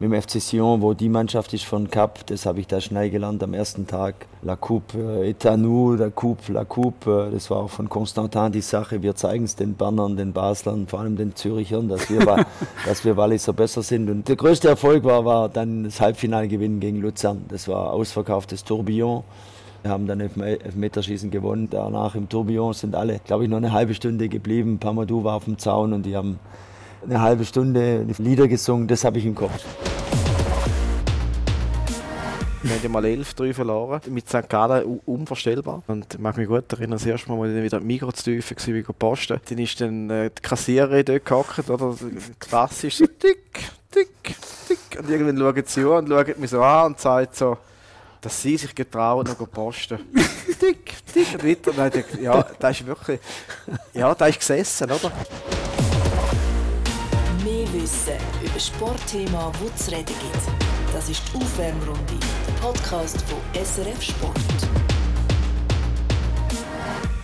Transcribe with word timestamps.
mit 0.00 0.12
dem 0.12 0.22
FC 0.22 0.40
Sion, 0.40 0.80
wo 0.80 0.94
die 0.94 1.08
Mannschaft 1.08 1.52
ist 1.54 1.64
von 1.64 1.90
Cup, 1.90 2.24
das 2.28 2.46
habe 2.46 2.60
ich 2.60 2.68
da 2.68 2.80
schnell 2.80 3.10
gelernt 3.10 3.42
am 3.42 3.52
ersten 3.52 3.84
Tag. 3.84 4.14
La 4.42 4.54
Coupe 4.54 4.96
äh, 4.96 5.56
nous, 5.56 5.98
la 5.98 6.08
Coupe, 6.10 6.52
la 6.52 6.64
Coupe, 6.64 7.26
äh, 7.26 7.34
das 7.34 7.50
war 7.50 7.56
auch 7.56 7.70
von 7.70 7.88
Constantin 7.88 8.52
die 8.52 8.60
Sache. 8.60 9.02
Wir 9.02 9.16
zeigen 9.16 9.42
es 9.42 9.56
den 9.56 9.74
Bannern, 9.74 10.16
den 10.16 10.32
Baslern, 10.32 10.86
vor 10.86 11.00
allem 11.00 11.16
den 11.16 11.34
Zürichern, 11.34 11.88
dass 11.88 12.08
wir, 12.10 12.20
dass 12.86 13.04
wir 13.04 13.16
Walliser 13.16 13.52
besser 13.52 13.82
sind. 13.82 14.08
Und 14.08 14.28
der 14.28 14.36
größte 14.36 14.68
Erfolg 14.68 15.02
war, 15.02 15.24
war 15.24 15.48
dann 15.48 15.82
das 15.82 16.00
Halbfinale 16.00 16.46
gewinnen 16.46 16.78
gegen 16.78 17.00
Luzern. 17.00 17.46
Das 17.48 17.66
war 17.66 17.92
ausverkauftes 17.92 18.62
Tourbillon. 18.62 19.24
Wir 19.82 19.90
haben 19.90 20.06
dann 20.06 20.20
Elfmeterschießen 20.20 21.32
gewonnen. 21.32 21.66
Danach 21.72 22.14
im 22.14 22.28
Tourbillon 22.28 22.72
sind 22.72 22.94
alle, 22.94 23.18
glaube 23.24 23.42
ich, 23.42 23.50
noch 23.50 23.56
eine 23.56 23.72
halbe 23.72 23.94
Stunde 23.94 24.28
geblieben. 24.28 24.78
Pamadou 24.78 25.24
war 25.24 25.34
auf 25.34 25.46
dem 25.46 25.58
Zaun 25.58 25.92
und 25.92 26.06
die 26.06 26.14
haben 26.14 26.38
eine 27.04 27.20
halbe 27.20 27.44
Stunde 27.44 28.04
Lieder 28.18 28.48
gesungen, 28.48 28.88
das 28.88 29.04
habe 29.04 29.18
ich 29.18 29.26
im 29.26 29.34
Kopf. 29.34 29.64
Wir 32.62 32.74
haben 32.74 32.82
ja 32.82 32.88
mal 32.88 33.04
11-3 33.04 33.54
verloren, 33.54 34.00
mit 34.10 34.28
St. 34.28 34.48
Gallen 34.48 35.00
unvorstellbar. 35.06 35.82
Und 35.86 36.14
ich 36.14 36.20
mag 36.20 36.36
mich 36.36 36.48
gut 36.48 36.70
erinnern, 36.72 36.98
das 36.98 37.06
erste 37.06 37.30
Mal, 37.30 37.48
als 37.48 37.56
ich 37.56 37.62
wieder 37.62 37.80
Migros 37.80 38.16
zu 38.16 38.24
tief 38.24 38.50
war, 38.50 38.74
wie 38.74 38.82
posten. 38.82 39.40
Dann 39.48 39.58
ist 39.58 39.80
dann 39.80 40.10
äh, 40.10 40.30
die 40.36 40.42
Kassiererin 40.42 41.04
dort 41.04 41.24
gehockt, 41.24 41.70
oder? 41.70 41.94
Klassisch 42.40 42.96
so 42.96 43.06
tick, 43.06 43.60
tick, 43.90 44.34
tick. 44.66 44.98
Und 44.98 45.08
irgendwann 45.08 45.38
schaut 45.38 45.68
sie 45.68 45.82
an 45.82 46.04
und 46.04 46.08
schaut 46.08 46.38
mich 46.38 46.50
so 46.50 46.62
an 46.62 46.86
und 46.86 47.00
sagt 47.00 47.36
so, 47.36 47.56
dass 48.20 48.42
sie 48.42 48.56
sich 48.56 48.74
getrauen, 48.74 49.26
noch 49.26 49.50
posten. 49.50 50.00
tick, 50.60 50.94
tick 51.12 51.34
und 51.34 51.44
weiter. 51.44 51.70
Und 51.70 51.78
dann 51.78 52.22
ja, 52.22 52.44
da 52.58 52.70
ist 52.70 52.84
wirklich, 52.84 53.20
ja, 53.94 54.14
da 54.14 54.26
ist 54.26 54.40
gesessen, 54.40 54.90
oder? 54.90 55.12
Wissen 57.88 58.18
über 58.44 58.60
Sportthema, 58.60 59.50
wo 59.58 59.70
es 59.74 59.90
reden 59.90 60.04
gibt. 60.04 60.92
Das 60.92 61.08
ist 61.08 61.22
die 61.32 61.38
Aufwärmrunde, 61.38 62.18
der 62.46 62.52
Podcast 62.60 63.22
von 63.22 63.38
SRF 63.54 64.02
Sport. 64.02 64.97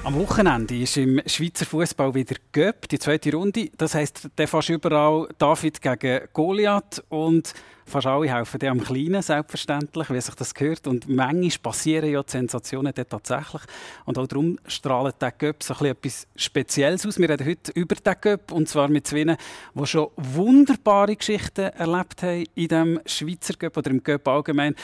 Am 0.04 0.16
Wochenende 0.16 0.76
ist 0.76 0.98
im 0.98 1.22
Schweizer 1.24 1.64
Fußball 1.64 2.12
wieder 2.14 2.36
Göpp, 2.52 2.88
die 2.90 2.98
zweite 2.98 3.32
Runde. 3.32 3.70
Das 3.78 3.94
heisst, 3.94 4.28
der 4.36 4.46
fast 4.46 4.68
überall 4.68 5.28
David 5.38 5.80
gegen 5.80 6.28
Goliath 6.34 7.02
und 7.08 7.54
fast 7.86 8.06
alle 8.06 8.30
helfen 8.30 8.58
dem 8.58 8.72
am 8.72 8.84
Kleinen, 8.84 9.22
selbstverständlich, 9.22 10.10
wie 10.10 10.20
sich 10.20 10.34
das 10.34 10.52
gehört. 10.52 10.86
Und 10.86 11.08
manchmal 11.08 11.72
passieren 11.72 12.10
ja 12.10 12.22
die 12.22 12.32
Sensationen 12.32 12.92
dort 12.94 13.08
tatsächlich. 13.08 13.62
Und 14.04 14.18
auch 14.18 14.26
darum 14.26 14.58
strahlt 14.66 15.22
der 15.22 15.32
Göpp 15.32 15.62
so 15.62 15.72
etwas 15.82 16.26
Spezielles 16.36 17.06
aus. 17.06 17.18
Wir 17.18 17.30
reden 17.30 17.46
heute 17.46 17.72
über 17.72 17.94
den 17.94 18.14
Göpp 18.20 18.52
und 18.52 18.68
zwar 18.68 18.88
mit 18.88 19.06
zwei, 19.06 19.24
die 19.24 19.86
schon 19.86 20.08
wunderbare 20.16 21.16
Geschichten 21.16 21.70
erlebt 21.70 22.22
haben 22.22 22.44
in 22.54 22.68
diesem 22.68 23.00
Schweizer 23.06 23.54
Göpp 23.54 23.78
oder 23.78 23.90
im 23.90 24.02
Göpp 24.02 24.28
allgemein 24.28 24.74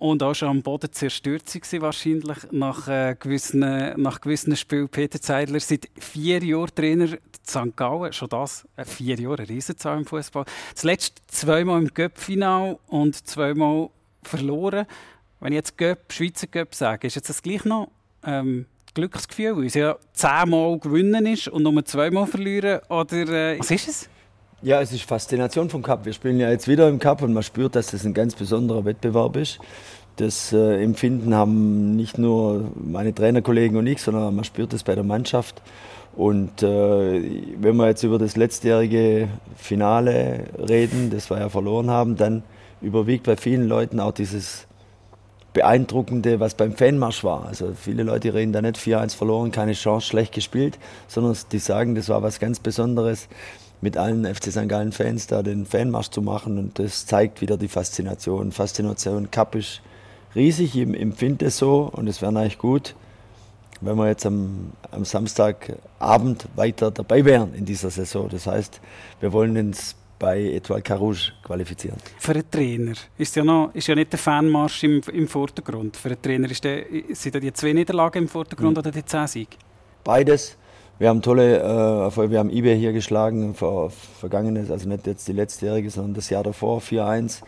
und 0.00 0.22
auch 0.22 0.34
schon 0.34 0.48
am 0.48 0.62
Boden 0.62 0.90
zerstört 0.90 1.42
sie 1.48 1.80
wahrscheinlich 1.80 2.38
nach, 2.50 2.88
äh, 2.88 3.14
gewissen, 3.20 3.60
nach 4.00 4.20
gewissen 4.20 4.56
Spielen. 4.56 4.88
Peter 4.88 5.20
Zeidler 5.20 5.60
seit 5.60 5.88
vier 5.98 6.42
Jahren 6.42 6.74
Trainer 6.74 7.18
St. 7.46 7.76
Gallen, 7.76 8.12
schon 8.12 8.30
das, 8.30 8.66
äh, 8.76 8.84
vier 8.84 9.20
Jahre, 9.20 9.38
eine 9.38 9.48
Riesenzahl 9.48 9.98
im 9.98 10.06
Fußball. 10.06 10.46
Zuletzt 10.74 11.20
zweimal 11.28 11.82
im 11.82 11.88
Göpp-Final 11.92 12.78
und 12.88 13.14
zweimal 13.26 13.90
verloren. 14.22 14.86
Wenn 15.40 15.52
ich 15.52 15.56
jetzt 15.56 15.76
Göpp, 15.76 16.12
Schweizer 16.12 16.46
Göpp 16.46 16.74
sage, 16.74 17.06
ist 17.06 17.16
jetzt 17.16 17.28
das 17.28 17.42
gleich 17.42 17.64
noch 17.64 17.90
ähm, 18.24 18.66
Glücksgefühl, 18.94 19.56
weil 19.56 19.66
es 19.66 19.74
ja 19.74 19.96
zehnmal 20.14 20.78
gewinnen 20.78 21.26
ist 21.26 21.48
und 21.48 21.62
nur 21.62 21.84
zweimal 21.84 22.26
verlieren? 22.26 22.80
Oder 22.88 23.52
äh, 23.52 23.58
was 23.58 23.70
ist 23.70 23.88
es? 23.88 24.10
Ja, 24.62 24.82
es 24.82 24.92
ist 24.92 25.04
Faszination 25.04 25.70
vom 25.70 25.82
Cup. 25.82 26.04
Wir 26.04 26.12
spielen 26.12 26.38
ja 26.38 26.50
jetzt 26.50 26.68
wieder 26.68 26.86
im 26.86 26.98
Cup 26.98 27.22
und 27.22 27.32
man 27.32 27.42
spürt, 27.42 27.74
dass 27.74 27.92
das 27.92 28.04
ein 28.04 28.12
ganz 28.12 28.34
besonderer 28.34 28.84
Wettbewerb 28.84 29.36
ist. 29.36 29.58
Das 30.16 30.52
äh, 30.52 30.82
Empfinden 30.82 31.34
haben 31.34 31.96
nicht 31.96 32.18
nur 32.18 32.70
meine 32.74 33.14
Trainerkollegen 33.14 33.78
und 33.78 33.86
ich, 33.86 34.02
sondern 34.02 34.36
man 34.36 34.44
spürt 34.44 34.74
es 34.74 34.82
bei 34.82 34.94
der 34.94 35.02
Mannschaft. 35.02 35.62
Und 36.14 36.62
äh, 36.62 37.22
wenn 37.58 37.76
wir 37.76 37.86
jetzt 37.86 38.02
über 38.02 38.18
das 38.18 38.36
letztjährige 38.36 39.28
Finale 39.56 40.44
reden, 40.58 41.08
das 41.08 41.30
wir 41.30 41.38
ja 41.38 41.48
verloren 41.48 41.88
haben, 41.88 42.16
dann 42.16 42.42
überwiegt 42.82 43.24
bei 43.24 43.38
vielen 43.38 43.66
Leuten 43.66 43.98
auch 43.98 44.12
dieses 44.12 44.66
Beeindruckende, 45.54 46.38
was 46.38 46.54
beim 46.54 46.74
Fanmarsch 46.76 47.24
war. 47.24 47.46
Also 47.46 47.72
viele 47.74 48.02
Leute 48.02 48.34
reden 48.34 48.52
da 48.52 48.60
nicht 48.60 48.76
4-1 48.76 49.16
verloren, 49.16 49.52
keine 49.52 49.72
Chance, 49.72 50.06
schlecht 50.06 50.34
gespielt, 50.34 50.78
sondern 51.08 51.34
die 51.50 51.58
sagen, 51.58 51.94
das 51.94 52.10
war 52.10 52.22
was 52.22 52.38
ganz 52.38 52.60
Besonderes 52.60 53.26
mit 53.80 53.96
allen 53.96 54.24
FC 54.24 54.50
St. 54.50 54.68
Gallen 54.68 54.92
Fans 54.92 55.26
da 55.26 55.42
den 55.42 55.66
Fanmarsch 55.66 56.10
zu 56.10 56.22
machen 56.22 56.58
und 56.58 56.78
das 56.78 57.06
zeigt 57.06 57.40
wieder 57.40 57.56
die 57.56 57.68
Faszination. 57.68 58.52
Faszination 58.52 59.30
Cup 59.30 59.54
ist 59.54 59.80
riesig, 60.34 60.76
ich 60.76 60.82
empfinde 60.82 61.46
es 61.46 61.58
so 61.58 61.90
und 61.92 62.06
es 62.08 62.20
wäre 62.22 62.36
eigentlich 62.38 62.58
gut, 62.58 62.94
wenn 63.80 63.96
wir 63.96 64.08
jetzt 64.08 64.26
am, 64.26 64.72
am 64.90 65.04
Samstagabend 65.04 66.46
weiter 66.56 66.90
dabei 66.90 67.24
wären 67.24 67.54
in 67.54 67.64
dieser 67.64 67.90
Saison. 67.90 68.28
Das 68.28 68.46
heißt, 68.46 68.80
wir 69.20 69.32
wollen 69.32 69.56
uns 69.56 69.96
bei 70.18 70.52
Etoile 70.52 70.82
Carouge 70.82 71.32
qualifizieren. 71.42 71.96
Für 72.18 72.32
einen 72.32 72.50
Trainer 72.50 72.92
ist 73.16 73.34
ja, 73.34 73.42
noch, 73.42 73.70
ist 73.72 73.88
ja 73.88 73.94
nicht 73.94 74.12
der 74.12 74.18
Fanmarsch 74.18 74.84
im, 74.84 75.00
im 75.12 75.26
Vordergrund. 75.26 75.96
Für 75.96 76.10
einen 76.10 76.20
Trainer 76.20 76.50
ist 76.50 76.62
der, 76.62 76.84
sind 77.12 77.34
ja 77.34 77.40
die 77.40 77.52
zwei 77.54 77.72
Niederlagen 77.72 78.24
im 78.24 78.28
Vordergrund 78.28 78.72
mhm. 78.72 78.78
oder 78.78 78.90
die 78.90 79.04
zehn 79.04 79.26
Siege? 79.26 79.56
Beides. 80.04 80.58
Wir 81.00 81.08
haben 81.08 81.22
tolle 81.22 81.56
äh, 81.56 82.02
Erfolge. 82.02 82.32
Wir 82.32 82.40
haben 82.40 82.50
eBay 82.50 82.78
hier 82.78 82.92
geschlagen, 82.92 83.54
vor 83.54 83.88
vergangenes, 83.88 84.70
also 84.70 84.86
nicht 84.86 85.06
jetzt 85.06 85.26
die 85.28 85.32
letztjährige, 85.32 85.88
sondern 85.88 86.12
das 86.12 86.28
Jahr 86.28 86.42
davor, 86.42 86.82
4-1. 86.82 87.40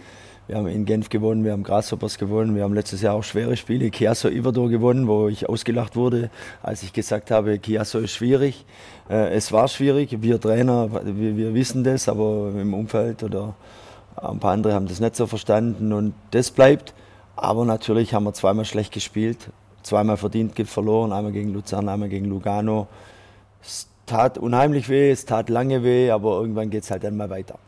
Wir 0.47 0.57
haben 0.57 0.69
in 0.69 0.87
Genf 0.87 1.11
gewonnen, 1.11 1.45
wir 1.45 1.53
haben 1.53 1.63
Grasshoppers 1.63 2.17
gewonnen, 2.17 2.57
wir 2.57 2.63
haben 2.63 2.73
letztes 2.73 3.03
Jahr 3.03 3.15
auch 3.15 3.25
schwere 3.25 3.55
Spiele, 3.59 3.91
Chiasso 3.91 4.31
Iverdor 4.31 4.71
gewonnen, 4.71 5.07
wo 5.07 5.29
ich 5.29 5.51
ausgelacht 5.51 5.97
wurde, 5.97 6.31
als 6.63 6.83
ich 6.83 6.95
gesagt 6.95 7.31
habe, 7.31 7.61
Chiasso 7.61 7.99
ist 7.99 8.13
schwierig. 8.13 8.65
Äh, 9.11 9.35
es 9.35 9.53
war 9.53 9.69
schwierig, 9.69 10.23
wir 10.23 10.41
Trainer, 10.41 10.89
wir, 11.05 11.37
wir 11.37 11.53
wissen 11.53 11.85
das, 11.85 12.09
aber 12.09 12.53
im 12.59 12.73
Umfeld 12.73 13.23
oder 13.23 13.55
ein 14.17 14.39
paar 14.39 14.53
andere 14.53 14.73
haben 14.73 14.89
das 14.89 14.99
nicht 14.99 15.15
so 15.15 15.27
verstanden 15.27 15.93
und 15.93 16.15
das 16.31 16.51
bleibt. 16.51 16.95
Aber 17.37 17.67
natürlich 17.67 18.15
haben 18.15 18.25
wir 18.25 18.33
zweimal 18.33 18.65
schlecht 18.65 18.95
gespielt, 18.95 19.51
zweimal 19.83 20.17
verdient 20.17 20.55
verloren, 20.67 21.13
einmal 21.13 21.33
gegen 21.33 21.53
Luzern, 21.53 21.91
einmal 21.91 22.09
gegen 22.09 22.25
Lugano. 22.31 22.89
Es 23.63 23.89
tat 24.07 24.39
unheimlich 24.39 24.89
weh, 24.89 25.11
es 25.11 25.25
tat 25.25 25.49
lange 25.49 25.83
weh, 25.85 26.11
aber 26.11 26.41
irgendwann 26.41 26.71
geht 26.71 26.83
es 26.83 26.91
halt 26.91 27.05
dann 27.05 27.17
mal 27.17 27.31
weiter. 27.31 27.59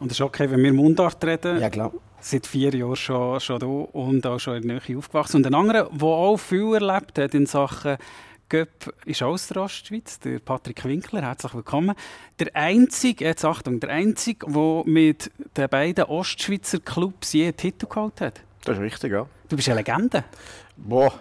Und 0.00 0.10
es 0.10 0.18
ist 0.18 0.22
okay, 0.22 0.50
wenn 0.50 0.62
wir 0.62 0.72
Mundart 0.72 1.22
reden. 1.24 1.60
Ja, 1.60 1.70
klar. 1.70 1.92
Seit 2.20 2.46
vier 2.46 2.74
Jahren 2.74 2.96
schon, 2.96 3.38
schon 3.40 3.58
da 3.58 3.66
und 3.66 4.26
auch 4.26 4.38
schon 4.38 4.56
in 4.56 4.68
der 4.68 4.80
Nähe 4.86 4.98
aufgewachsen. 4.98 5.36
Und 5.36 5.46
ein 5.46 5.54
anderer, 5.54 5.90
der 5.92 6.08
auch 6.08 6.38
viel 6.38 6.74
erlebt 6.74 7.18
hat 7.18 7.34
in 7.34 7.46
Sachen 7.46 7.98
Göpp, 8.48 8.94
ist 9.04 9.22
aus 9.22 9.48
der 9.48 9.62
Ostschweiz, 9.62 10.18
der 10.20 10.38
Patrick 10.38 10.84
Winkler. 10.84 11.22
Herzlich 11.22 11.54
willkommen. 11.54 11.94
Der 12.38 12.54
einzige, 12.54 13.24
jetzt 13.24 13.44
Achtung, 13.44 13.80
der 13.80 13.90
einzige, 13.90 14.46
der 14.46 14.82
mit 14.84 15.30
den 15.56 15.68
beiden 15.68 16.04
Ostschweizer 16.04 16.80
Clubs 16.80 17.32
je 17.32 17.44
einen 17.44 17.56
Titel 17.56 17.86
geholt 17.86 18.20
hat. 18.20 18.42
Das 18.64 18.76
ist 18.76 18.82
richtig, 18.82 19.12
ja. 19.12 19.26
Du 19.48 19.56
bist 19.56 19.68
eine 19.68 19.78
Legende. 19.78 20.24
Boah, 20.76 21.12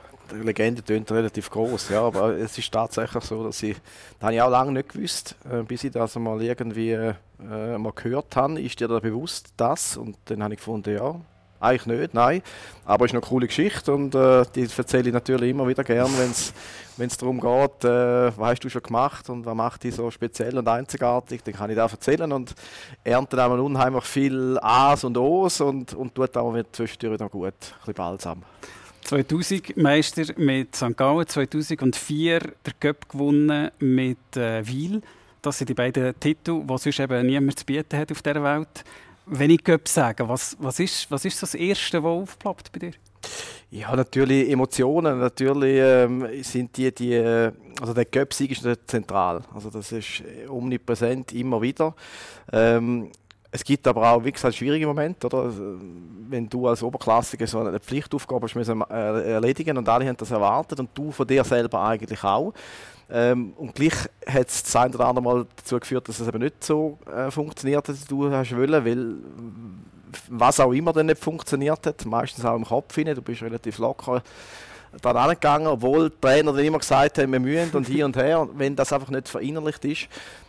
Legende 0.41 0.81
klingt 0.81 1.11
relativ 1.11 1.49
groß, 1.49 1.89
ja, 1.89 2.01
aber 2.01 2.37
es 2.37 2.57
ist 2.57 2.71
tatsächlich 2.71 3.23
so, 3.23 3.43
dass 3.43 3.61
ich, 3.63 3.75
das 4.19 4.23
habe 4.23 4.35
ich 4.35 4.41
auch 4.41 4.49
lange 4.49 4.71
nicht 4.71 4.89
gewusst, 4.89 5.35
äh, 5.49 5.63
bis 5.63 5.83
ich 5.83 5.91
das 5.91 6.15
mal 6.15 6.41
irgendwie 6.41 6.91
äh, 6.91 7.13
mal 7.39 7.91
gehört 7.93 8.35
habe, 8.35 8.61
ist 8.61 8.79
dir 8.79 8.87
da 8.87 8.99
bewusst 8.99 9.53
das? 9.57 9.97
Und 9.97 10.17
dann 10.25 10.43
habe 10.43 10.53
ich 10.53 10.59
gefunden, 10.59 10.95
ja, 10.95 11.15
eigentlich 11.63 11.85
nicht, 11.85 12.13
nein, 12.13 12.41
aber 12.85 13.05
es 13.05 13.11
ist 13.11 13.15
eine 13.15 13.21
coole 13.21 13.47
Geschichte 13.47 13.93
und 13.93 14.13
äh, 14.13 14.43
die 14.53 14.67
erzähle 14.75 15.07
ich 15.07 15.13
natürlich 15.13 15.51
immer 15.51 15.67
wieder 15.67 15.83
gern, 15.83 16.11
wenn 16.17 17.07
es 17.07 17.17
darum 17.17 17.39
geht, 17.39 17.85
äh, 17.85 18.37
was 18.37 18.51
hast 18.51 18.59
du 18.65 18.69
schon 18.69 18.83
gemacht 18.83 19.29
und 19.29 19.45
was 19.45 19.55
macht 19.55 19.83
dich 19.83 19.95
so 19.95 20.11
speziell 20.11 20.57
und 20.57 20.67
einzigartig, 20.67 21.41
dann 21.43 21.53
kann 21.53 21.69
ich 21.69 21.77
das 21.77 21.93
erzählen 21.93 22.31
und 22.33 22.53
ernte 23.03 23.37
dann 23.37 23.59
unheimlich 23.59 24.03
viel 24.03 24.59
A's 24.61 25.05
und 25.05 25.17
O's 25.17 25.61
und, 25.61 25.93
und 25.93 26.13
tut 26.13 26.35
auch 26.35 26.53
zwischendurch 26.73 27.19
noch 27.19 27.31
gut, 27.31 27.53
ein 27.53 27.77
bisschen 27.79 27.93
balsam. 27.93 28.43
2000 29.03 29.77
Meister 29.77 30.23
mit 30.37 30.75
St. 30.75 30.95
Gallen, 30.95 31.27
2004 31.27 32.39
der 32.39 32.73
Cup 32.79 33.09
gewonnen 33.09 33.69
mit 33.79 34.37
äh, 34.37 34.65
Wiel. 34.65 35.01
Das 35.41 35.57
sind 35.57 35.69
die 35.69 35.73
beiden 35.73 36.17
Titel, 36.19 36.61
die 36.63 36.77
sonst 36.77 36.99
eben 36.99 37.25
niemand 37.25 37.59
zu 37.59 37.65
bieten 37.65 37.97
hat 37.97 38.11
auf 38.11 38.21
dieser 38.21 38.43
Welt. 38.43 38.83
Wenn 39.25 39.49
ich 39.49 39.63
Cup 39.63 39.87
sage, 39.87 40.27
was, 40.27 40.55
was, 40.59 40.79
ist, 40.79 41.09
was 41.11 41.25
ist 41.25 41.41
das 41.41 41.55
Erste, 41.55 42.03
was 42.03 42.09
aufploppt 42.09 42.71
bei 42.71 42.79
dir? 42.79 42.91
Ja, 43.71 43.95
natürlich 43.95 44.49
Emotionen. 44.51 45.19
Natürlich 45.19 45.79
ähm, 45.79 46.27
sind 46.43 46.77
die, 46.77 46.93
die, 46.93 47.13
äh, 47.13 47.51
also 47.81 47.93
der 47.93 48.05
Cup-Sieg 48.05 48.51
ist 48.51 48.67
zentral. 48.87 49.41
Also 49.53 49.69
das 49.69 49.91
ist 49.91 50.23
omnipräsent 50.47 51.33
immer 51.33 51.61
wieder. 51.61 51.95
Ähm, 52.51 53.09
es 53.55 53.63
gibt 53.63 53.87
aber 53.87 54.11
auch, 54.11 54.25
wie 54.25 54.31
gesagt, 54.31 54.55
schwierige 54.55 54.87
Momente, 54.87 55.27
oder? 55.27 55.53
Wenn 56.27 56.49
du 56.49 56.67
als 56.67 56.81
Oberklassiker 56.81 57.45
so 57.45 57.59
eine 57.59 57.79
Pflichtaufgabe 57.79 58.47
hast 58.47 58.55
müssen, 58.55 58.81
äh, 58.89 59.33
erledigen 59.33 59.77
und 59.77 59.87
alle 59.87 60.07
haben 60.07 60.17
das 60.17 60.31
erwartet 60.31 60.79
und 60.79 60.89
du 60.95 61.11
von 61.11 61.27
dir 61.27 61.43
selber 61.43 61.79
eigentlich 61.83 62.23
auch. 62.23 62.51
Ähm, 63.11 63.53
und 63.55 63.75
gleich 63.75 63.93
hat 64.25 64.47
es 64.47 64.63
das 64.63 64.75
ein 64.75 64.95
oder 64.95 65.05
andere 65.05 65.23
Mal 65.23 65.45
dazu 65.55 65.79
geführt, 65.79 66.09
dass 66.09 66.19
es 66.19 66.27
eben 66.27 66.39
nicht 66.39 66.63
so 66.63 66.97
äh, 67.05 67.29
funktioniert, 67.29 67.87
wie 67.87 68.07
du 68.07 68.31
hast 68.31 68.57
wollen, 68.57 68.85
weil 68.85 69.15
was 70.29 70.59
auch 70.59 70.71
immer 70.71 70.91
dann 70.91 71.05
nicht 71.05 71.21
funktioniert 71.21 71.85
hat, 71.85 72.05
meistens 72.05 72.43
auch 72.43 72.55
im 72.55 72.65
Kopf 72.65 72.95
hinein, 72.95 73.13
du 73.13 73.21
bist 73.21 73.43
relativ 73.43 73.77
locker 73.77 74.23
daran 75.01 75.29
angegangen, 75.29 75.67
obwohl 75.67 76.09
die 76.09 76.19
Trainer 76.19 76.53
dann 76.53 76.65
immer 76.65 76.79
gesagt 76.79 77.17
haben, 77.19 77.31
wir 77.31 77.39
müssen 77.39 77.75
und 77.75 77.87
hier 77.87 78.05
und 78.05 78.15
her. 78.15 78.41
Und 78.41 78.57
wenn 78.57 78.75
das 78.75 78.91
einfach 78.93 79.09
nicht 79.09 79.27
verinnerlicht 79.27 79.85
ist, 79.85 80.07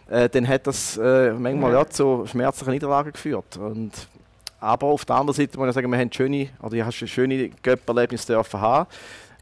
äh, 0.09 0.29
dann 0.29 0.47
hat 0.47 0.67
das 0.67 0.97
äh, 0.97 1.33
manchmal 1.33 1.73
ja, 1.73 1.87
zu 1.89 2.27
schmerzlichen 2.27 2.73
Niederlagen 2.73 3.12
geführt. 3.12 3.56
Und, 3.56 3.93
aber 4.61 4.87
auf 4.87 5.05
der 5.05 5.17
anderen 5.17 5.37
Seite 5.37 5.59
muss 5.59 5.69
ich 5.69 5.75
sagen, 5.75 5.91
wir 5.91 5.99
haben 5.99 6.12
schöne, 6.12 6.49
oder 6.62 6.75
ich 6.75 6.83
habe 6.83 6.93
schöne 6.93 7.51
Göpperlebnisse 7.62 8.37
haben 8.37 8.87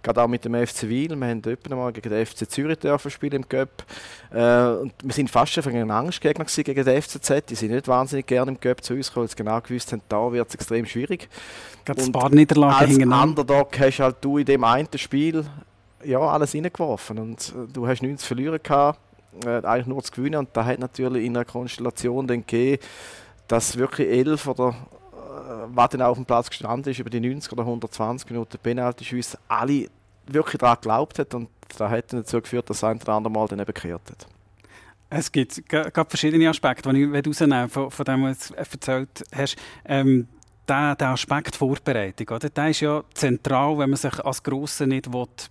gerade 0.03 0.23
auch 0.23 0.29
mit 0.29 0.44
dem 0.44 0.55
FC 0.55 0.88
Wiel. 0.88 1.14
Wir 1.17 1.29
haben 1.29 1.43
dort 1.43 1.69
mal 1.70 1.93
gegen 1.93 2.11
den 2.11 2.26
FC 2.26 2.50
Zürich 2.50 2.79
dürfen 2.79 3.11
spielen 3.11 3.43
im 3.43 3.49
Göpp. 3.49 3.85
Äh, 4.32 4.67
und 4.67 4.93
wir 5.03 5.12
sind 5.12 5.31
fast 5.31 5.53
schon 5.53 5.64
ein 5.64 5.91
Angstgegner 5.91 6.44
gegen 6.44 6.85
den 6.85 7.03
FCZ. 7.03 7.47
Die 7.49 7.55
sind 7.55 7.70
nicht 7.70 7.88
wahnsinnig 7.88 8.26
gerne 8.26 8.50
im 8.50 8.61
Göpp 8.61 8.82
zu 8.82 8.94
uns 8.94 9.08
gekommen, 9.08 9.25
weil 9.25 9.31
sie 9.31 9.37
genau 9.37 9.61
gewusst 9.61 9.93
haben, 9.93 10.03
da 10.08 10.32
wird 10.32 10.49
es 10.49 10.55
extrem 10.55 10.87
schwierig. 10.87 11.29
Gerade 11.85 12.03
ein 12.03 12.12
paar 12.12 12.31
Niederlagen 12.31 12.88
hintereinander. 12.88 13.43
Als 13.43 13.50
Underdog 13.50 13.81
hast 13.81 14.00
halt 14.00 14.17
du 14.20 14.38
in 14.38 14.44
dem 14.44 14.65
einen 14.65 14.88
Spiel 14.97 15.44
ja, 16.05 16.19
alles 16.19 16.55
reingeworfen 16.55 17.19
und 17.19 17.49
äh, 17.50 17.73
du 17.73 17.87
hast 17.87 18.03
nichts 18.03 18.23
zu 18.23 18.29
verlieren 18.29 18.58
gehabt, 18.62 18.99
äh, 19.44 19.64
eigentlich 19.64 19.87
nur 19.87 20.02
zu 20.02 20.12
gewinnen 20.12 20.37
und 20.37 20.49
da 20.52 20.64
hat 20.64 20.79
natürlich 20.79 21.25
in 21.25 21.37
einer 21.37 21.44
Konstellation 21.44 22.26
dann 22.26 22.40
gegeben, 22.40 22.82
dass 23.49 23.76
wirklich 23.76 24.08
elf 24.08 24.46
oder 24.46 24.75
was 25.67 25.90
dann 25.90 26.02
auf 26.02 26.17
dem 26.17 26.26
Platz 26.26 26.49
gestanden 26.49 26.90
ist, 26.90 26.99
über 26.99 27.11
die 27.11 27.20
90 27.20 27.52
oder 27.52 27.62
120 27.62 28.31
Minuten 28.31 28.58
Penalty-Schüsse, 28.58 29.38
alle 29.49 29.88
wirklich 30.26 30.58
daran 30.58 30.76
geglaubt 30.76 31.19
hat 31.19 31.34
und 31.34 31.49
das 31.69 31.90
hat 31.90 32.12
dazu 32.12 32.40
geführt, 32.40 32.69
dass 32.70 32.84
ein 32.84 33.00
oder 33.00 33.14
andere 33.14 33.32
Mal 33.32 33.49
dann 33.49 33.58
eben 33.58 33.73
gekehrt 33.73 34.02
hat. 34.11 34.26
Es 35.11 35.31
gibt 35.31 35.62
verschiedene 36.08 36.49
Aspekte, 36.49 36.90
die 36.93 37.02
ich 37.02 37.26
rausnehmen 37.26 37.69
von, 37.69 37.90
von 37.90 38.05
dem, 38.05 38.23
was 38.25 38.49
du 38.49 38.55
erzählt 38.55 39.25
hast. 39.34 39.56
Ähm, 39.84 40.26
der, 40.72 40.96
der 40.96 41.08
Aspekt 41.10 41.54
Vorbereitung, 41.54 42.34
oder? 42.34 42.48
der 42.48 42.69
ist 42.69 42.80
ja 42.80 43.02
zentral, 43.12 43.78
wenn 43.78 43.90
man 43.90 43.96
sich 43.96 44.19
als 44.24 44.42
Grosse 44.42 44.86
nicht 44.86 45.08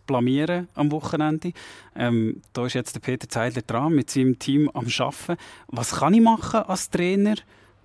blamieren 0.08 0.68
am 0.74 0.92
Wochenende. 0.92 1.52
Ähm, 1.96 2.42
da 2.54 2.66
ist 2.66 2.74
jetzt 2.74 2.96
der 2.96 3.02
Peter 3.02 3.30
Zeidler 3.30 3.62
dran, 3.62 3.94
mit 3.94 4.10
seinem 4.10 4.40
Team 4.40 4.70
am 4.74 4.88
Arbeiten. 4.88 5.38
Was 5.68 5.92
kann 5.98 6.14
ich 6.16 6.22
machen 6.22 6.62
als 6.62 6.90
Trainer, 6.90 7.36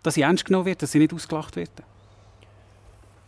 dass 0.02 0.16
ich 0.16 0.22
ernst 0.22 0.46
genommen 0.46 0.64
werde, 0.64 0.80
dass 0.80 0.94
ich 0.94 1.00
nicht 1.00 1.12
ausgelacht 1.12 1.56
werde? 1.56 1.82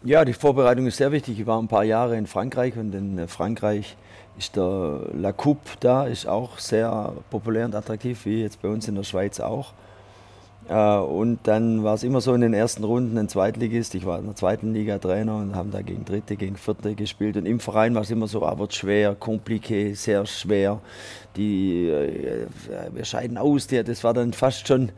Ja, 0.04 0.24
die 0.24 0.32
Vorbereitung 0.32 0.86
ist 0.86 0.96
sehr 0.96 1.12
wichtig. 1.12 1.40
Ich 1.40 1.46
war 1.46 1.60
ein 1.60 1.68
paar 1.68 1.84
Jahre 1.84 2.16
in 2.16 2.26
Frankreich 2.26 2.76
und 2.76 2.94
in 2.94 3.18
äh, 3.18 3.28
Frankreich 3.28 3.96
ist 4.38 4.56
der 4.56 5.00
La 5.12 5.32
Coupe 5.32 5.70
da, 5.80 6.06
ist 6.06 6.26
auch 6.26 6.58
sehr 6.58 7.12
populär 7.30 7.66
und 7.66 7.74
attraktiv, 7.74 8.24
wie 8.24 8.42
jetzt 8.42 8.62
bei 8.62 8.68
uns 8.68 8.88
in 8.88 8.94
der 8.94 9.02
Schweiz 9.02 9.40
auch. 9.40 9.74
Äh, 10.68 10.98
und 10.98 11.40
dann 11.44 11.82
war 11.82 11.94
es 11.94 12.02
immer 12.02 12.20
so 12.20 12.34
in 12.34 12.42
den 12.42 12.54
ersten 12.54 12.84
Runden 12.84 13.16
ein 13.18 13.28
Zweitligist. 13.28 13.94
Ich 13.94 14.04
war 14.06 14.18
in 14.18 14.26
der 14.26 14.36
zweiten 14.36 14.74
Liga 14.74 14.98
Trainer 14.98 15.36
und 15.36 15.56
haben 15.56 15.70
da 15.70 15.82
gegen 15.82 16.04
Dritte, 16.04 16.36
gegen 16.36 16.56
Vierte 16.56 16.94
gespielt. 16.94 17.36
Und 17.36 17.46
im 17.46 17.60
Verein 17.60 17.94
war 17.94 18.02
es 18.02 18.10
immer 18.10 18.28
so, 18.28 18.44
ah, 18.44 18.56
schwer, 18.70 19.16
kompliqué, 19.18 19.94
sehr 19.94 20.26
schwer. 20.26 20.80
Die, 21.38 21.88
äh, 21.88 22.46
wir 22.92 23.04
scheiden 23.04 23.38
aus. 23.38 23.68
Das 23.68 24.04
war 24.04 24.12
dann 24.12 24.32
fast 24.32 24.68
schon 24.68 24.90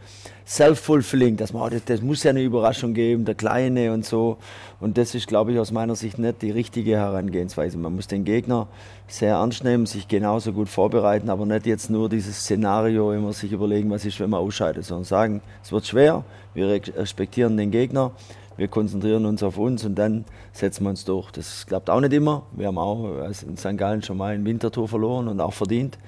self-fulfilling, 0.46 1.36
dass 1.36 1.52
man, 1.52 1.70
das, 1.70 1.84
das, 1.84 2.00
muss 2.00 2.24
ja 2.24 2.30
eine 2.30 2.42
Überraschung 2.42 2.92
geben, 2.92 3.24
der 3.24 3.36
Kleine 3.36 3.92
und 3.92 4.04
so. 4.04 4.38
Und 4.80 4.98
das 4.98 5.14
ist, 5.14 5.28
glaube 5.28 5.52
ich, 5.52 5.58
aus 5.60 5.70
meiner 5.70 5.94
Sicht 5.94 6.18
nicht 6.18 6.42
die 6.42 6.50
richtige 6.50 6.96
Herangehensweise. 6.96 7.78
Man 7.78 7.94
muss 7.94 8.08
den 8.08 8.24
Gegner 8.24 8.66
sehr 9.06 9.34
ernst 9.34 9.62
nehmen, 9.62 9.86
sich 9.86 10.08
genauso 10.08 10.52
gut 10.52 10.68
vorbereiten, 10.68 11.30
aber 11.30 11.46
nicht 11.46 11.66
jetzt 11.66 11.90
nur 11.90 12.08
dieses 12.08 12.40
Szenario 12.40 13.12
immer 13.12 13.32
sich 13.32 13.52
überlegen, 13.52 13.90
was 13.90 14.04
ist, 14.04 14.18
wenn 14.18 14.30
man 14.30 14.40
ausscheidet, 14.40 14.84
sondern 14.84 15.04
sagen, 15.04 15.42
es 15.62 15.70
wird 15.70 15.86
schwer, 15.86 16.24
wir 16.54 16.80
respektieren 16.96 17.56
den 17.56 17.70
Gegner, 17.70 18.10
wir 18.56 18.68
konzentrieren 18.68 19.26
uns 19.26 19.42
auf 19.42 19.56
uns 19.58 19.84
und 19.84 19.94
dann 19.94 20.24
setzen 20.52 20.84
wir 20.84 20.90
uns 20.90 21.04
durch. 21.04 21.30
Das 21.30 21.66
klappt 21.66 21.88
auch 21.88 22.00
nicht 22.00 22.12
immer. 22.12 22.42
Wir 22.52 22.66
haben 22.66 22.78
auch 22.78 23.24
in 23.46 23.56
St. 23.56 23.76
Gallen 23.76 24.02
schon 24.02 24.16
mal 24.16 24.34
ein 24.34 24.44
Wintertour 24.44 24.88
verloren 24.88 25.28
und 25.28 25.40
auch 25.40 25.54
verdient. 25.54 25.98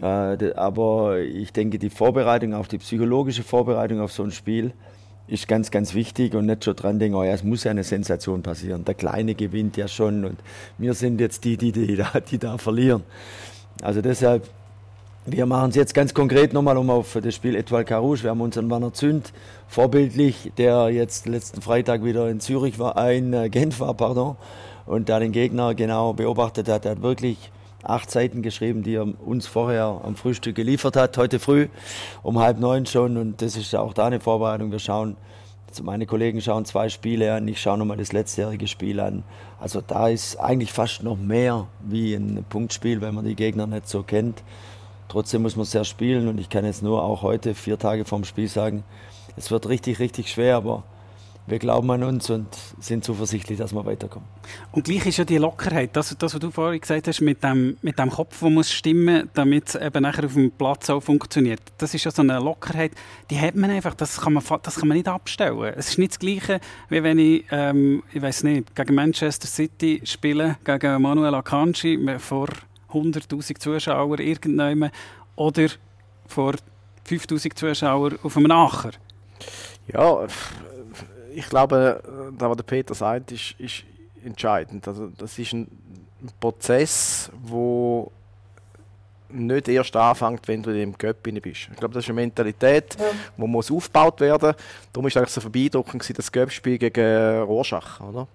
Äh, 0.00 0.52
aber 0.54 1.20
ich 1.20 1.52
denke, 1.52 1.78
die 1.78 1.90
Vorbereitung, 1.90 2.54
auch 2.54 2.66
die 2.66 2.78
psychologische 2.78 3.42
Vorbereitung 3.42 4.00
auf 4.00 4.12
so 4.12 4.22
ein 4.22 4.30
Spiel, 4.30 4.72
ist 5.26 5.48
ganz, 5.48 5.70
ganz 5.70 5.94
wichtig 5.94 6.34
und 6.34 6.46
nicht 6.46 6.64
schon 6.64 6.76
dran 6.76 6.98
denken, 6.98 7.16
oh 7.16 7.24
ja, 7.24 7.32
es 7.32 7.44
muss 7.44 7.64
ja 7.64 7.70
eine 7.70 7.84
Sensation 7.84 8.42
passieren. 8.42 8.84
Der 8.84 8.94
Kleine 8.94 9.34
gewinnt 9.34 9.76
ja 9.76 9.88
schon 9.88 10.24
und 10.24 10.38
wir 10.76 10.94
sind 10.94 11.20
jetzt 11.20 11.44
die, 11.44 11.56
die, 11.56 11.72
die, 11.72 11.96
da, 11.96 12.20
die 12.20 12.38
da 12.38 12.58
verlieren. 12.58 13.02
Also 13.82 14.02
deshalb, 14.02 14.48
wir 15.26 15.46
machen 15.46 15.70
es 15.70 15.76
jetzt 15.76 15.94
ganz 15.94 16.12
konkret 16.12 16.52
nochmal 16.52 16.76
um 16.76 16.90
auf 16.90 17.18
das 17.22 17.34
Spiel 17.34 17.56
Etoile 17.56 17.86
Carouge. 17.86 18.24
Wir 18.24 18.30
haben 18.30 18.42
unseren 18.42 18.70
Wanner 18.70 18.92
Zünd 18.92 19.32
vorbildlich, 19.68 20.52
der 20.58 20.90
jetzt 20.90 21.26
letzten 21.26 21.62
Freitag 21.62 22.04
wieder 22.04 22.28
in 22.28 22.40
Zürich 22.40 22.78
war, 22.78 22.98
ein 22.98 23.32
äh, 23.32 23.48
Genf 23.48 23.80
war, 23.80 23.94
pardon, 23.94 24.36
und 24.84 25.08
da 25.08 25.18
den 25.18 25.32
Gegner 25.32 25.74
genau 25.74 26.12
beobachtet 26.12 26.68
hat. 26.68 26.84
Er 26.84 26.92
hat 26.92 27.02
wirklich 27.02 27.50
acht 27.82 28.10
Seiten 28.10 28.42
geschrieben, 28.42 28.82
die 28.82 28.96
er 28.96 29.06
uns 29.26 29.46
vorher 29.46 30.02
am 30.04 30.14
Frühstück 30.14 30.56
geliefert 30.56 30.94
hat, 30.94 31.16
heute 31.16 31.38
früh 31.38 31.68
um 32.22 32.38
halb 32.38 32.58
neun 32.58 32.84
schon. 32.84 33.16
Und 33.16 33.40
das 33.40 33.56
ist 33.56 33.74
auch 33.74 33.94
da 33.94 34.06
eine 34.06 34.20
Vorbereitung. 34.20 34.72
Wir 34.72 34.78
schauen, 34.78 35.16
also 35.70 35.84
meine 35.84 36.04
Kollegen 36.04 36.42
schauen 36.42 36.66
zwei 36.66 36.90
Spiele 36.90 37.32
an, 37.32 37.48
ich 37.48 37.62
schaue 37.62 37.78
nochmal 37.78 37.96
das 37.96 38.12
letztjährige 38.12 38.68
Spiel 38.68 39.00
an. 39.00 39.22
Also 39.58 39.80
da 39.80 40.08
ist 40.08 40.36
eigentlich 40.36 40.72
fast 40.72 41.02
noch 41.02 41.16
mehr 41.16 41.66
wie 41.82 42.14
ein 42.14 42.44
Punktspiel, 42.46 43.00
wenn 43.00 43.14
man 43.14 43.24
die 43.24 43.36
Gegner 43.36 43.66
nicht 43.66 43.88
so 43.88 44.02
kennt. 44.02 44.42
Trotzdem 45.14 45.42
muss 45.42 45.54
man 45.54 45.64
sehr 45.64 45.84
spielen 45.84 46.26
und 46.26 46.40
ich 46.40 46.48
kann 46.48 46.64
jetzt 46.64 46.82
nur 46.82 47.00
auch 47.00 47.22
heute, 47.22 47.54
vier 47.54 47.78
Tage 47.78 48.04
vorm 48.04 48.24
Spiel 48.24 48.48
sagen, 48.48 48.82
es 49.36 49.52
wird 49.52 49.68
richtig, 49.68 50.00
richtig 50.00 50.28
schwer, 50.28 50.56
aber 50.56 50.82
wir 51.46 51.60
glauben 51.60 51.88
an 51.92 52.02
uns 52.02 52.30
und 52.30 52.48
sind 52.80 53.04
zuversichtlich, 53.04 53.58
dass 53.58 53.72
wir 53.72 53.86
weiterkommen. 53.86 54.28
Und 54.72 54.82
gleich 54.82 55.06
ist 55.06 55.18
ja 55.18 55.24
die 55.24 55.36
Lockerheit, 55.36 55.94
das, 55.94 56.16
das 56.18 56.34
was 56.34 56.40
du 56.40 56.50
vorhin 56.50 56.80
gesagt 56.80 57.06
hast, 57.06 57.20
mit 57.20 57.44
dem, 57.44 57.76
mit 57.80 57.96
dem 57.96 58.10
Kopf, 58.10 58.40
der 58.40 58.50
muss 58.50 58.72
stimmen, 58.72 59.30
damit 59.34 59.68
es 59.68 59.74
eben 59.76 60.02
nachher 60.02 60.24
auf 60.24 60.32
dem 60.32 60.50
Platz 60.50 60.90
auch 60.90 61.00
funktioniert. 61.00 61.60
Das 61.78 61.94
ist 61.94 62.02
ja 62.02 62.10
so 62.10 62.22
eine 62.22 62.40
Lockerheit, 62.40 62.90
die 63.30 63.38
hat 63.38 63.54
man 63.54 63.70
einfach, 63.70 63.94
das 63.94 64.20
kann 64.20 64.32
man, 64.32 64.42
das 64.64 64.74
kann 64.74 64.88
man 64.88 64.96
nicht 64.96 65.06
abstellen. 65.06 65.74
Es 65.76 65.90
ist 65.90 65.98
nicht 65.98 66.10
das 66.10 66.18
Gleiche, 66.18 66.58
wie 66.88 67.04
wenn 67.04 67.20
ich, 67.20 67.44
ähm, 67.52 68.02
ich 68.12 68.20
weiß 68.20 68.42
nicht, 68.42 68.74
gegen 68.74 68.96
Manchester 68.96 69.46
City 69.46 70.00
spiele, 70.02 70.56
gegen 70.64 71.00
Manuel 71.00 71.36
Akanji 71.36 72.00
vor 72.18 72.48
100'000 72.94 73.58
Zuschauern 73.58 74.18
irgendwann 74.20 74.90
oder 75.36 75.68
vor 76.26 76.54
5'000 77.08 77.54
Zuschauern 77.54 78.18
auf 78.22 78.36
einem 78.36 78.50
Acher. 78.50 78.92
Ja, 79.92 80.26
ich 81.34 81.48
glaube, 81.48 82.02
da 82.38 82.48
was 82.48 82.56
der 82.56 82.64
Peter 82.64 82.94
sagt, 82.94 83.32
ist, 83.32 83.54
ist 83.58 83.84
entscheidend. 84.24 84.86
Also 84.88 85.08
das 85.08 85.38
ist 85.38 85.52
ein 85.52 85.68
Prozess, 86.40 87.30
wo 87.42 88.10
nicht 89.28 89.68
erst 89.68 89.96
anfängt, 89.96 90.46
wenn 90.46 90.62
du 90.62 90.70
in 90.70 90.76
dem 90.76 90.98
Göpp 90.98 91.22
bist. 91.22 91.68
Ich 91.70 91.76
glaube, 91.76 91.94
das 91.94 92.04
ist 92.04 92.10
eine 92.10 92.20
Mentalität, 92.20 92.96
ja. 92.98 93.06
die 93.36 93.46
muss 93.46 93.70
aufgebaut 93.70 94.20
werden. 94.20 94.54
Darum 94.92 95.06
ist 95.08 95.16
es 95.16 95.34
so 95.34 95.50
beeindruckend, 95.50 96.18
das 96.18 96.30
Göpp-Spiel 96.30 96.78
gegen 96.78 97.42
Rorschach, 97.42 98.00
oder? 98.00 98.28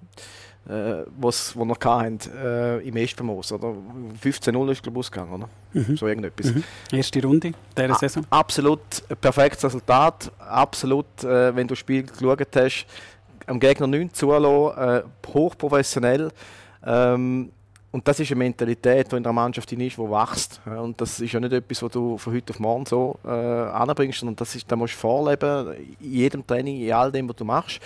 Äh, 0.68 1.06
was 1.20 1.56
wir 1.56 1.66
noch 1.66 1.80
hatten, 1.84 2.20
äh, 2.38 2.80
im 2.80 2.96
Estvermoos. 2.98 3.52
15-0 3.52 4.72
ist 4.72 4.84
glaube 4.84 4.98
ich 4.98 5.00
ausgegangen, 5.00 5.34
oder? 5.34 5.50
Mhm. 5.74 5.98
So 5.98 6.08
irgendetwas. 6.08 6.54
Mhm. 6.54 6.64
Erste 6.92 7.22
Runde 7.24 7.54
dieser 7.78 7.96
Saison? 7.96 8.26
A 8.30 8.40
absolut 8.40 8.80
perfektes 9.22 9.64
Resultat. 9.64 10.32
Absolut, 10.40 11.24
äh, 11.24 11.56
wenn 11.56 11.68
du 11.68 11.74
das 11.74 11.80
Spiel 11.80 12.04
geschaut 12.04 12.56
hast, 12.56 12.86
am 13.48 13.60
Gegner 13.60 13.88
9 13.88 14.14
zulassen, 14.14 14.78
äh, 14.78 15.04
hochprofessionell. 15.34 16.32
Ähm, 16.86 17.52
und 17.92 18.08
das 18.08 18.20
ist 18.20 18.30
eine 18.32 18.38
Mentalität, 18.38 19.12
die 19.12 19.16
in 19.16 19.24
der 19.24 19.34
Mannschaft 19.34 19.72
ist, 19.72 19.80
die 19.80 19.98
wächst. 19.98 20.62
Und 20.66 21.02
das 21.02 21.20
ist 21.20 21.32
ja 21.32 21.40
nicht 21.40 21.54
etwas, 21.54 21.82
was 21.82 21.92
du 21.92 22.20
von 22.20 22.34
heute 22.34 22.54
auf 22.54 22.60
morgen 22.60 22.86
so 22.86 23.18
äh, 23.26 23.30
anbringst, 23.30 24.20
sondern 24.20 24.36
das 24.36 24.54
ist, 24.56 24.72
da 24.72 24.76
musst 24.76 24.94
du 24.94 25.00
vorleben, 25.00 25.74
in 26.00 26.12
jedem 26.12 26.46
Training, 26.46 26.82
in 26.82 26.94
all 26.94 27.12
dem, 27.12 27.28
was 27.28 27.36
du 27.38 27.46
machst. 27.46 27.80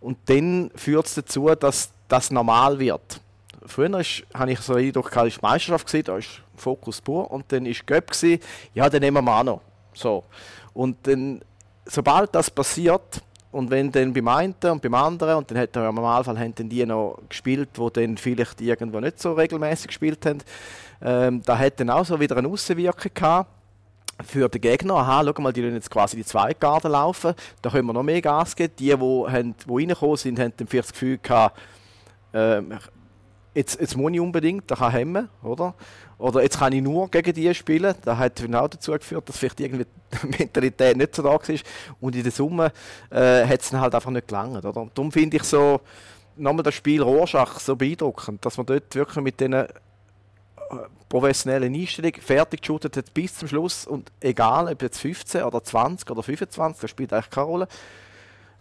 Und 0.00 0.18
dann 0.26 0.70
führt 0.74 1.06
es 1.06 1.14
dazu, 1.14 1.48
dass 1.54 1.90
das 2.08 2.30
normal 2.30 2.78
wird. 2.78 3.20
Früher 3.64 3.90
habe 4.34 4.52
ich 4.52 4.60
so 4.60 4.74
einen 4.74 4.86
Eindruck, 4.86 5.10
die 5.10 5.32
Meisterschaft 5.42 5.86
gesehen, 5.86 6.04
da 6.04 6.16
ist 6.16 6.40
Fokus 6.56 7.00
pur 7.00 7.30
und 7.30 7.50
dann 7.50 7.66
war 7.66 7.72
Göpp, 7.84 8.12
ja, 8.74 8.88
dann 8.88 9.00
nehmen 9.00 9.24
wir 9.24 9.38
auch 9.38 9.42
noch. 9.42 9.60
So. 9.92 10.24
Und 10.72 10.98
dann, 11.06 11.40
sobald 11.84 12.34
das 12.34 12.50
passiert, 12.50 13.22
und 13.52 13.70
wenn 13.70 13.90
dann 13.90 14.12
beim 14.12 14.28
einen 14.28 14.54
und 14.70 14.82
beim 14.82 14.94
anderen, 14.94 15.38
und 15.38 15.50
dann 15.50 15.58
hat 15.58 15.74
er 15.74 15.88
im 15.88 15.94
Normalfall 15.94 16.38
haben 16.38 16.54
die 16.54 16.84
noch 16.84 17.18
gespielt, 17.28 17.70
die 17.76 17.90
dann 17.92 18.18
vielleicht 18.18 18.60
irgendwo 18.60 19.00
nicht 19.00 19.18
so 19.18 19.32
regelmäßig 19.32 19.88
gespielt 19.88 20.26
haben, 20.26 20.38
ähm, 21.02 21.42
da 21.42 21.56
hat 21.56 21.80
dann 21.80 21.88
auch 21.88 22.04
so 22.04 22.20
wieder 22.20 22.36
eine 22.36 22.48
Außenwirkung 22.48 23.12
gehabt 23.14 23.50
für 24.26 24.48
den 24.48 24.60
Gegner. 24.60 24.94
Aha, 24.96 25.22
schau 25.24 25.40
mal, 25.40 25.52
die 25.52 25.62
lassen 25.62 25.74
jetzt 25.74 25.90
quasi 25.90 26.16
die 26.16 26.24
zwei 26.24 26.52
Garden 26.52 26.92
laufen, 26.92 27.34
da 27.62 27.70
können 27.70 27.86
wir 27.86 27.92
noch 27.94 28.02
mehr 28.02 28.20
Gas 28.20 28.54
geben. 28.54 28.74
Die, 28.78 28.84
die, 28.84 28.92
haben, 28.92 29.54
die 29.56 29.72
reingekommen 29.72 30.16
sind, 30.16 30.38
haben 30.38 30.52
dann 30.56 30.66
vielleicht 30.66 30.88
das 30.88 30.92
Gefühl 30.92 31.18
gehabt, 31.22 31.58
äh, 32.32 32.62
jetzt, 33.54 33.80
jetzt 33.80 33.96
muss 33.96 34.12
ich 34.12 34.20
unbedingt, 34.20 34.68
der 34.70 34.76
kann 34.76 34.92
hemmen, 34.92 35.28
oder? 35.42 35.74
Oder 36.18 36.42
jetzt 36.42 36.58
kann 36.58 36.72
ich 36.72 36.82
nur 36.82 37.10
gegen 37.10 37.34
die 37.34 37.54
spielen. 37.54 37.94
Das 38.04 38.18
hat 38.18 38.36
genau 38.36 38.68
dazu 38.68 38.92
geführt, 38.92 39.28
dass 39.28 39.36
vielleicht 39.36 39.60
irgendwie 39.60 39.86
die 40.22 40.38
Mentalität 40.38 40.96
nicht 40.96 41.14
so 41.14 41.22
da 41.22 41.30
war. 41.30 41.40
Und 42.00 42.16
in 42.16 42.22
der 42.22 42.32
Summe 42.32 42.72
äh, 43.10 43.46
hat 43.46 43.60
es 43.60 43.72
halt 43.72 43.94
einfach 43.94 44.10
nicht 44.10 44.28
gelangt, 44.28 44.64
oder? 44.64 44.88
Darum 44.94 45.12
finde 45.12 45.36
ich 45.36 45.42
so, 45.42 45.80
nochmal 46.36 46.62
das 46.62 46.74
Spiel 46.74 47.02
Rorschach 47.02 47.58
so 47.60 47.76
beeindruckend, 47.76 48.44
dass 48.44 48.56
man 48.56 48.66
dort 48.66 48.94
wirklich 48.94 49.22
mit 49.22 49.40
diesen 49.40 49.54
äh, 49.54 49.66
professionellen 51.08 51.74
Einstellungen 51.74 52.20
fertig 52.20 52.62
geshootet 52.62 52.96
hat 52.96 53.14
bis 53.14 53.34
zum 53.34 53.48
Schluss 53.48 53.86
und 53.86 54.10
egal 54.20 54.70
ob 54.72 54.82
jetzt 54.82 54.98
15 54.98 55.42
oder 55.42 55.62
20 55.62 56.10
oder 56.10 56.22
25, 56.22 56.80
das 56.80 56.90
spielt 56.90 57.12
eigentlich 57.12 57.30
keine 57.30 57.46
Rolle, 57.46 57.68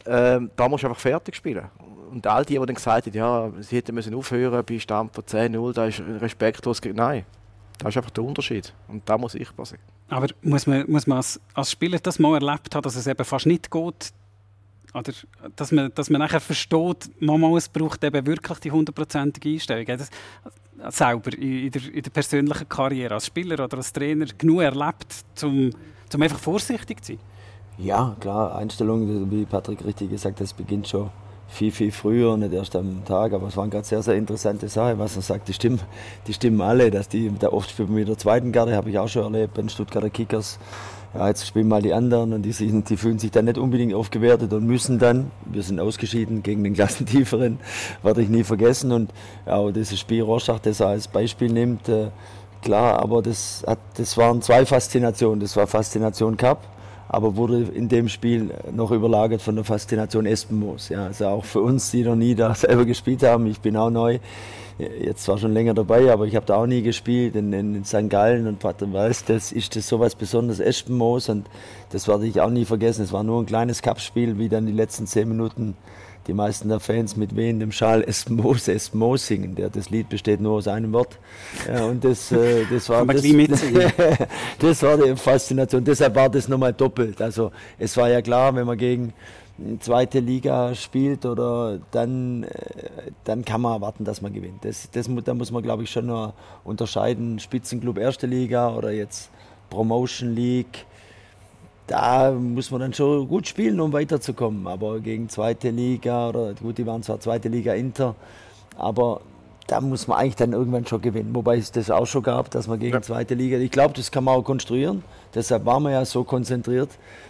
ähm, 0.06 0.52
da 0.56 0.70
musst 0.70 0.84
du 0.84 0.88
einfach 0.88 1.02
fertig 1.02 1.36
spielen. 1.36 1.66
Und 2.12 2.26
all 2.28 2.46
die, 2.46 2.58
die 2.58 2.66
dann 2.66 2.76
gesagt 2.76 3.08
haben, 3.08 3.14
ja, 3.14 3.52
sie 3.60 3.78
hätten 3.78 3.96
müssen 3.96 4.14
aufhören 4.14 4.64
bei 4.66 4.80
Stand 4.80 5.14
von 5.14 5.24
10-0, 5.24 5.74
da 5.74 5.86
ist 5.86 6.02
respektlos. 6.22 6.82
Nein, 6.94 7.26
das 7.80 7.90
ist 7.90 7.98
einfach 7.98 8.12
der 8.12 8.24
Unterschied. 8.24 8.74
Und 8.88 9.08
da 9.08 9.18
muss 9.18 9.36
ich 9.36 9.54
passieren. 9.56 9.84
Aber 10.08 10.28
muss 10.42 10.68
man, 10.68 10.90
muss 10.90 11.08
man 11.08 11.18
als, 11.18 11.40
als 11.54 11.72
Spieler 11.72 12.00
das 12.00 12.20
mal 12.20 12.36
erlebt 12.36 12.74
haben, 12.76 12.84
dass 12.84 12.96
es 12.96 13.08
eben 13.08 13.26
fast 13.26 13.46
nicht 13.46 13.72
geht, 13.72 14.14
oder 14.94 15.12
dass 15.58 15.72
man, 15.74 15.92
dass 15.94 16.10
man 16.10 16.22
nachher 16.22 16.40
versteht, 16.40 17.10
Mama, 17.20 17.58
es 17.58 17.68
braucht 17.68 18.02
eben 18.04 18.26
wirklich 18.26 18.60
die 18.60 18.72
hundertprozentige 18.72 19.50
Einstellung. 19.50 19.86
Das, 19.86 20.10
selber 20.90 21.34
in 21.38 21.72
der, 21.72 21.82
in 21.94 22.02
der, 22.02 22.12
persönlichen 22.12 22.70
Karriere 22.70 23.16
als 23.16 23.26
Spieler 23.28 23.64
oder 23.64 23.78
als 23.78 23.92
Trainer 23.92 24.26
genug 24.38 24.62
erlebt, 24.62 25.26
um 25.44 25.72
einfach 26.22 26.40
vorsichtig 26.40 27.04
zu 27.04 27.14
sein? 27.14 27.22
Ja, 27.78 28.16
klar, 28.22 28.56
Einstellung, 28.56 29.30
wie 29.30 29.44
Patrick 29.44 29.84
richtig 29.84 30.10
gesagt 30.10 30.36
hat, 30.36 30.44
das 30.44 30.54
beginnt 30.54 30.88
schon 30.88 31.10
viel, 31.50 31.72
viel 31.72 31.92
früher, 31.92 32.38
nicht 32.38 32.54
erst 32.54 32.74
am 32.76 33.04
Tag, 33.04 33.34
aber 33.34 33.48
es 33.48 33.58
waren 33.58 33.70
gerade 33.70 33.86
sehr, 33.86 34.02
sehr 34.02 34.16
interessante 34.16 34.70
Sachen, 34.70 34.98
was 34.98 35.18
er 35.18 35.22
sagt, 35.22 35.50
die 35.50 35.54
stimmen, 35.54 35.82
die 36.26 36.34
stimmen 36.34 36.62
alle, 36.62 36.90
dass 36.90 37.10
die, 37.10 37.30
da 37.38 37.50
oft 37.50 37.70
spielt 37.70 37.90
man 37.90 38.00
mit 38.00 38.08
der 38.08 38.18
zweiten 38.18 38.54
Garde, 38.54 38.78
habe 38.78 38.90
ich 38.90 38.98
auch 38.98 39.10
schon 39.10 39.34
erlebt, 39.34 39.56
bei 39.56 39.62
den 39.62 39.68
Stuttgarter 39.68 40.10
Kickers, 40.10 40.58
ja, 41.14 41.28
jetzt 41.28 41.46
spielen 41.46 41.68
mal 41.68 41.82
die 41.82 41.94
anderen 41.94 42.32
und 42.32 42.44
die, 42.44 42.54
sind, 42.54 42.90
die 42.90 42.96
fühlen 42.96 43.20
sich 43.20 43.32
dann 43.32 43.44
nicht 43.44 43.58
unbedingt 43.58 43.94
aufgewertet 43.94 44.54
und 44.54 44.66
müssen 44.66 44.98
dann, 44.98 45.32
wir 45.46 45.62
sind 45.62 45.82
ausgeschieden 45.82 46.44
gegen 46.44 46.64
den 46.64 46.76
Klassentieferen, 46.76 47.60
werde 48.04 48.22
ich 48.22 48.30
nie 48.30 48.46
vergessen 48.46 48.94
und 48.94 49.12
ja, 49.46 49.70
dieses 49.72 50.00
Spiel 50.00 50.24
Rorschach, 50.24 50.60
das 50.60 50.80
er 50.80 50.88
als 50.88 51.10
Beispiel 51.10 51.52
nimmt, 51.52 51.90
äh, 51.90 52.08
klar, 52.62 53.00
aber 53.00 53.22
das, 53.22 53.66
hat, 53.68 53.80
das 53.98 54.16
waren 54.18 54.42
zwei 54.42 54.66
Faszinationen, 54.66 55.42
das 55.42 55.58
war 55.58 55.68
Faszination 55.68 56.38
Cup 56.38 56.75
aber 57.08 57.36
wurde 57.36 57.64
in 57.74 57.88
dem 57.88 58.10
Spiel 58.10 58.52
noch 58.72 58.92
überlagert 58.92 59.42
von 59.42 59.56
der 59.56 59.64
Faszination 59.64 60.26
Espenmoos. 60.26 60.90
Ja, 60.90 61.06
also 61.06 61.28
auch 61.28 61.46
für 61.46 61.62
uns, 61.62 61.92
die 61.92 62.04
noch 62.04 62.16
nie 62.16 62.36
da 62.36 62.54
selber 62.56 62.86
gespielt 62.86 63.24
haben, 63.24 63.46
ich 63.48 63.60
bin 63.60 63.78
auch 63.78 63.90
neu, 63.90 64.20
jetzt 64.78 65.24
zwar 65.24 65.38
schon 65.38 65.54
länger 65.54 65.74
dabei, 65.74 66.12
aber 66.12 66.26
ich 66.26 66.36
habe 66.36 66.46
da 66.46 66.56
auch 66.56 66.66
nie 66.66 66.82
gespielt 66.82 67.36
in, 67.36 67.54
in 67.54 67.86
St. 67.86 68.10
Gallen 68.10 68.48
und 68.48 68.60
Pater 68.60 68.92
Weiß, 68.92 69.26
das 69.26 69.52
ist 69.52 69.76
das 69.76 69.88
sowas 69.88 70.16
Besonderes, 70.16 70.60
Espenmoos 70.60 71.30
und 71.30 71.48
das 71.92 72.08
werde 72.08 72.26
ich 72.26 72.42
auch 72.42 72.50
nie 72.50 72.66
vergessen. 72.66 73.04
Es 73.04 73.14
war 73.14 73.24
nur 73.24 73.42
ein 73.42 73.46
kleines 73.46 73.82
Cup-Spiel, 73.82 74.38
wie 74.38 74.50
dann 74.50 74.66
die 74.66 74.74
letzten 74.74 75.08
zehn 75.08 75.30
Minuten 75.30 75.76
die 76.28 76.34
meisten 76.34 76.70
der 76.70 76.80
Fans 76.80 77.16
mit 77.16 77.36
wehendem 77.36 77.72
Schal 77.72 78.04
Esmos, 78.04 78.68
Esmos 78.68 79.28
singen. 79.28 79.56
Der, 79.56 79.70
das 79.70 79.90
Lied 79.90 80.10
besteht 80.10 80.42
nur 80.42 80.54
aus 80.54 80.68
einem 80.68 80.92
Wort. 80.94 81.20
Ja, 81.68 81.86
und 81.86 82.04
das, 82.04 82.32
äh, 82.32 82.66
das 82.70 82.90
war 82.90 83.06
das, 83.06 83.22
das 84.60 84.84
war 84.84 84.98
die 84.98 85.16
Faszination. 85.16 85.84
Deshalb 85.84 86.16
war 86.16 86.30
das 86.30 86.48
nochmal 86.48 86.74
doppelt. 86.74 87.22
Also 87.22 87.52
es 87.78 87.96
war 87.98 88.10
ja 88.10 88.22
klar, 88.22 88.56
wenn 88.56 88.66
man 88.66 88.78
gegen 88.78 89.14
zweite 89.80 90.20
Liga 90.20 90.76
spielt 90.76 91.26
oder 91.26 91.80
dann, 91.92 92.44
äh, 92.44 92.50
dann 93.24 93.46
kann 93.46 93.62
man 93.62 93.74
erwarten, 93.74 94.04
dass 94.04 94.22
man 94.22 94.34
gewinnt. 94.34 94.66
Das, 94.66 94.90
das, 94.92 95.10
da 95.24 95.34
muss 95.34 95.52
man, 95.52 95.64
glaube 95.64 95.84
ich, 95.84 95.92
schon 95.92 96.08
noch 96.08 96.34
unterscheiden. 96.64 97.40
Spitzenclub 97.40 97.98
erste 97.98 98.28
Liga 98.28 98.76
oder 98.76 98.92
jetzt 98.92 99.30
Promotion 99.70 100.34
League 100.34 100.86
da 101.88 102.32
muss 102.32 102.72
man 102.72 102.82
dann 102.82 102.94
schon 102.94 103.28
gut 103.28 103.48
spielen, 103.48 103.80
um 103.80 103.94
weiterzukommen. 103.94 104.68
Aber 104.68 105.00
gegen 105.00 105.30
zweite 105.30 105.70
Liga 105.70 106.30
oder 106.30 106.54
gut, 106.54 106.78
die 106.78 106.86
waren 106.86 107.04
zwar 107.04 107.20
zweite 107.20 107.50
Liga 107.50 107.74
Inter, 107.74 108.16
aber 108.78 109.22
da 109.68 109.82
muss 109.82 110.08
man 110.08 110.20
eigentlich 110.20 110.36
dann 110.36 110.54
irgendwann 110.54 110.86
schon 110.86 111.02
gewinnen. 111.02 111.34
Wobei 111.34 111.58
es 111.58 111.72
das 111.72 111.90
auch 111.90 112.06
schon 112.06 112.22
gab, 112.22 112.52
dass 112.52 112.68
man 112.68 112.80
gegen 112.80 112.94
ja. 112.94 113.02
zweite 113.02 113.34
Liga. 113.34 113.58
Ich 113.58 113.72
glaube, 113.72 113.94
das 113.96 114.12
kann 114.12 114.24
man 114.24 114.36
auch 114.36 114.44
konstruieren. 114.44 115.04
Deshalb 115.34 115.66
waren 115.66 115.84
wir 115.84 115.92
ja 115.92 116.06
so 116.06 116.24
konzentriert. 116.24 116.90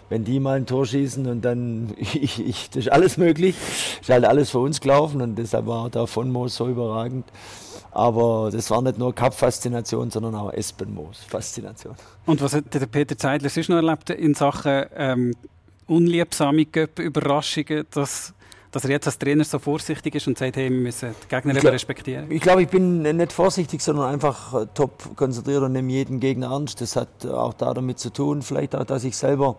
Wenn 0.10 0.24
die 0.24 0.40
mal 0.40 0.58
ein 0.58 0.66
Tor 0.66 0.86
schießen 0.86 1.26
und 1.28 1.44
dann, 1.44 1.94
ich, 1.98 2.46
ich, 2.46 2.70
das 2.70 2.86
ist 2.86 2.92
alles 2.92 3.18
möglich. 3.18 3.56
Ist 4.02 4.10
halt 4.10 4.26
alles 4.26 4.52
für 4.52 4.60
uns 4.60 4.82
gelaufen 4.82 5.22
und 5.22 5.36
deshalb 5.36 5.68
war 5.68 5.90
der 5.90 6.08
von 6.08 6.32
Moos 6.32 6.56
so 6.56 6.68
überragend. 6.68 7.26
Aber 7.96 8.50
das 8.52 8.70
war 8.72 8.82
nicht 8.82 8.98
nur 8.98 9.16
Cup-Faszination, 9.16 10.12
sondern 10.12 10.36
auch 10.36 10.52
Espenmoos-Faszination. 10.52 11.96
Und 12.26 12.42
was 12.42 12.54
hat 12.54 12.74
der 12.74 12.88
Peter 12.88 13.18
Zeidler 13.18 13.48
sonst 13.48 13.70
noch 13.70 13.78
erlebt 13.78 14.10
in 14.10 14.34
Sachen 14.34 14.84
ähm, 14.98 15.34
unliebsame 15.88 16.66
Göpp-Überraschungen, 16.66 17.86
dass, 17.92 18.34
dass 18.72 18.84
er 18.84 18.90
jetzt 18.90 19.08
als 19.08 19.18
Trainer 19.18 19.46
so 19.46 19.60
vorsichtig 19.60 20.16
ist 20.16 20.28
und 20.28 20.38
sagt, 20.38 20.58
hey, 20.58 20.70
wir 20.70 20.78
müssen 20.78 21.16
die 21.24 21.28
Gegner 21.34 21.54
glaub, 21.54 21.74
respektieren? 21.74 22.30
Ich 22.32 22.42
glaube, 22.42 22.64
ich 22.64 22.68
bin 22.68 23.02
nicht 23.04 23.32
vorsichtig, 23.32 23.82
sondern 23.82 24.12
einfach 24.14 24.54
äh, 24.54 24.68
top 24.74 25.16
konzentriert 25.16 25.64
und 25.64 25.72
nehme 25.72 25.90
jeden 25.90 26.20
Gegner 26.20 26.52
ernst. 26.52 26.82
Das 26.82 26.98
hat 26.98 27.26
auch 27.26 27.54
da 27.54 27.74
damit 27.74 28.00
zu 28.00 28.10
tun, 28.10 28.42
vielleicht 28.42 28.76
auch, 28.76 28.84
dass 28.84 29.06
ich 29.06 29.16
selber 29.16 29.56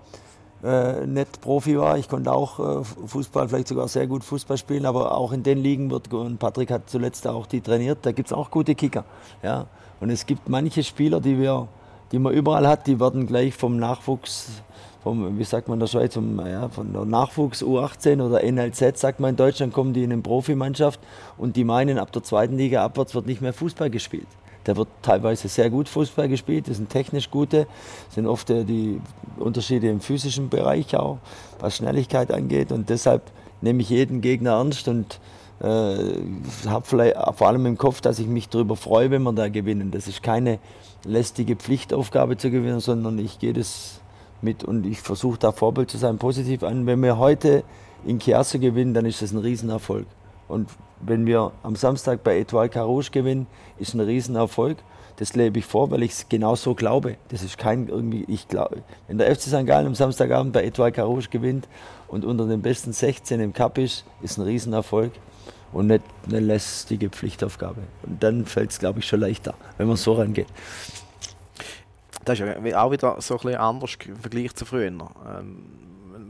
äh, 0.65 1.07
nicht 1.07 1.41
Profi 1.41 1.79
war. 1.79 1.99
Ich 1.99 2.09
konnte 2.09 2.33
auch 2.33 2.81
äh, 2.81 2.85
Fußball, 2.85 3.49
vielleicht 3.49 3.69
sogar 3.69 3.89
sehr 3.89 4.07
gut 4.07 4.25
Fußball 4.25 4.57
spielen, 4.57 4.87
aber 4.87 5.17
auch 5.17 5.33
in 5.33 5.43
den 5.43 5.59
Ligen 5.59 5.91
wird, 5.91 6.13
und 6.13 6.39
Patrick 6.39 6.71
hat 6.71 6.89
zuletzt 6.89 7.27
auch 7.27 7.47
die 7.47 7.61
trainiert, 7.61 7.99
da 8.03 8.13
gibt 8.13 8.29
es 8.29 8.33
auch 8.33 8.51
gute 8.51 8.75
Kicker. 8.75 9.05
Ja? 9.43 9.67
Und 10.01 10.11
es 10.11 10.27
gibt 10.27 10.49
manche 10.49 10.83
Spieler, 10.83 11.21
die, 11.21 11.39
wir, 11.39 11.69
die 12.13 12.19
man 12.19 12.33
überall 12.33 12.67
hat, 12.67 12.87
die 12.87 13.01
werden 13.01 13.27
gleich 13.27 13.55
vom 13.55 13.77
Nachwuchs, 13.77 14.63
vom, 15.03 15.39
wie 15.39 15.45
sagt 15.45 15.69
man 15.69 15.77
in 15.77 15.81
der 15.81 15.87
Schweiz, 15.87 16.15
vom, 16.15 16.45
ja, 16.47 16.69
von 16.69 16.93
der 16.93 17.05
Nachwuchs 17.05 17.63
U18 17.63 18.23
oder 18.23 18.43
NLZ, 18.43 18.99
sagt 18.99 19.21
man 19.21 19.31
in 19.31 19.37
Deutschland, 19.37 19.73
kommen 19.73 19.93
die 19.93 20.05
in 20.05 20.13
eine 20.13 20.23
Profimannschaft 20.23 21.01
und 21.39 21.57
die 21.57 21.65
meinen, 21.65 21.99
ab 21.99 22.13
der 22.13 22.23
zweiten 22.23 22.57
Liga 22.57 22.85
abwärts 22.85 23.15
wird 23.15 23.27
nicht 23.27 23.41
mehr 23.41 23.53
Fußball 23.53 23.91
gespielt. 23.91 24.27
Da 24.67 24.77
wird 24.77 24.89
teilweise 25.01 25.47
sehr 25.47 25.71
gut 25.71 25.89
Fußball 25.89 26.29
gespielt, 26.29 26.69
das 26.69 26.79
sind 26.79 26.91
technisch 26.91 27.31
gute, 27.31 27.69
sind 28.11 28.27
oft 28.27 28.49
die 28.49 29.01
Unterschiede 29.39 29.89
im 29.89 30.01
physischen 30.01 30.49
Bereich 30.49 30.97
auch, 30.97 31.19
was 31.61 31.77
Schnelligkeit 31.77 32.33
angeht. 32.33 32.73
Und 32.73 32.91
deshalb 32.91 33.31
nehme 33.61 33.83
ich 33.83 33.91
jeden 33.91 34.21
Gegner 34.21 34.55
ernst 34.55 34.89
und 34.89 35.21
äh, 35.61 35.67
habe 36.67 36.85
vielleicht 36.85 37.15
vor 37.37 37.47
allem 37.47 37.65
im 37.65 37.79
Kopf, 37.79 38.01
dass 38.01 38.19
ich 38.19 38.27
mich 38.27 38.49
darüber 38.49 38.75
freue, 38.75 39.13
wenn 39.13 39.23
wir 39.23 39.33
da 39.33 39.49
gewinnen. 39.49 39.93
Das 39.93 40.09
ist 40.09 40.25
keine 40.25 40.59
lästige 41.05 41.55
Pflichtaufgabe 41.55 42.37
zu 42.37 42.51
gewinnen, 42.51 42.81
sondern 42.81 43.21
ich 43.21 43.39
gehe 43.39 43.53
das 43.53 44.01
mit 44.43 44.65
und 44.65 44.85
ich 44.85 45.01
versuche 45.01 45.39
da 45.39 45.53
Vorbild 45.53 45.93
zu 45.93 45.97
sein, 45.97 46.19
positiv 46.19 46.65
an. 46.65 46.87
Wenn 46.87 47.01
wir 47.05 47.19
heute 47.19 47.63
in 48.05 48.19
Chiasso 48.19 48.59
gewinnen, 48.59 48.95
dann 48.95 49.07
ist 49.07 49.23
das 49.23 49.31
ein 49.31 49.39
Riesenerfolg. 49.39 50.07
Und 50.49 50.69
wenn 51.01 51.27
wir 51.27 51.53
am 51.63 51.77
Samstag 51.77 52.23
bei 52.25 52.39
Etoile 52.39 52.69
Carouge 52.69 53.11
gewinnen, 53.11 53.47
ist 53.79 53.95
ein 53.95 54.01
Riesenerfolg. 54.01 54.79
Das 55.17 55.35
lebe 55.35 55.59
ich 55.59 55.65
vor, 55.65 55.91
weil 55.91 56.03
ich 56.03 56.13
es 56.13 56.29
genau 56.29 56.57
so 56.57 56.75
glaube. 56.75 57.17
Das 57.29 57.43
ist 57.43 57.57
kein 57.57 57.89
irgendwie, 57.89 58.25
ich 58.29 58.49
glaube, 58.49 58.83
wenn 59.09 59.19
der 59.19 59.35
FC 59.35 59.43
St. 59.43 59.67
Gallen 59.67 59.87
am 59.87 59.95
Samstagabend 59.95 60.53
bei 60.53 60.65
Etoile 60.65 60.93
Carouge 60.93 61.29
gewinnt 61.29 61.69
und 62.09 62.25
unter 62.25 62.47
den 62.47 62.61
besten 62.61 62.93
16 62.93 63.41
im 63.41 63.53
Cup 63.53 63.79
ist, 63.79 64.05
ist 64.21 64.39
ein 64.39 64.45
Riesenerfolg 64.45 65.13
und 65.73 65.87
nicht 65.87 66.03
eine 66.27 66.41
lästige 66.41 67.09
Pflichtaufgabe. 67.09 67.83
Und 68.03 68.23
dann 68.23 68.45
fällt 68.45 68.71
es, 68.71 68.79
glaube 68.79 68.99
ich, 68.99 69.07
schon 69.07 69.21
leichter, 69.21 69.55
wenn 69.79 69.89
man 69.89 69.97
so 69.97 70.13
rangeht. 70.15 70.49
Das 72.25 72.41
ist 72.41 72.47
ja 72.47 72.83
auch 72.83 72.91
wieder 72.91 73.17
so 73.21 73.35
ein 73.35 73.41
bisschen 73.41 73.57
anders 73.57 73.97
im 74.05 74.17
Vergleich 74.17 74.55
zu 74.55 74.65
früher. 74.65 74.87
Ähm, 74.89 75.63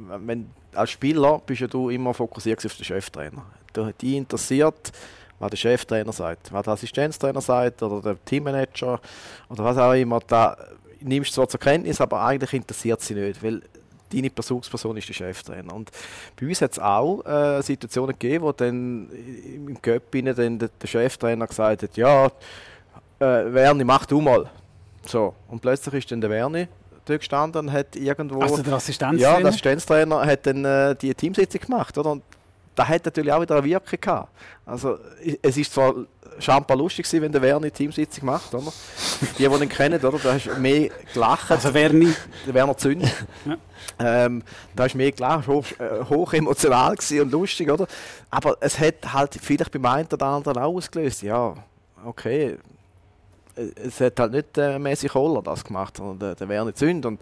wenn, 0.08 0.50
als 0.74 0.90
Spieler 0.90 1.40
bist 1.44 1.60
ja 1.60 1.66
du 1.66 1.90
immer 1.90 2.14
fokussiert 2.14 2.64
auf 2.64 2.76
den 2.76 2.84
Cheftrainer 2.84 3.44
die 4.00 4.16
interessiert, 4.16 4.92
was 5.38 5.50
der 5.50 5.56
Cheftrainer 5.56 6.12
sagt, 6.12 6.52
was 6.52 6.64
der 6.64 6.72
Assistenztrainer 6.72 7.40
sagt 7.40 7.82
oder 7.82 8.00
der 8.00 8.24
Teammanager 8.24 9.00
oder 9.48 9.64
was 9.64 9.76
auch 9.76 9.92
immer. 9.92 10.20
Da 10.26 10.56
nimmst 11.00 11.30
du 11.30 11.34
zwar 11.34 11.48
zur 11.48 11.60
Kenntnis, 11.60 12.00
aber 12.00 12.22
eigentlich 12.22 12.52
interessiert 12.54 13.00
sie 13.02 13.14
nicht, 13.14 13.42
weil 13.42 13.62
deine 14.12 14.30
Besuchsperson 14.30 14.96
ist 14.96 15.08
der 15.08 15.14
Cheftrainer. 15.14 15.74
Und 15.74 15.90
bei 16.40 16.46
uns 16.46 16.62
hat 16.62 16.72
es 16.72 16.78
auch 16.78 17.24
äh, 17.26 17.60
Situationen 17.62 18.12
gegeben, 18.12 18.44
wo 18.44 18.52
dann 18.52 19.10
im 19.10 19.76
Göpp 19.82 20.12
dann 20.12 20.58
der, 20.58 20.70
Cheftrainer 20.84 21.46
gesagt 21.46 21.82
hat, 21.82 21.96
ja, 21.96 22.26
äh, 22.26 23.52
Werni, 23.52 23.84
mach 23.84 24.06
du 24.06 24.20
mal. 24.20 24.48
So. 25.04 25.34
Und 25.48 25.60
plötzlich 25.60 25.94
ist 25.94 26.10
dann 26.10 26.20
der 26.20 26.30
Werni 26.30 26.66
dort 27.06 27.20
gestanden 27.20 27.68
und 27.68 27.72
hat 27.72 27.96
irgendwo... 27.96 28.40
Also 28.40 28.62
der 28.62 28.74
Assistenztrainer? 28.74 29.22
Ja, 29.22 29.38
der 29.38 29.48
Assistenztrainer 29.48 30.26
hat 30.26 30.46
dann 30.46 30.64
äh, 30.64 30.94
die 30.94 31.14
Teamsitzung 31.14 31.60
gemacht, 31.62 31.96
oder? 31.96 32.12
Und 32.12 32.22
das 32.74 32.88
hat 32.88 33.04
natürlich 33.06 33.32
auch 33.32 33.40
wieder 33.40 33.56
eine 33.56 33.64
Wirkung 33.64 34.00
gehabt. 34.00 34.28
Also, 34.66 34.98
es 35.42 35.56
ist 35.56 35.72
zwar 35.72 35.94
schambar 36.38 36.76
lustig 36.76 37.06
gewesen, 37.06 37.22
wenn 37.22 37.32
der 37.32 37.40
Werner 37.42 37.72
Teamsitzung 37.72 38.26
macht, 38.26 38.54
oder? 38.54 38.72
Die, 39.38 39.48
die 39.48 39.62
ihn 39.62 39.68
kennen, 39.68 40.04
oder? 40.04 40.18
Da 40.18 40.34
hast 40.34 40.46
du 40.46 40.54
mehr 40.56 40.90
gelacht. 41.12 41.50
Also 41.50 41.72
Werni? 41.72 42.12
Der 42.46 42.54
Werner 42.54 42.76
Zünd. 42.76 43.02
ja. 43.46 43.56
ähm, 43.98 44.42
da 44.74 44.84
hast 44.84 44.92
du 44.92 44.98
mehr 44.98 45.12
gelacht, 45.12 45.48
hoch, 45.48 45.64
äh, 45.78 46.04
hoch 46.04 46.32
emotional 46.34 46.94
und 46.94 47.32
lustig, 47.32 47.70
oder? 47.70 47.86
Aber 48.30 48.58
es 48.60 48.78
hat 48.78 49.12
halt 49.12 49.38
vielleicht 49.40 49.72
beim 49.72 49.86
einen 49.86 50.08
oder 50.12 50.26
anderen 50.26 50.58
auch 50.58 50.74
ausgelöst. 50.74 51.22
Ja, 51.22 51.54
okay, 52.04 52.58
es 53.56 54.00
hat 54.00 54.20
halt 54.20 54.32
nicht 54.32 54.58
äh, 54.58 54.78
Messi 54.78 55.08
Koller 55.08 55.42
das 55.42 55.64
gemacht, 55.64 55.96
sondern 55.96 56.18
der, 56.18 56.34
der 56.34 56.48
Werner 56.48 56.74
Zünd. 56.74 57.06
Und, 57.06 57.20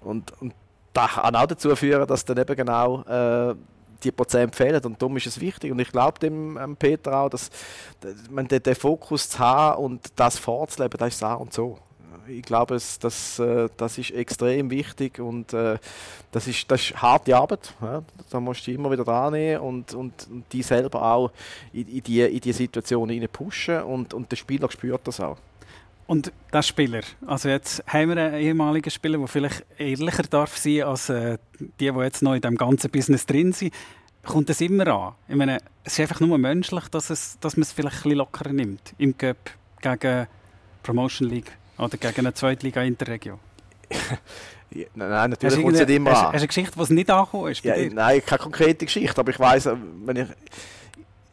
und, 0.00 0.32
und 0.40 0.54
das 0.92 1.12
kann 1.12 1.34
auch 1.34 1.46
dazu 1.46 1.74
führen, 1.76 2.06
dass 2.06 2.24
dann 2.24 2.38
eben 2.38 2.56
genau 2.56 3.02
äh, 3.02 3.54
die 4.02 4.12
Prozent 4.12 4.54
fehlen. 4.54 4.82
Und 4.84 5.00
darum 5.00 5.16
ist 5.16 5.26
es 5.26 5.40
wichtig. 5.40 5.72
Und 5.72 5.78
ich 5.78 5.90
glaube 5.90 6.18
dem 6.18 6.56
ähm, 6.56 6.76
Peter 6.76 7.16
auch, 7.16 7.28
dass 7.28 7.50
man 8.30 8.48
den, 8.48 8.62
den, 8.62 8.74
Fokus 8.74 9.28
zu 9.30 9.38
haben 9.38 9.84
und 9.84 10.12
das 10.16 10.38
vorzuleben, 10.38 10.98
das 10.98 11.14
ist 11.14 11.20
so 11.20 11.26
und 11.26 11.52
so. 11.52 11.78
Ich 12.26 12.42
glaube, 12.42 12.76
es, 12.76 12.98
das, 12.98 13.38
äh, 13.38 13.68
das 13.76 13.98
ist 13.98 14.12
extrem 14.12 14.70
wichtig 14.70 15.18
und 15.18 15.52
äh, 15.52 15.78
das, 16.30 16.46
ist, 16.46 16.70
das 16.70 16.82
ist 16.82 17.02
harte 17.02 17.36
Arbeit. 17.36 17.74
Ja? 17.80 18.02
Da 18.30 18.40
musst 18.40 18.66
du 18.66 18.72
immer 18.72 18.90
wieder 18.90 19.04
dran 19.04 19.34
und, 19.58 19.94
und, 19.94 20.28
und 20.30 20.44
die 20.52 20.62
selber 20.62 21.02
auch 21.02 21.32
in, 21.72 21.88
in, 21.88 22.02
die, 22.02 22.20
in 22.20 22.40
die 22.40 22.52
Situation 22.52 23.28
pushen 23.32 23.82
und, 23.82 24.14
und 24.14 24.30
der 24.30 24.36
Spieler 24.36 24.70
spürt 24.70 25.06
das 25.06 25.20
auch. 25.20 25.38
Und 26.10 26.32
der 26.52 26.62
Spieler, 26.62 27.02
also 27.24 27.48
jetzt 27.48 27.84
haben 27.86 28.08
wir 28.08 28.16
einen 28.16 28.34
ehemaligen 28.34 28.90
Spieler, 28.90 29.16
der 29.16 29.28
vielleicht 29.28 29.64
ehrlicher 29.78 30.24
darf 30.24 30.56
sein 30.56 30.82
als 30.82 31.08
äh, 31.08 31.38
die, 31.78 31.88
die 31.92 32.00
jetzt 32.00 32.20
noch 32.20 32.34
in 32.34 32.40
diesem 32.40 32.56
ganzen 32.56 32.90
Business 32.90 33.26
drin 33.26 33.52
sind, 33.52 33.72
kommt 34.24 34.48
das 34.48 34.60
immer 34.60 34.88
an. 34.88 35.12
Ich 35.28 35.36
meine, 35.36 35.58
es 35.84 35.92
ist 35.92 36.00
einfach 36.00 36.18
nur 36.18 36.36
menschlich, 36.36 36.88
dass, 36.88 37.10
es, 37.10 37.38
dass 37.38 37.56
man 37.56 37.62
es 37.62 37.70
vielleicht 37.70 37.98
ein 37.98 38.02
bisschen 38.02 38.18
lockerer 38.18 38.52
nimmt. 38.52 38.92
Im 38.98 39.16
Cup 39.16 39.52
gegen 39.80 40.26
Promotion 40.82 41.28
League 41.28 41.52
oder 41.78 41.96
gegen 41.96 42.18
eine 42.18 42.34
Zweitliga 42.34 42.82
Interregio. 42.82 43.38
Ja, 44.72 44.86
nein, 44.94 45.30
natürlich 45.30 45.60
kommt 45.60 45.74
es 45.74 45.80
nicht 45.80 45.96
immer 45.96 46.10
an. 46.10 46.16
Hast 46.16 46.32
du 46.32 46.38
eine 46.38 46.46
Geschichte, 46.46 46.86
die 46.86 46.94
nicht 46.94 47.10
angekommen 47.10 47.50
ist? 47.50 47.64
Ja, 47.64 47.74
nein, 47.76 48.22
keine 48.24 48.38
konkrete 48.38 48.84
Geschichte, 48.86 49.20
aber 49.20 49.30
ich 49.30 49.40
weiss, 49.40 49.68
wenn 50.04 50.14
ich 50.14 50.28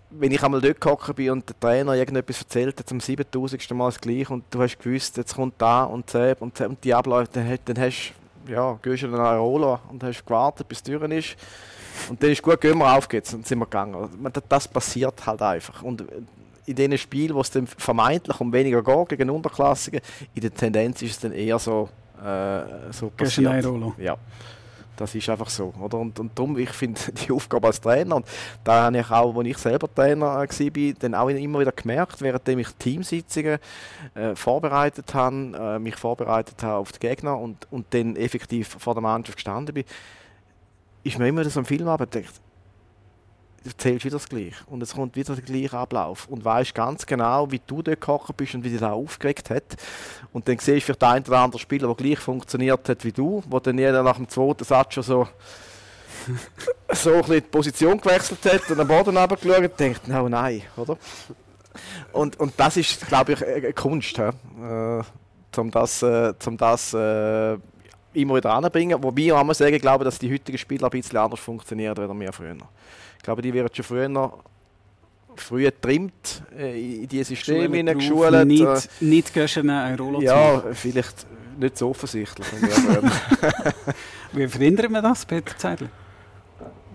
wenn 0.10 0.32
ich 0.32 0.42
einmal 0.44 0.62
dort 0.62 0.80
gehockt 0.80 1.16
bin 1.16 1.32
und 1.32 1.50
der 1.50 1.60
Trainer 1.60 1.94
irgendetwas 1.94 2.42
erzählt 2.42 2.80
hat, 2.80 2.88
zum 2.88 3.00
7000. 3.00 3.72
Mal 3.72 3.88
das 3.88 4.00
Gleiche 4.00 4.34
und 4.34 4.44
du 4.50 4.62
hast 4.62 4.78
gewusst, 4.80 5.18
jetzt 5.18 5.36
kommt 5.36 5.56
da 5.58 5.84
und 5.84 6.10
Zeb 6.10 6.42
und, 6.42 6.60
und 6.62 6.84
die 6.84 6.94
Abläufe, 6.94 7.30
dann, 7.34 7.58
dann 7.66 7.80
hast 7.80 8.14
ja, 8.48 8.80
gehst 8.82 9.04
du 9.04 9.08
in 9.08 9.16
Aerola 9.16 9.80
und 9.90 10.04
hast 10.04 10.26
gewartet, 10.26 10.68
bis 10.68 10.82
die 10.82 10.92
Tür 10.92 11.10
ist. 11.12 11.36
Und 12.10 12.22
dann 12.22 12.30
ist 12.30 12.42
gut, 12.42 12.62
gehen 12.62 12.78
wir 12.78 12.96
auf 12.96 13.08
geht's 13.08 13.34
und 13.34 13.46
sind 13.46 13.60
wir 13.60 13.66
gegangen. 13.66 14.10
Das 14.48 14.68
passiert 14.68 15.26
halt 15.26 15.42
einfach. 15.42 15.82
Und 15.84 16.04
in 16.66 16.76
diesen 16.76 16.98
Spielen, 16.98 17.36
wo 17.36 17.42
es 17.42 17.50
dann 17.50 17.66
vermeintlich 17.66 18.40
um 18.40 18.52
weniger 18.52 18.84
geht 18.84 19.10
gegen 19.10 19.30
Unterklassigen, 19.30 20.02
in 20.34 20.42
der 20.42 20.54
Tendenz 20.54 21.02
ist 21.02 21.12
es 21.12 21.20
dann 21.20 21.32
eher 21.32 21.58
so, 21.60 21.90
äh, 22.24 22.92
so 22.92 23.10
passiert. 23.10 23.66
Ja. 23.98 24.18
Das 24.98 25.16
ist 25.16 25.30
einfach 25.30 25.50
so. 25.50 25.74
Oder? 25.82 25.98
Und, 25.98 26.20
und 26.20 26.38
darum, 26.38 26.58
ich 26.58 26.72
finde 26.72 27.00
die 27.28 27.32
Aufgabe 27.32 27.68
als 27.68 27.80
Trainer, 27.80 28.18
und 28.18 28.26
da 28.64 28.86
habe 28.86 28.98
ich 28.98 29.10
auch, 29.10 29.36
als 29.36 29.48
ich 29.48 29.58
selber 29.58 29.94
Trainer 29.94 30.26
war, 30.26 30.94
dann 31.00 31.16
auch 31.16 31.30
immer 31.30 31.60
wieder 31.60 31.72
gemerkt, 31.72 32.22
während 32.22 32.48
ich 32.50 32.68
Teamsitzungen 32.80 33.60
äh, 34.16 34.36
vorbereitet 34.36 35.14
habe, 35.14 35.52
äh, 35.58 35.80
mich 35.80 35.96
vorbereitet 35.96 36.62
habe 36.64 36.78
auf 36.78 36.92
die 36.92 37.00
Gegner 37.00 37.38
und, 37.38 37.68
und 37.72 37.86
dann 37.92 38.16
effektiv 38.16 38.76
vor 38.80 38.94
der 38.94 39.04
Mannschaft 39.04 39.38
gestanden 39.38 39.74
bin, 39.74 39.86
ist 41.04 41.18
mir 41.18 41.28
immer 41.28 41.42
wieder 41.42 41.50
so 41.50 41.60
ein 41.60 41.66
Film 41.66 41.86
gedacht, 41.86 42.42
du 43.64 43.78
zählst 43.78 44.06
wieder 44.06 44.18
das 44.18 44.30
Gleiche. 44.30 44.56
Und 44.68 44.82
es 44.82 44.94
kommt 44.94 45.16
wieder 45.16 45.36
der 45.36 45.44
gleiche 45.44 45.78
Ablauf. 45.78 46.28
Und 46.28 46.44
weißt 46.44 46.74
ganz 46.74 47.06
genau, 47.06 47.52
wie 47.52 47.60
du 47.66 47.82
dort 47.82 48.00
gekocht 48.00 48.36
bist 48.38 48.56
und 48.56 48.64
wie 48.64 48.70
dich 48.70 48.80
das 48.80 48.92
aufgeregt 48.92 49.50
hat. 49.50 49.76
Und 50.34 50.48
dann 50.48 50.58
siehst 50.58 50.88
du 50.88 50.94
vielleicht 50.94 51.04
einen 51.04 51.26
oder 51.26 51.40
anderen 51.40 51.60
Spieler, 51.60 51.88
der 51.88 51.96
gleich 51.96 52.20
funktioniert 52.20 52.88
hat 52.88 53.04
wie 53.04 53.12
du, 53.12 53.44
wo 53.48 53.60
dann 53.60 53.78
jeder 53.78 54.04
nach 54.04 54.18
dem 54.18 54.30
zweiten 54.30 54.64
Satz 54.64 54.94
schon 54.94 55.04
so 55.04 55.28
so 56.92 57.12
ein 57.12 57.20
bisschen 57.22 57.36
die 57.36 57.42
Position 57.42 58.00
gewechselt 58.00 58.40
hat 58.46 58.70
und 58.70 58.80
am 58.80 58.88
Boden 58.88 59.18
runtergeschaut 59.18 59.64
und 59.64 59.80
denkt, 59.80 60.08
no, 60.08 60.28
nein, 60.28 60.62
oder? 60.76 60.98
Und, 62.12 62.40
und 62.40 62.54
das 62.58 62.78
ist, 62.78 63.08
glaube 63.08 63.34
ich, 63.34 63.46
eine 63.46 63.74
Kunst, 63.74 64.18
äh, 64.20 64.32
um 65.56 65.72
das, 65.72 66.02
äh, 66.02 66.34
um 66.46 66.58
das 66.58 66.94
äh, 66.94 67.58
immer 68.14 68.36
wieder 68.36 68.54
anzubringen. 68.54 69.02
Wobei 69.02 69.24
ich 69.24 69.44
muss 69.44 69.58
sagen, 69.58 69.78
glaube, 69.80 70.04
dass 70.04 70.20
die 70.20 70.32
heutigen 70.32 70.58
Spieler 70.58 70.86
ein 70.86 70.92
bisschen 70.92 71.18
anders 71.18 71.40
funktionieren 71.40 71.98
als 71.98 72.20
wir 72.20 72.34
früher. 72.34 72.58
Ich 73.28 73.30
glaube, 73.30 73.42
die 73.42 73.54
werden 73.54 73.68
schon 73.74 73.84
früher 73.84 74.34
früher 75.36 75.70
getrimmt, 75.70 76.44
äh, 76.58 77.02
in 77.02 77.10
dieses 77.10 77.28
System 77.28 77.74
hineingeschult. 77.74 78.48
Nicht, 78.48 78.64
äh, 78.64 78.80
nicht 79.02 79.34
gestern 79.34 79.70
eine 79.70 79.98
Rolle 79.98 80.24
Ja, 80.24 80.64
vielleicht 80.72 81.28
nicht 81.60 81.78
so 81.78 81.90
offensichtlich. 81.90 82.48
Wie 84.32 84.48
verhindert 84.48 84.90
man 84.90 85.04
das, 85.04 85.26
Peter 85.26 85.58
Zeidler? 85.58 85.90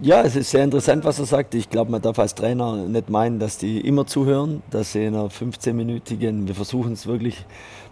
Ja, 0.01 0.23
es 0.23 0.35
ist 0.35 0.51
sehr 0.51 0.65
interessant, 0.65 1.05
was 1.05 1.19
er 1.19 1.27
sagt. 1.27 1.55
Ich 1.55 1.71
glaube, 1.71 1.91
man 1.91 2.03
darf 2.03 2.19
als 2.19 2.35
Trainer 2.35 2.77
nicht 2.77 3.11
meinen, 3.11 3.39
dass 3.39 3.59
die 3.59 3.81
immer 3.81 4.07
zuhören, 4.07 4.63
dass 4.71 4.93
sie 4.93 5.05
in 5.05 5.15
einer 5.15 5.29
15-minütigen, 5.29 6.49
wir 6.49 6.55
versuchen 6.55 6.93
es 6.93 7.07
wirklich 7.07 7.45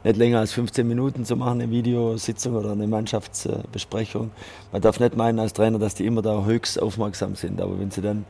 nicht 0.02 0.16
länger 0.16 0.38
als 0.38 0.52
15 0.52 0.88
Minuten 0.88 1.24
zu 1.24 1.36
machen, 1.36 1.60
eine 1.60 1.70
Videositzung 1.70 2.54
oder 2.54 2.72
eine 2.72 2.86
Mannschaftsbesprechung. 2.86 4.30
Man 4.72 4.82
darf 4.82 4.98
nicht 4.98 5.16
meinen 5.16 5.38
als 5.38 5.52
Trainer, 5.52 5.78
dass 5.78 5.94
die 5.94 6.06
immer 6.06 6.22
da 6.22 6.44
höchst 6.44 6.80
aufmerksam 6.80 7.36
sind. 7.36 7.60
Aber 7.60 7.78
wenn 7.78 7.90
sie 7.90 8.00
dann 8.00 8.24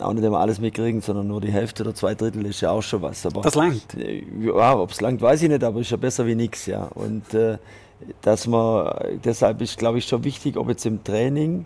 auch 0.00 0.12
nicht 0.12 0.24
immer 0.24 0.40
alles 0.40 0.60
mitkriegen, 0.60 1.00
sondern 1.00 1.28
nur 1.28 1.40
die 1.40 1.52
Hälfte 1.52 1.84
oder 1.84 1.94
zwei 1.94 2.14
Drittel 2.14 2.44
ist 2.46 2.60
ja 2.60 2.70
auch 2.70 2.82
schon 2.82 3.02
was. 3.02 3.24
Aber, 3.24 3.42
das 3.42 3.54
langt? 3.54 3.86
Ja, 4.40 4.76
ob 4.76 4.90
es 4.90 5.00
langt, 5.00 5.22
weiß 5.22 5.42
ich 5.42 5.48
nicht, 5.48 5.64
aber 5.64 5.80
ist 5.80 5.90
ja 5.90 5.96
besser 5.96 6.26
wie 6.26 6.34
nichts. 6.34 6.66
Ja. 6.66 6.84
Und 6.94 7.32
äh, 7.34 7.58
dass 8.22 8.46
man, 8.46 8.92
deshalb 9.24 9.60
ist, 9.60 9.78
glaube 9.78 9.98
ich, 9.98 10.04
schon 10.04 10.24
wichtig, 10.24 10.56
ob 10.56 10.68
jetzt 10.68 10.84
im 10.86 11.02
Training, 11.02 11.64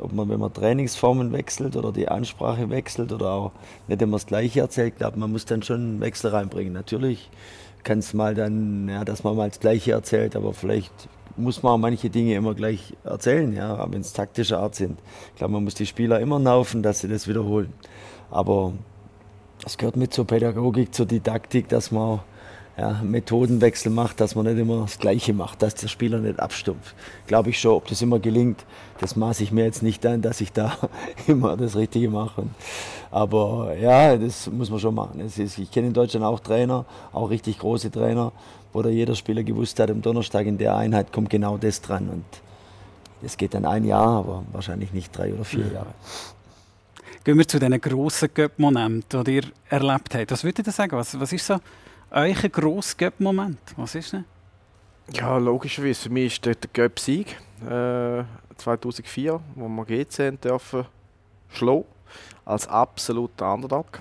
ob 0.00 0.12
man, 0.12 0.28
wenn 0.28 0.40
man 0.40 0.52
Trainingsformen 0.52 1.32
wechselt 1.32 1.76
oder 1.76 1.92
die 1.92 2.08
Ansprache 2.08 2.70
wechselt 2.70 3.12
oder 3.12 3.30
auch 3.30 3.52
nicht 3.88 4.02
immer 4.02 4.16
das 4.16 4.26
Gleiche 4.26 4.60
erzählt, 4.60 4.96
glaube 4.96 5.18
man 5.18 5.32
muss 5.32 5.44
dann 5.44 5.62
schon 5.62 5.80
einen 5.80 6.00
Wechsel 6.00 6.30
reinbringen. 6.30 6.72
Natürlich 6.72 7.30
kann 7.82 7.98
es 7.98 8.14
mal 8.14 8.34
dann, 8.34 8.88
ja, 8.88 9.04
dass 9.04 9.24
man 9.24 9.36
mal 9.36 9.48
das 9.48 9.60
Gleiche 9.60 9.92
erzählt, 9.92 10.36
aber 10.36 10.52
vielleicht 10.52 10.92
muss 11.36 11.62
man 11.62 11.72
auch 11.72 11.78
manche 11.78 12.10
Dinge 12.10 12.34
immer 12.34 12.54
gleich 12.54 12.94
erzählen, 13.04 13.52
ja, 13.54 13.90
wenn 13.90 14.00
es 14.00 14.12
taktische 14.12 14.58
Art 14.58 14.74
sind. 14.74 14.98
Ich 15.32 15.36
glaube, 15.36 15.52
man 15.54 15.64
muss 15.64 15.74
die 15.74 15.86
Spieler 15.86 16.20
immer 16.20 16.38
laufen, 16.38 16.82
dass 16.82 17.00
sie 17.00 17.08
das 17.08 17.28
wiederholen. 17.28 17.72
Aber 18.30 18.72
es 19.64 19.78
gehört 19.78 19.96
mit 19.96 20.12
zur 20.12 20.26
Pädagogik, 20.26 20.94
zur 20.94 21.06
Didaktik, 21.06 21.68
dass 21.68 21.90
man 21.90 22.20
ja, 22.80 22.98
Methodenwechsel 23.02 23.92
macht, 23.92 24.20
dass 24.22 24.34
man 24.34 24.46
nicht 24.46 24.58
immer 24.58 24.80
das 24.80 24.98
Gleiche 24.98 25.34
macht, 25.34 25.60
dass 25.60 25.74
der 25.74 25.88
Spieler 25.88 26.18
nicht 26.18 26.40
abstumpft. 26.40 26.94
Glaube 27.26 27.50
ich 27.50 27.60
schon, 27.60 27.72
ob 27.72 27.86
das 27.88 28.00
immer 28.00 28.18
gelingt, 28.18 28.64
das 29.00 29.16
maße 29.16 29.42
ich 29.42 29.52
mir 29.52 29.64
jetzt 29.64 29.82
nicht 29.82 30.06
an, 30.06 30.22
dass 30.22 30.40
ich 30.40 30.50
da 30.50 30.78
immer 31.26 31.58
das 31.58 31.76
Richtige 31.76 32.08
mache. 32.08 32.44
Aber 33.10 33.76
ja, 33.76 34.16
das 34.16 34.50
muss 34.50 34.70
man 34.70 34.80
schon 34.80 34.94
machen. 34.94 35.20
Ist, 35.20 35.38
ich 35.38 35.70
kenne 35.70 35.88
in 35.88 35.92
Deutschland 35.92 36.24
auch 36.24 36.40
Trainer, 36.40 36.86
auch 37.12 37.28
richtig 37.28 37.58
große 37.58 37.90
Trainer, 37.90 38.32
wo 38.72 38.80
da 38.80 38.88
jeder 38.88 39.14
Spieler 39.14 39.42
gewusst 39.42 39.78
hat, 39.78 39.90
am 39.90 40.00
Donnerstag 40.00 40.46
in 40.46 40.56
der 40.56 40.74
Einheit 40.74 41.12
kommt 41.12 41.28
genau 41.28 41.58
das 41.58 41.82
dran. 41.82 42.08
Und 42.08 42.24
es 43.22 43.36
geht 43.36 43.52
dann 43.52 43.66
ein 43.66 43.84
Jahr, 43.84 44.20
aber 44.20 44.42
wahrscheinlich 44.52 44.94
nicht 44.94 45.14
drei 45.14 45.34
oder 45.34 45.44
vier 45.44 45.70
Jahre. 45.70 45.92
Gehen 47.24 47.36
wir 47.36 47.46
zu 47.46 47.58
diesen 47.58 47.78
grossen 47.78 48.30
Göpp-Momenten, 48.32 49.22
die 49.24 49.36
ihr 49.36 49.44
erlebt 49.68 50.14
habt. 50.14 50.30
Was 50.30 50.44
würdet 50.44 50.66
ihr 50.66 50.72
sagen? 50.72 50.96
Was, 50.96 51.20
was 51.20 51.30
ist 51.30 51.46
so 51.46 51.58
euch 52.10 52.44
ein 52.44 52.52
grosser 52.52 52.96
Göpp-Moment? 52.96 53.58
Was 53.76 53.94
ist 53.94 54.12
denn? 54.12 54.24
Ja, 55.12 55.36
logischerweise. 55.38 56.02
Für 56.02 56.10
mich 56.10 56.34
ist 56.34 56.44
der 56.44 56.54
Göpp-Sieg 56.72 57.36
äh, 57.62 58.24
2004, 58.56 59.40
wo 59.54 59.68
wir 59.68 59.84
GC 59.84 60.40
dürfen 60.40 60.86
schlagen, 61.48 61.84
als 62.44 62.68
absoluter 62.68 63.52
Underdog. 63.52 64.00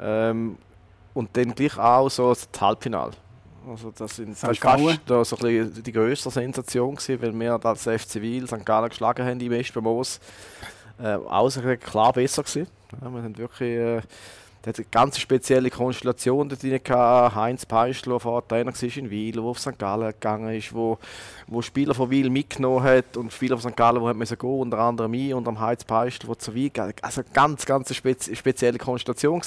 Ähm, 0.00 0.58
und 1.14 1.36
dann 1.36 1.54
gleich 1.54 1.78
auch 1.78 2.08
so 2.08 2.30
das 2.30 2.48
Halbfinale. 2.60 3.12
Also 3.68 3.92
das, 3.96 4.16
sind, 4.16 4.42
war 4.42 4.54
fast 4.54 5.00
da 5.06 5.24
so 5.24 5.36
ein 5.36 5.82
die 5.82 5.92
grösste 5.92 6.30
Sensation 6.30 6.96
gewesen, 6.96 7.22
weil 7.22 7.38
wir 7.38 7.64
als 7.64 7.82
FC 7.82 8.16
Wil 8.16 8.46
St. 8.48 8.64
Gallen 8.64 8.88
geschlagen 8.88 9.24
haben 9.24 9.38
im 9.38 9.50
West 9.50 9.76
Moos. 9.76 10.18
Äh, 11.00 11.14
außer 11.14 11.76
klar 11.76 12.12
besser 12.12 12.42
gewesen. 12.42 12.66
Ja, 13.00 13.10
wir 13.10 13.22
haben 13.22 13.38
wirklich 13.38 13.70
äh, 13.70 14.02
der 14.64 14.72
hat 14.72 14.78
eine 14.78 14.86
ganz 14.90 15.18
spezielle 15.18 15.70
Konstellation 15.70 16.48
dort 16.48 16.62
drin. 16.62 16.80
Heinz 17.34 17.66
Peischl, 17.66 18.10
der 18.10 18.20
vorher 18.20 18.46
Trainer 18.46 18.72
war 18.72 18.96
in 18.96 19.10
Wiel, 19.10 19.32
der 19.32 19.42
auf 19.42 19.58
St. 19.58 19.78
Gallen 19.78 20.12
gegangen 20.12 20.54
ist, 20.54 20.72
wo, 20.72 20.98
wo 21.48 21.62
Spieler 21.62 21.94
von 21.94 22.10
Wiel 22.10 22.30
mitgenommen 22.30 22.84
hat 22.84 23.16
und 23.16 23.32
Spieler 23.32 23.58
von 23.58 23.72
St. 23.72 23.76
Gallen, 23.76 24.04
die 24.04 24.14
müssen 24.14 24.38
gehen, 24.38 24.50
unter 24.50 24.78
anderem 24.78 25.14
ich 25.14 25.34
und 25.34 25.48
am 25.48 25.58
Heinz 25.58 25.84
Peischl, 25.84 26.26
der 26.26 26.38
zu 26.38 26.54
Wiel 26.54 26.70
Also 27.02 27.22
eine 27.22 27.30
ganz, 27.32 27.66
ganz 27.66 27.94
spezi 27.94 28.36
spezielle 28.36 28.78
Konstellation. 28.78 29.42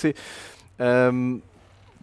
Ähm, 0.77 1.41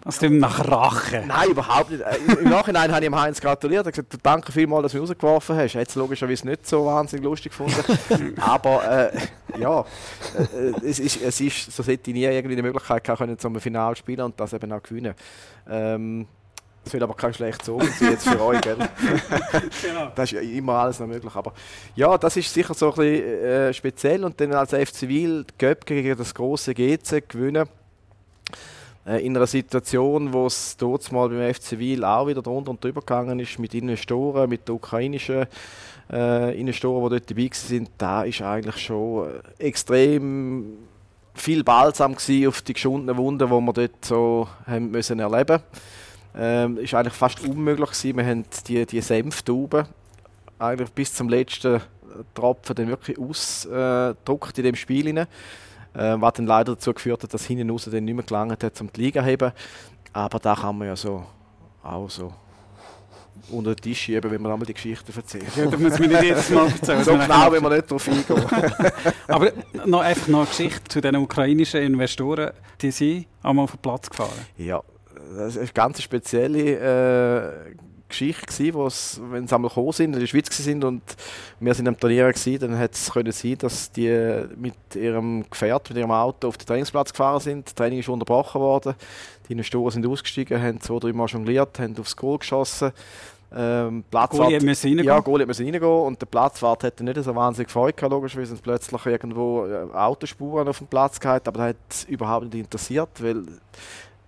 Also 0.05 0.29
nach 0.29 0.69
Rache? 0.69 1.23
Nein, 1.27 1.51
überhaupt 1.51 1.91
nicht. 1.91 2.03
Äh, 2.03 2.41
Im 2.41 2.51
Nachhinein 2.51 2.91
habe 2.91 3.01
ich 3.01 3.07
ihm 3.07 3.19
Heinz 3.19 3.41
gratuliert. 3.41 3.87
Er 3.87 3.93
gesagt, 3.93 4.17
danke 4.23 4.51
vielmals, 4.51 4.83
dass 4.83 4.93
du 4.93 5.01
mich 5.01 5.11
rausgeworfen 5.11 5.57
hast. 5.57 5.77
Es 5.77 5.95
logischerweise 5.95 6.49
nicht 6.49 6.67
so 6.67 6.87
wahnsinnig 6.87 7.25
lustig 7.25 7.53
gefunden. 7.53 8.35
Aber 8.41 9.13
äh, 9.13 9.61
ja, 9.61 9.81
äh, 9.81 10.85
es, 10.85 10.99
ist, 10.99 11.23
es 11.23 11.41
ist, 11.41 11.73
so 11.73 11.85
hätte 11.85 12.11
ich 12.11 12.17
nie 12.17 12.25
irgendwie 12.25 12.57
die 12.57 12.63
Möglichkeit 12.63 13.05
gehabt, 13.05 13.21
können, 13.21 13.39
zum 13.39 13.61
Finale 13.61 13.95
spielen 13.95 14.23
und 14.23 14.41
das 14.41 14.53
eben 14.53 14.73
auch 14.73 14.83
gewinnen. 14.83 15.15
Ähm, 15.69 16.27
das 16.83 16.93
wird 16.95 17.05
aber 17.05 17.15
kein 17.15 17.33
schlechtes 17.33 17.69
Auge 17.69 17.87
jetzt 18.01 18.29
für 18.29 18.41
euch, 18.43 18.61
gell? 18.61 18.77
genau. 19.83 20.11
Das 20.17 20.33
ist 20.33 20.43
immer 20.43 20.73
alles 20.75 20.99
noch 20.99 21.07
möglich. 21.07 21.33
Aber 21.33 21.53
ja, 21.95 22.19
das 22.19 22.37
ist 22.37 22.53
sicher 22.53 22.75
so 22.75 22.89
ein 22.89 22.97
bisschen 22.97 23.25
äh, 23.25 23.73
speziell. 23.73 24.25
Und 24.25 24.41
dann 24.41 24.53
als 24.53 24.71
FC 24.71 25.03
Wil 25.03 25.45
die 25.45 25.55
Göpp 25.59 25.87
gegen 25.87 26.19
das 26.19 26.35
große 26.35 26.75
GC 26.75 27.29
gewinnen 27.29 27.69
äh, 29.07 29.25
in 29.25 29.37
einer 29.37 29.47
Situation, 29.47 30.33
wo 30.33 30.47
es 30.47 30.77
dort 30.77 31.11
mal 31.13 31.29
beim 31.29 31.53
FC 31.55 31.79
Wiel 31.79 32.05
auch 32.05 32.27
wieder 32.27 32.43
drunter 32.43 32.71
und 32.71 32.83
drüber 32.83 33.01
gegangen 33.01 33.39
ist 33.41 33.59
mit 33.59 33.75
Investoren, 33.75 34.49
mit 34.49 34.69
den 34.69 34.75
ukrainischen 34.75 35.47
äh, 36.11 36.59
Investoren, 36.59 37.05
die 37.05 37.19
dort 37.19 37.31
dabei 37.31 37.51
sind, 37.53 37.91
da 37.99 38.23
ist 38.25 38.43
eigentlich 38.43 38.77
schon 38.77 39.29
äh, 39.59 39.67
extrem 39.67 40.79
viel 41.35 41.65
Balsam 41.65 42.15
auf 42.15 42.63
die 42.63 42.73
geschundenen 42.75 43.17
Wunden, 43.17 43.49
die 43.49 43.61
wir 43.61 43.73
dort 43.73 44.05
so 44.05 44.49
haben 44.67 44.91
müssen 44.91 45.19
erleben 45.19 45.61
ähm, 46.35 46.79
ist 46.79 46.95
eigentlich 46.95 47.15
fast 47.15 47.41
unmöglich 47.47 47.91
gewesen. 47.91 48.17
Wir 48.17 48.27
haben 48.27 48.45
die, 48.67 48.87
die 48.87 49.01
Senftauben 49.01 49.87
eigentlich 50.59 50.91
bis 50.91 51.15
zum 51.15 51.29
letzten 51.29 51.81
Tropfen 52.35 52.77
dann 52.77 52.89
wirklich 52.89 53.19
ausgedruckt 53.19 54.59
in 54.59 54.65
dem 54.65 54.75
Spiel 54.75 55.07
hinein. 55.07 55.27
Äh, 55.95 56.21
was 56.21 56.35
dann 56.35 56.47
leider 56.47 56.75
dazu 56.75 56.93
geführt 56.95 57.23
hat, 57.23 57.35
dass 57.35 57.45
hinten 57.45 57.71
raus 57.71 57.89
dann 57.91 58.05
nicht 58.05 58.15
mehr 58.15 58.25
gelangt 58.25 58.65
hat, 58.65 58.81
um 58.81 58.91
die 58.93 59.01
Liga 59.01 59.21
zu 59.21 59.27
heben. 59.27 59.53
Aber 60.13 60.39
da 60.39 60.55
kann 60.55 60.79
man 60.79 60.89
ja 60.89 60.97
so 60.97 61.25
auch 61.83 62.09
so 62.09 62.33
unter 63.51 63.75
den 63.75 63.81
Tisch 63.83 64.01
schieben, 64.01 64.31
wenn 64.31 64.41
man 64.41 64.53
einmal 64.53 64.67
die 64.67 64.75
Geschichte 64.75 65.13
erzählt. 65.15 65.57
Ja, 65.57 65.67
da 65.67 65.77
muss 65.77 65.99
man 65.99 66.09
nicht 66.09 66.23
jedes 66.23 66.51
Mal 66.51 66.67
erzählen. 66.67 67.05
so 67.05 67.13
genau, 67.13 67.53
wenn 67.53 67.63
man 67.63 67.73
nicht 67.73 67.91
darauf 67.91 68.09
eingehen. 68.09 68.45
Aber 69.29 69.53
noch 69.85 70.01
einfach 70.01 70.29
noch 70.29 70.41
eine 70.41 70.49
Geschichte 70.49 70.85
zu 70.89 71.01
den 71.01 71.17
ukrainischen 71.17 71.83
Investoren, 71.83 72.53
die 72.81 72.91
sind 72.91 73.27
einmal 73.43 73.65
auf 73.65 73.73
den 73.73 73.81
Platz 73.81 74.09
gefahren. 74.09 74.31
Ja, 74.57 74.83
das 75.37 75.57
ist 75.57 75.59
eine 75.59 75.69
ganz 75.69 76.03
spezielle 76.03 77.71
äh, 77.71 77.75
Geschichte 78.13 78.47
gewesen, 78.47 78.75
wo's, 78.75 79.21
wenn 79.31 79.47
sie 79.47 79.55
einmal 79.55 79.69
gekommen 79.69 79.93
sind, 79.93 80.15
in 80.15 80.21
der 80.21 80.27
Schweiz 80.27 80.57
sind 80.57 80.85
und 80.85 81.03
wir 81.61 81.75
sind 81.75 81.89
am 81.89 81.99
Trainieren 81.99 82.33
gewesen, 82.33 82.61
dann 82.61 82.77
hätte 82.77 82.95
es 82.95 83.13
können 83.13 83.33
sein, 83.33 83.59
dass 83.59 83.91
die 83.91 84.45
mit 84.57 84.75
ihrem 84.95 85.45
Gefährt, 85.51 85.89
mit 85.91 85.99
ihrem 85.99 86.11
Auto 86.11 86.49
auf 86.49 86.57
den 86.57 86.67
Trainingsplatz 86.67 87.13
gefahren 87.13 87.41
sind. 87.41 87.67
Das 87.67 87.75
Training 87.75 87.99
ist 87.99 88.09
unterbrochen 88.09 88.61
worden. 88.61 88.95
Die 89.49 89.53
Investoren 89.53 89.91
sind 89.91 90.07
ausgestiegen, 90.07 90.63
haben 90.63 90.81
zwei, 90.81 90.99
drei 90.99 91.13
Mal 91.13 91.27
jongliert, 91.27 91.79
haben 91.79 91.99
aufs 91.99 92.17
Goal 92.17 92.39
geschossen. 92.39 92.93
Ähm, 93.55 94.05
Platzwart, 94.11 94.63
müssen 94.63 94.87
reingehen. 94.87 95.07
Ja, 95.07 95.21
Goalie 95.21 95.45
müssen 95.45 95.67
reingehen 95.67 95.85
und 95.85 96.21
der 96.21 96.27
Platzwart 96.27 96.85
hätte 96.85 97.05
nicht 97.05 97.23
so 97.23 97.35
wahnsinnig 97.35 97.71
Freude 97.71 97.93
gehabt, 97.93 98.13
logisch, 98.13 98.35
sind 98.35 98.63
plötzlich 98.63 99.05
irgendwo 99.05 99.67
äh, 99.67 99.95
Autospuren 99.95 100.69
auf 100.69 100.79
dem 100.79 100.87
Platz 100.87 101.21
gehabt, 101.21 101.47
aber 101.49 101.59
das 101.59 101.69
hat 101.69 101.77
es 101.91 102.05
überhaupt 102.05 102.45
nicht 102.45 102.55
interessiert, 102.55 103.11
weil 103.23 103.45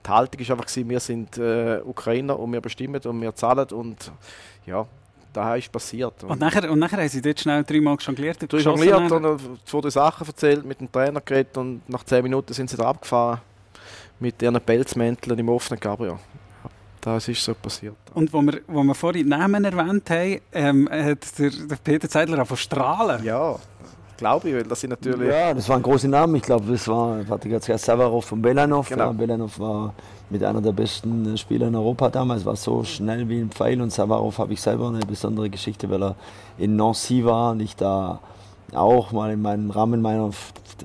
die 0.05 0.11
Haltung 0.11 0.41
ist 0.41 0.51
einfach 0.51 0.67
wir 0.75 1.01
sind 1.01 1.39
äh, 1.39 1.81
Ukrainer 1.85 2.39
und 2.39 2.53
wir 2.53 2.61
bestimmen 2.61 3.01
und 3.05 3.21
wir 3.21 3.35
zahlen 3.35 3.67
und 3.71 4.13
ja, 4.67 4.87
da 5.33 5.57
ist 5.57 5.71
passiert. 5.71 6.23
Und, 6.23 6.31
und, 6.31 6.41
nachher, 6.41 6.71
und 6.71 6.79
nachher 6.79 6.99
haben 6.99 7.09
sie 7.09 7.21
dort 7.21 7.41
schnell 7.41 7.65
dreimal 7.65 7.97
jongliert? 8.01 8.39
Drei 8.51 8.59
jongliert 8.59 9.11
und 9.11 9.41
zwei, 9.65 9.81
drei 9.81 9.91
Sachen 9.91 10.27
erzählt, 10.27 10.65
mit 10.65 10.81
dem 10.81 10.91
Trainer 10.91 11.21
geredet 11.21 11.57
und 11.57 11.89
nach 11.89 12.05
zehn 12.05 12.23
Minuten 12.23 12.53
sind 12.53 12.71
sie 12.71 12.77
da 12.77 12.89
abgefahren 12.89 13.41
mit 14.21 14.41
ihren 14.43 14.61
Pelzmänteln 14.61 15.39
im 15.39 15.49
offenen 15.49 15.81
Gabriel. 15.81 16.19
Das 17.01 17.29
ist 17.29 17.45
so 17.45 17.55
passiert. 17.55 17.97
Und 18.15 18.33
wo 18.33 18.41
wir, 18.41 18.61
wo 18.67 18.83
wir 18.83 18.95
vorhin 18.95 19.29
Namen 19.29 19.65
erwähnt 19.65 20.09
haben, 20.09 20.41
ähm, 20.53 20.89
hat 20.91 21.39
der, 21.39 21.51
der 21.51 21.77
Peter 21.77 22.09
Zeidler 22.09 22.41
auch 22.41 22.47
von 22.47 22.57
strahlen. 22.57 23.23
Ja, 23.23 23.57
Glaube 24.17 24.49
ich, 24.49 24.55
weil 24.55 24.65
das 24.65 24.81
sind 24.81 24.91
natürlich. 24.91 25.29
Ja, 25.29 25.53
das 25.53 25.69
waren 25.69 25.83
große 25.83 26.09
Namen. 26.09 26.37
Ich 26.37 26.43
glaube, 26.43 26.71
das 26.71 26.87
war 26.87 27.19
Patrick 27.25 27.63
Savarov 27.63 28.25
von 28.25 28.41
Belanov. 28.41 28.89
Genau. 28.89 29.07
Ja, 29.07 29.13
Belanov 29.13 29.59
war 29.59 29.93
mit 30.31 30.43
einer 30.45 30.61
der 30.61 30.73
besten 30.73 31.37
Spieler 31.37 31.69
in 31.69 31.75
Europa 31.75 32.09
damals, 32.11 32.45
war 32.45 32.57
so 32.57 32.85
schnell 32.85 33.29
wie 33.29 33.41
ein 33.41 33.51
Pfeil. 33.51 33.81
Und 33.81 33.93
Savarov 33.93 34.39
habe 34.39 34.53
ich 34.53 34.61
selber 34.61 34.89
eine 34.89 35.01
besondere 35.01 35.51
Geschichte, 35.51 35.91
weil 35.91 36.03
er 36.03 36.17
in 36.59 36.77
Nancy 36.77 37.25
war 37.25 37.53
und 37.53 37.61
ich 37.61 37.75
da 37.77 38.21
auch 38.73 39.13
mal 39.13 39.33
in 39.33 39.43
meinem 39.43 39.71
Rahmen 39.71 40.01
meiner 40.01 40.31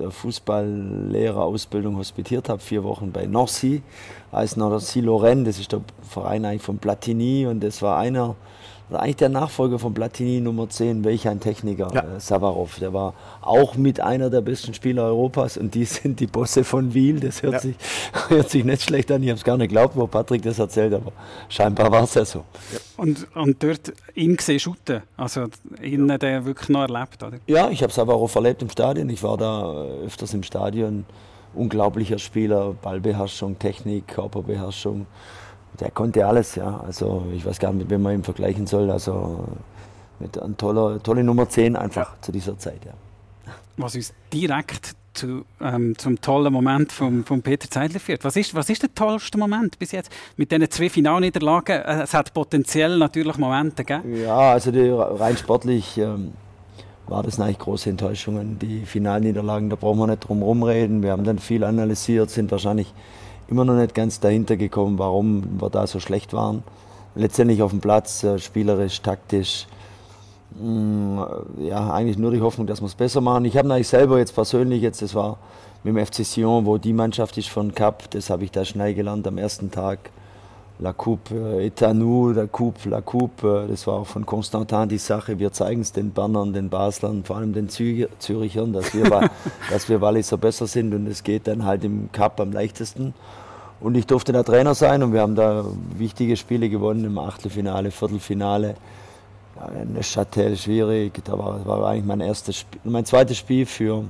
Fußballlehrerausbildung 0.08 1.96
hospitiert 1.96 2.48
habe, 2.48 2.60
vier 2.60 2.84
Wochen 2.84 3.10
bei 3.12 3.26
Nancy, 3.26 3.82
als 4.30 4.56
Nancy 4.56 5.00
Lorraine, 5.00 5.44
das 5.44 5.58
ist 5.58 5.72
der 5.72 5.80
Verein 6.08 6.44
eigentlich 6.44 6.62
von 6.62 6.78
Platini 6.78 7.46
und 7.46 7.60
das 7.62 7.82
war 7.82 7.98
einer 7.98 8.36
eigentlich 8.92 9.16
der 9.16 9.28
Nachfolger 9.28 9.78
von 9.78 9.94
Platini 9.94 10.40
Nummer 10.40 10.68
10, 10.68 11.04
welch 11.04 11.28
ein 11.28 11.40
Techniker, 11.40 11.90
ja. 11.94 12.00
äh, 12.00 12.20
Savarov. 12.20 12.78
Der 12.78 12.92
war 12.92 13.14
auch 13.40 13.76
mit 13.76 14.00
einer 14.00 14.30
der 14.30 14.40
besten 14.40 14.74
Spieler 14.74 15.04
Europas 15.04 15.56
und 15.56 15.74
die 15.74 15.84
sind 15.86 16.20
die 16.20 16.26
Bosse 16.26 16.64
von 16.64 16.92
Wiel. 16.94 17.20
Das 17.20 17.42
hört, 17.42 17.54
ja. 17.54 17.60
sich, 17.60 17.76
hört 18.28 18.50
sich 18.50 18.64
nicht 18.64 18.82
schlecht 18.82 19.10
an. 19.12 19.22
Ich 19.22 19.28
habe 19.28 19.38
es 19.38 19.44
gar 19.44 19.56
nicht 19.56 19.68
geglaubt, 19.68 19.96
wo 19.96 20.06
Patrick 20.06 20.42
das 20.42 20.58
erzählt, 20.58 20.94
aber 20.94 21.12
scheinbar 21.48 21.90
war 21.92 22.04
es 22.04 22.14
ja 22.14 22.24
so. 22.24 22.44
Ja. 22.72 22.78
Und, 22.96 23.26
und 23.34 23.62
dort 23.62 23.92
ihn 24.14 24.36
gesehen 24.36 24.60
shooten, 24.60 25.02
also 25.16 25.46
ihn 25.82 26.08
der 26.08 26.44
wirklich 26.44 26.68
noch 26.68 26.82
erlebt, 26.82 27.22
oder? 27.22 27.38
Ja, 27.46 27.70
ich 27.70 27.82
habe 27.82 27.92
Savarov 27.92 28.34
erlebt 28.34 28.62
im 28.62 28.70
Stadion. 28.70 29.08
Ich 29.08 29.22
war 29.22 29.36
da 29.36 29.84
äh, 29.84 30.06
öfters 30.06 30.34
im 30.34 30.42
Stadion. 30.42 31.04
Unglaublicher 31.52 32.18
Spieler, 32.18 32.74
Ballbeherrschung, 32.80 33.58
Technik, 33.58 34.06
Körperbeherrschung 34.06 35.06
der 35.80 35.90
konnte 35.90 36.26
alles, 36.26 36.54
ja. 36.54 36.80
Also 36.86 37.24
ich 37.34 37.44
weiß 37.44 37.58
gar 37.58 37.72
nicht, 37.72 37.82
mit 37.82 37.90
wem 37.90 38.02
man 38.02 38.14
ihn 38.14 38.24
vergleichen 38.24 38.66
soll. 38.66 38.90
Also 38.90 39.44
mit 40.18 40.40
einer 40.40 40.56
toller, 40.56 41.02
tolle 41.02 41.24
Nummer 41.24 41.48
10 41.48 41.76
einfach 41.76 42.20
zu 42.20 42.32
dieser 42.32 42.58
Zeit, 42.58 42.84
ja. 42.84 42.92
Was 43.76 43.94
uns 43.94 44.12
direkt 44.32 44.94
zu, 45.14 45.44
ähm, 45.60 45.96
zum 45.98 46.20
tollen 46.20 46.52
Moment 46.52 46.92
von 46.92 47.24
vom 47.24 47.42
Peter 47.42 47.68
Zeidler 47.68 48.00
führt. 48.00 48.24
Was 48.24 48.36
ist, 48.36 48.54
was 48.54 48.68
ist 48.70 48.82
der 48.82 48.94
tollste 48.94 49.38
Moment 49.38 49.78
bis 49.78 49.92
jetzt? 49.92 50.10
Mit 50.36 50.52
diesen 50.52 50.70
zwei 50.70 50.88
Finalniederlagen, 50.88 51.80
äh, 51.80 52.02
es 52.02 52.14
hat 52.14 52.32
potenziell 52.32 52.98
natürlich 52.98 53.38
Momente 53.38 53.84
gegeben. 53.84 54.20
Ja, 54.22 54.52
also 54.52 54.70
die, 54.70 54.88
rein 54.88 55.36
sportlich 55.36 55.98
ähm, 55.98 56.32
war 57.06 57.22
das 57.22 57.40
eigentlich 57.40 57.58
große 57.58 57.90
Enttäuschungen. 57.90 58.58
Die 58.58 58.84
Finalniederlagen, 58.86 59.70
da 59.70 59.76
brauchen 59.76 59.98
wir 59.98 60.06
nicht 60.06 60.20
drum 60.20 60.38
herum 60.38 60.62
reden. 60.62 61.02
Wir 61.02 61.12
haben 61.12 61.24
dann 61.24 61.38
viel 61.38 61.64
analysiert, 61.64 62.30
sind 62.30 62.50
wahrscheinlich 62.50 62.92
immer 63.50 63.64
noch 63.64 63.74
nicht 63.74 63.94
ganz 63.94 64.20
dahinter 64.20 64.56
gekommen, 64.56 64.98
warum 64.98 65.60
wir 65.60 65.70
da 65.70 65.86
so 65.86 66.00
schlecht 66.00 66.32
waren. 66.32 66.62
Letztendlich 67.14 67.62
auf 67.62 67.70
dem 67.70 67.80
Platz, 67.80 68.22
äh, 68.22 68.38
spielerisch, 68.38 69.02
taktisch, 69.02 69.66
mh, 70.60 70.64
mm, 70.68 71.64
ja, 71.66 71.92
eigentlich 71.92 72.18
nur 72.18 72.30
die 72.30 72.40
Hoffnung, 72.40 72.66
dass 72.66 72.80
wir 72.80 72.86
es 72.86 72.94
besser 72.94 73.20
machen. 73.20 73.44
Ich 73.44 73.56
habe 73.56 73.72
eigentlich 73.72 73.88
selber 73.88 74.18
jetzt 74.18 74.34
persönlich, 74.34 74.82
jetzt, 74.82 75.02
das 75.02 75.14
war 75.14 75.38
mit 75.82 75.96
dem 75.96 76.06
FC 76.06 76.24
Sion, 76.24 76.66
wo 76.66 76.78
die 76.78 76.92
Mannschaft 76.92 77.36
ist 77.38 77.48
von 77.48 77.74
Cup, 77.74 78.10
das 78.10 78.30
habe 78.30 78.44
ich 78.44 78.50
da 78.50 78.64
schnell 78.64 78.94
gelernt 78.94 79.26
am 79.26 79.38
ersten 79.38 79.70
Tag. 79.70 80.10
La 80.82 80.94
Coupe 80.94 81.34
äh, 81.34 81.92
nous, 81.92 82.32
la 82.32 82.46
Coupe, 82.46 82.88
la 82.88 83.02
Coupe, 83.02 83.64
äh, 83.64 83.70
das 83.70 83.86
war 83.86 83.94
auch 83.96 84.06
von 84.06 84.24
Constantin 84.24 84.88
die 84.88 84.96
Sache. 84.96 85.38
Wir 85.38 85.52
zeigen 85.52 85.82
es 85.82 85.92
den 85.92 86.10
Bannern, 86.12 86.54
den 86.54 86.70
Baslern, 86.70 87.22
vor 87.22 87.36
allem 87.36 87.52
den 87.52 87.68
Zürichern, 87.68 88.72
dass 88.72 88.94
wir, 88.94 89.04
dass 89.70 89.90
wir 89.90 90.00
Walliser 90.00 90.38
besser 90.38 90.66
sind 90.66 90.94
und 90.94 91.06
es 91.06 91.22
geht 91.22 91.48
dann 91.48 91.66
halt 91.66 91.84
im 91.84 92.10
Cup 92.12 92.40
am 92.40 92.52
leichtesten. 92.52 93.12
Und 93.80 93.96
ich 93.96 94.06
durfte 94.06 94.32
da 94.32 94.42
Trainer 94.42 94.74
sein 94.74 95.02
und 95.02 95.12
wir 95.12 95.22
haben 95.22 95.34
da 95.34 95.64
wichtige 95.96 96.36
Spiele 96.36 96.68
gewonnen 96.68 97.04
im 97.04 97.18
Achtelfinale, 97.18 97.90
Viertelfinale. 97.90 98.74
Ja, 99.56 99.84
Neuchâtel 99.84 100.56
schwierig, 100.56 101.18
da 101.24 101.38
war, 101.38 101.64
war 101.66 101.88
eigentlich 101.88 102.04
mein 102.04 102.20
erstes 102.20 102.58
Spiel, 102.58 102.80
mein 102.84 103.04
zweites 103.04 103.38
Spiel 103.38 103.66
für, 103.66 104.04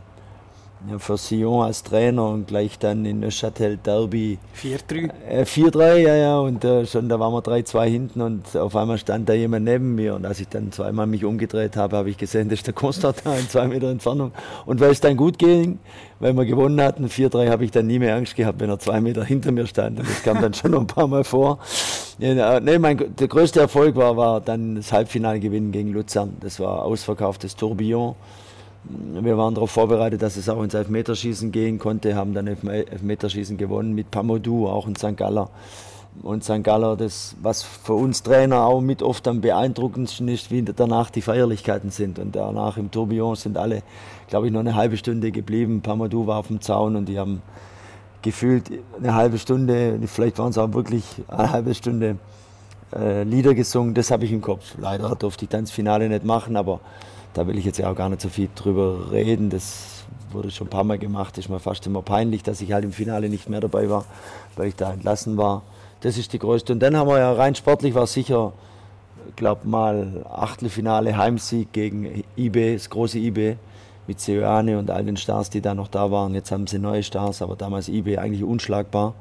ja, 0.89 0.99
für 0.99 1.19
Sion 1.19 1.65
als 1.65 1.83
Trainer 1.83 2.29
und 2.29 2.47
gleich 2.47 2.79
dann 2.79 3.05
in 3.05 3.21
Neuchâtel 3.21 3.77
Derby. 3.77 4.39
4-3? 4.57 5.11
Äh, 5.29 5.43
4-3, 5.43 5.97
ja, 5.97 6.15
ja. 6.17 6.39
Und 6.39 6.65
äh, 6.65 6.87
schon 6.87 7.09
da 7.09 7.21
waren 7.21 7.33
wir 7.33 7.43
3-2 7.43 7.85
hinten 7.87 8.21
und 8.23 8.57
auf 8.57 8.75
einmal 8.77 8.99
stand 8.99 9.29
da 9.29 9.35
jemand 9.35 9.67
neben 9.67 9.95
mir. 9.95 10.15
Und 10.15 10.25
als 10.25 10.41
ich 10.41 10.49
dann 10.49 10.73
zweimal 10.73 11.07
mich 11.07 11.25
umgedreht 11.25 11.77
habe, 11.77 11.97
habe 11.97 12.11
ich 12.11 12.17
gesehen, 12.17 12.49
das 12.49 12.61
ist 12.61 12.67
der 12.67 12.75
Konstantin 12.75 13.33
in 13.33 13.49
zwei 13.49 13.67
Meter 13.67 13.91
Entfernung. 13.91 14.33
Und 14.65 14.81
weil 14.81 14.91
es 14.91 15.01
dann 15.01 15.17
gut 15.17 15.39
ging, 15.39 15.79
weil 16.19 16.33
wir 16.35 16.45
gewonnen 16.47 16.81
hatten, 16.81 17.07
4-3, 17.07 17.51
habe 17.51 17.65
ich 17.65 17.71
dann 17.71 17.87
nie 17.87 17.99
mehr 17.99 18.17
Angst 18.17 18.37
gehabt, 18.37 18.61
wenn 18.61 18.71
er 18.71 18.79
zwei 18.79 19.01
Meter 19.01 19.25
hinter 19.25 19.53
mir 19.53 19.67
stand. 19.67 20.01
Und 20.01 20.09
das 20.09 20.23
kam 20.23 20.41
dann 20.41 20.55
schon 20.55 20.71
noch 20.71 20.81
ein 20.81 20.87
paar 20.87 21.09
Mal 21.09 21.25
vor. 21.25 21.59
Ja, 22.19 22.61
nee, 22.61 22.79
mein, 22.79 23.17
der 23.17 23.29
größte 23.29 23.61
Erfolg 23.61 23.97
war, 23.97 24.17
war 24.17 24.41
dann 24.41 24.77
das 24.77 24.93
Halbfinale 24.93 25.41
gewinnen 25.41 25.73
gegen 25.73 25.93
Luzern. 25.93 26.37
Das 26.41 26.61
war 26.61 26.85
ausverkauftes 26.85 27.57
Tourbillon. 27.57 28.15
Wir 28.85 29.37
waren 29.37 29.55
darauf 29.55 29.71
vorbereitet, 29.71 30.23
dass 30.23 30.37
es 30.37 30.49
auch 30.49 30.63
ins 30.63 30.75
Elfmeterschießen 30.75 31.53
gehen 31.53 31.79
konnte, 31.79 32.15
haben 32.15 32.33
dann 32.33 32.47
Elfmeterschießen 32.47 33.59
gewonnen 33.59 33.95
mit 33.95 34.11
Pamodou, 34.11 34.69
auch 34.69 34.87
in 34.87 34.97
St. 34.97 35.17
Galler. 35.17 35.51
Und 36.23 36.45
St. 36.45 36.65
Galler, 36.65 36.97
das, 36.97 37.37
was 37.41 37.63
für 37.63 37.93
uns 37.93 38.23
Trainer 38.23 38.65
auch 38.65 38.81
mit 38.81 39.03
oft 39.03 39.29
am 39.29 39.41
beeindruckendsten 39.41 40.29
ist, 40.29 40.51
wie 40.51 40.63
danach 40.63 41.11
die 41.11 41.23
Feierlichkeiten 41.23 41.91
sind. 41.91 42.19
Und 42.19 42.35
danach 42.35 42.79
im 42.79 42.91
Tourbillon 42.91 43.37
sind 43.37 43.57
alle, 43.57 43.83
glaube 44.29 44.47
ich, 44.47 44.53
noch 44.53 44.61
eine 44.61 44.75
halbe 44.75 44.97
Stunde 44.97 45.31
geblieben. 45.31 45.83
Pamadou 45.83 46.27
war 46.27 46.39
auf 46.39 46.49
dem 46.49 46.61
Zaun 46.61 46.97
und 46.97 47.07
die 47.07 47.19
haben 47.19 47.43
gefühlt 48.23 48.71
eine 48.99 49.15
halbe 49.15 49.39
Stunde, 49.39 49.99
vielleicht 50.07 50.39
waren 50.39 50.51
es 50.51 50.59
auch 50.59 50.73
wirklich 50.73 51.05
eine 51.29 51.53
halbe 51.53 51.75
Stunde 51.75 52.17
äh, 52.95 53.23
Lieder 53.23 53.55
gesungen. 53.55 53.95
Das 53.95 54.11
habe 54.11 54.25
ich 54.25 54.33
im 54.33 54.41
Kopf. 54.43 54.75
Leider 54.79 55.15
durfte 55.15 55.45
ich 55.45 55.49
dann 55.49 55.65
das 55.65 55.71
Finale 55.71 56.09
nicht 56.09 56.25
machen, 56.25 56.57
aber 56.57 56.81
da 57.35 57.47
will 57.47 57.59
ich 57.59 57.65
jetzt 57.65 57.79
ja 57.79 57.91
auch 57.91 57.97
gar 57.97 58.09
nicht 58.09 58.21
so 58.21 58.29
viel 58.29 58.49
drüber 58.55 59.11
reden. 59.11 59.51
Das 59.51 60.05
wurde 60.33 60.51
schon 60.51 60.67
ein 60.67 60.71
paar 60.71 60.85
Mal 60.85 60.99
gemacht. 60.99 61.39
Ist 61.39 61.49
mir 61.49 61.61
fast 61.61 61.87
immer 61.87 62.03
peinlich, 62.03 62.43
dass 62.43 62.61
ich 62.61 62.73
halt 62.73 62.85
im 62.85 62.93
Finale 62.93 63.29
nicht 63.29 63.49
mehr 63.49 63.61
dabei 63.61 63.89
war, 63.89 64.05
weil 64.57 64.69
ich 64.69 64.77
da 64.77 64.93
entlassen 64.93 65.37
war. 65.37 65.63
Das 66.01 66.17
ist 66.17 66.33
die 66.33 66.39
größte. 66.39 66.73
Und 66.73 66.81
dann 66.81 66.97
haben 66.97 67.09
wir 67.09 67.19
ja 67.19 67.33
rein 67.33 67.55
sportlich 67.55 67.95
war 67.95 68.07
sicher, 68.07 68.53
glaube 69.37 69.69
mal 69.69 70.25
Achtelfinale 70.29 71.17
Heimsieg 71.17 71.73
gegen 71.73 72.25
IB, 72.37 72.75
das 72.75 72.91
große 72.91 73.19
IB 73.19 73.57
mit 74.07 74.21
Seoane 74.21 74.79
und 74.79 74.91
all 74.91 75.05
den 75.05 75.17
Stars, 75.17 75.51
die 75.51 75.61
da 75.61 75.75
noch 75.75 75.89
da 75.89 76.11
waren. 76.11 76.35
Jetzt 76.35 76.51
haben 76.51 76.67
sie 76.67 76.79
neue 76.79 77.03
Stars, 77.03 77.43
aber 77.43 77.55
damals 77.55 77.89
IB 77.89 78.19
eigentlich 78.19 78.43
unschlagbar. 78.43 79.15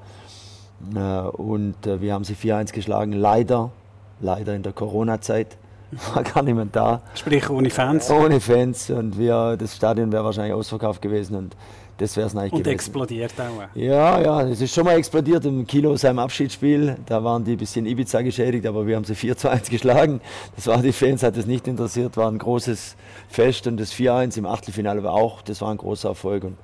Äh, 0.95 0.99
und 0.99 1.85
äh, 1.85 2.01
wir 2.01 2.13
haben 2.13 2.23
sie 2.23 2.33
4-1 2.33 2.73
geschlagen, 2.73 3.11
leider, 3.11 3.71
leider 4.19 4.55
in 4.55 4.63
der 4.63 4.73
Corona-Zeit. 4.73 5.57
War 6.13 6.23
gar 6.23 6.43
niemand 6.43 6.75
da. 6.75 7.01
Sprich 7.15 7.49
ohne 7.49 7.69
Fans. 7.69 8.09
Ohne 8.11 8.39
Fans. 8.39 8.89
Und 8.89 9.17
wir, 9.17 9.57
das 9.57 9.75
Stadion 9.75 10.11
wäre 10.11 10.23
wahrscheinlich 10.23 10.53
ausverkauft 10.53 11.01
gewesen. 11.01 11.35
Und 11.35 11.55
das 11.97 12.15
wäre 12.15 12.27
es 12.27 12.35
eigentlich 12.35 12.53
Und 12.53 12.59
gewesen. 12.59 12.75
explodiert 12.75 13.33
auch. 13.39 13.75
Ja, 13.75 14.21
ja, 14.21 14.41
es 14.43 14.61
ist 14.61 14.73
schon 14.73 14.85
mal 14.85 14.97
explodiert 14.97 15.45
im 15.45 15.65
Kilo 15.67 15.95
seinem 15.97 16.19
Abschiedsspiel. 16.19 16.95
Da 17.05 17.23
waren 17.23 17.43
die 17.43 17.53
ein 17.53 17.57
bisschen 17.57 17.85
Ibiza 17.85 18.21
geschädigt, 18.21 18.65
aber 18.67 18.87
wir 18.87 18.95
haben 18.95 19.03
sie 19.03 19.15
4 19.15 19.35
zu 19.35 19.49
1 19.49 19.69
geschlagen. 19.69 20.21
Das 20.55 20.67
war 20.67 20.81
die 20.81 20.93
Fans, 20.93 21.23
hat 21.23 21.35
es 21.35 21.45
nicht 21.45 21.67
interessiert, 21.67 22.15
war 22.15 22.31
ein 22.31 22.37
großes 22.37 22.95
Fest 23.27 23.67
und 23.67 23.77
das 23.77 23.93
4-1 23.93 24.37
im 24.37 24.45
Achtelfinale 24.45 25.03
war 25.03 25.13
auch, 25.13 25.41
das 25.41 25.61
war 25.61 25.71
ein 25.71 25.77
großer 25.77 26.09
Erfolg. 26.09 26.43
Und 26.45 26.57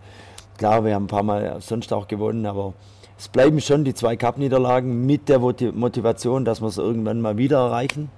klar, 0.57 0.85
wir 0.85 0.95
haben 0.95 1.05
ein 1.05 1.07
paar 1.07 1.23
Mal 1.23 1.57
sonst 1.59 1.91
auch 1.91 2.07
gewonnen, 2.07 2.45
aber 2.45 2.73
es 3.17 3.27
bleiben 3.27 3.59
schon 3.59 3.83
die 3.83 3.93
zwei 3.93 4.15
Cup-Niederlagen 4.15 5.05
mit 5.05 5.27
der 5.29 5.39
Motivation, 5.39 6.45
dass 6.45 6.61
wir 6.61 6.67
es 6.67 6.77
irgendwann 6.77 7.19
mal 7.21 7.38
wieder 7.38 7.57
erreichen. 7.57 8.09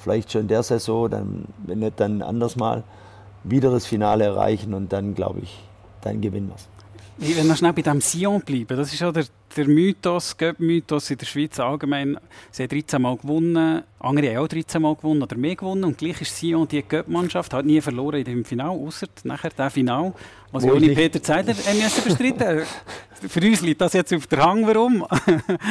Vielleicht 0.00 0.32
schon 0.32 0.48
der 0.48 0.62
Saison, 0.62 1.10
dann, 1.10 1.44
wenn 1.66 1.80
nicht 1.80 2.00
dann 2.00 2.22
anders 2.22 2.56
mal, 2.56 2.84
wieder 3.44 3.70
das 3.70 3.84
Finale 3.84 4.24
erreichen 4.24 4.72
und 4.72 4.92
dann, 4.92 5.14
glaube 5.14 5.40
ich, 5.40 5.62
dann 6.00 6.22
gewinnen 6.22 6.48
wir 6.48 6.54
es. 6.56 6.68
Ich 7.22 7.36
will 7.36 7.44
noch 7.44 7.56
schnell 7.56 7.74
bei 7.74 7.82
diesem 7.82 8.00
Sion 8.00 8.40
bleiben. 8.40 8.78
Das 8.78 8.94
ist 8.94 9.00
ja 9.00 9.12
der, 9.12 9.26
der 9.54 9.68
Mythos, 9.68 10.34
Göpp-Mythos 10.38 11.10
in 11.10 11.18
der 11.18 11.26
Schweiz 11.26 11.60
allgemein. 11.60 12.16
Sie 12.50 12.62
haben 12.62 12.70
13 12.70 13.02
Mal 13.02 13.14
gewonnen, 13.18 13.82
andere 13.98 14.28
haben 14.30 14.44
auch 14.44 14.48
13 14.48 14.80
Mal 14.80 14.94
gewonnen 14.96 15.22
oder 15.22 15.36
mehr 15.36 15.54
gewonnen. 15.54 15.84
Und 15.84 15.98
gleich 15.98 16.22
ist 16.22 16.34
Sion 16.34 16.66
die 16.66 16.82
Göpp-Mannschaft, 16.82 17.52
hat 17.52 17.66
nie 17.66 17.78
verloren 17.82 18.20
in 18.20 18.24
dem 18.24 18.44
Final, 18.46 18.70
außer 18.70 19.06
nachher 19.24 19.50
der 19.50 19.68
Final, 19.68 20.14
was 20.50 20.64
ohne 20.64 20.94
Peter 20.94 21.22
Zeidler 21.22 21.54
müssen 21.54 22.04
bestreiten 22.04 22.62
Für 23.28 23.46
uns 23.46 23.60
liegt 23.60 23.82
das 23.82 23.92
jetzt 23.92 24.14
auf 24.14 24.26
der 24.26 24.42
Hang, 24.42 24.66
warum? 24.66 25.06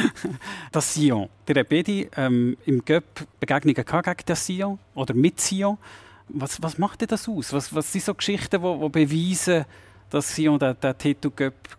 das 0.72 0.94
Sion. 0.94 1.28
Der 1.48 1.64
beide 1.64 2.06
ähm, 2.16 2.56
im 2.64 2.84
Göpp 2.84 3.26
Begegnungen 3.40 3.84
gegen 3.84 4.16
das 4.24 4.46
Sion 4.46 4.78
oder 4.94 5.14
mit 5.14 5.40
Sion. 5.40 5.78
Was, 6.28 6.62
was 6.62 6.78
macht 6.78 7.00
denn 7.00 7.08
das 7.08 7.28
aus? 7.28 7.52
Was, 7.52 7.74
was 7.74 7.90
sind 7.90 8.04
so 8.04 8.14
Geschichten, 8.14 8.62
die 8.62 8.88
beweisen, 8.88 9.64
dass 10.10 10.34
Sion 10.34 10.58
den, 10.58 10.74
den 10.80 10.98
Titel 10.98 11.30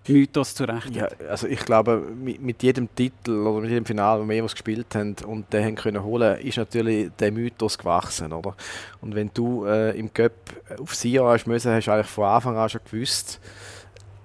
Mythos 0.08 0.56
zurecht 0.56 0.96
ja, 0.96 1.08
also 1.30 1.48
ich 1.48 1.60
glaube, 1.60 1.98
mit, 2.16 2.42
mit, 2.42 2.64
jedem 2.64 2.94
Titel 2.96 3.46
oder 3.46 3.62
mit 3.62 3.70
jedem 3.70 3.86
Finale, 3.86 4.24
wo 4.24 4.28
wir 4.28 4.36
jemals 4.36 4.54
gespielt 4.54 4.96
haben 4.96 5.16
und 5.26 5.52
den 5.54 5.66
haben 5.66 5.76
können 5.76 6.04
holen, 6.04 6.40
ist 6.40 6.58
natürlich 6.58 7.12
der 7.20 7.32
Mythos 7.32 7.78
gewachsen, 7.78 8.34
oder? 8.34 8.56
Und 9.02 9.14
wenn 9.14 9.30
du 9.34 9.66
äh, 9.66 9.98
im 9.98 10.12
Cup 10.12 10.32
auf 10.80 10.96
Sion 10.96 11.28
hast 11.28 11.46
müssen, 11.46 11.72
hast 11.72 11.86
du 11.86 11.92
eigentlich 11.92 12.08
von 12.08 12.26
Anfang 12.26 12.58
an 12.58 12.70
schon 12.70 12.82
gewusst, 12.90 13.40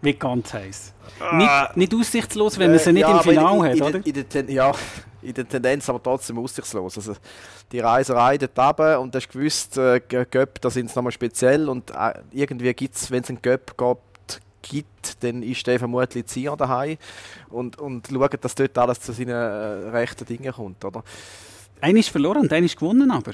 wie 0.06 0.14
ganz 0.14 0.54
heiß. 0.54 0.92
Ah, 1.20 1.36
nicht, 1.36 1.76
nicht 1.76 1.94
aussichtslos, 1.94 2.58
wenn 2.58 2.70
man 2.70 2.78
sie 2.78 2.90
äh, 2.90 2.92
nicht 2.92 3.02
ja, 3.02 3.16
im 3.16 3.22
Finale 3.22 3.70
hat, 3.70 3.80
oder? 3.80 4.06
In 4.06 4.24
der, 4.32 4.50
ja, 4.50 4.72
in 5.22 5.34
der 5.34 5.48
Tendenz 5.48 5.88
aber 5.88 6.02
trotzdem 6.02 6.38
aussichtslos. 6.38 6.96
Also 6.96 7.14
die 7.72 7.80
Reiserei 7.80 8.38
dort 8.38 8.58
runter 8.58 9.00
und 9.00 9.14
du 9.14 9.18
hast 9.18 9.28
gewusst, 9.28 9.76
äh, 9.76 10.00
Göpp, 10.00 10.60
da 10.60 10.70
sind 10.70 10.90
sie 10.90 10.96
nochmal 10.96 11.12
speziell 11.12 11.68
und 11.68 11.90
äh, 11.90 12.14
irgendwie 12.32 12.72
gibt 12.74 12.94
es, 12.94 13.10
wenn 13.10 13.22
es 13.22 13.28
einen 13.28 13.42
Göpp 13.42 13.76
gibt, 13.76 14.42
gibt, 14.62 15.22
dann 15.22 15.42
ist 15.42 15.66
der 15.66 15.78
vermutlich 15.78 16.26
Zier 16.26 16.56
daheim 16.56 16.96
und, 17.50 17.78
und 17.78 18.08
schaut, 18.08 18.44
dass 18.44 18.54
dort 18.54 18.76
alles 18.78 19.00
zu 19.00 19.12
seinen 19.12 19.28
äh, 19.28 19.88
rechten 19.90 20.24
Dingen 20.24 20.52
kommt. 20.52 20.84
Oder? 20.84 21.02
Einer 21.80 22.00
ist 22.00 22.08
verloren 22.08 22.42
und 22.42 22.52
einer 22.52 22.66
ist 22.66 22.76
gewonnen, 22.76 23.10
aber 23.10 23.32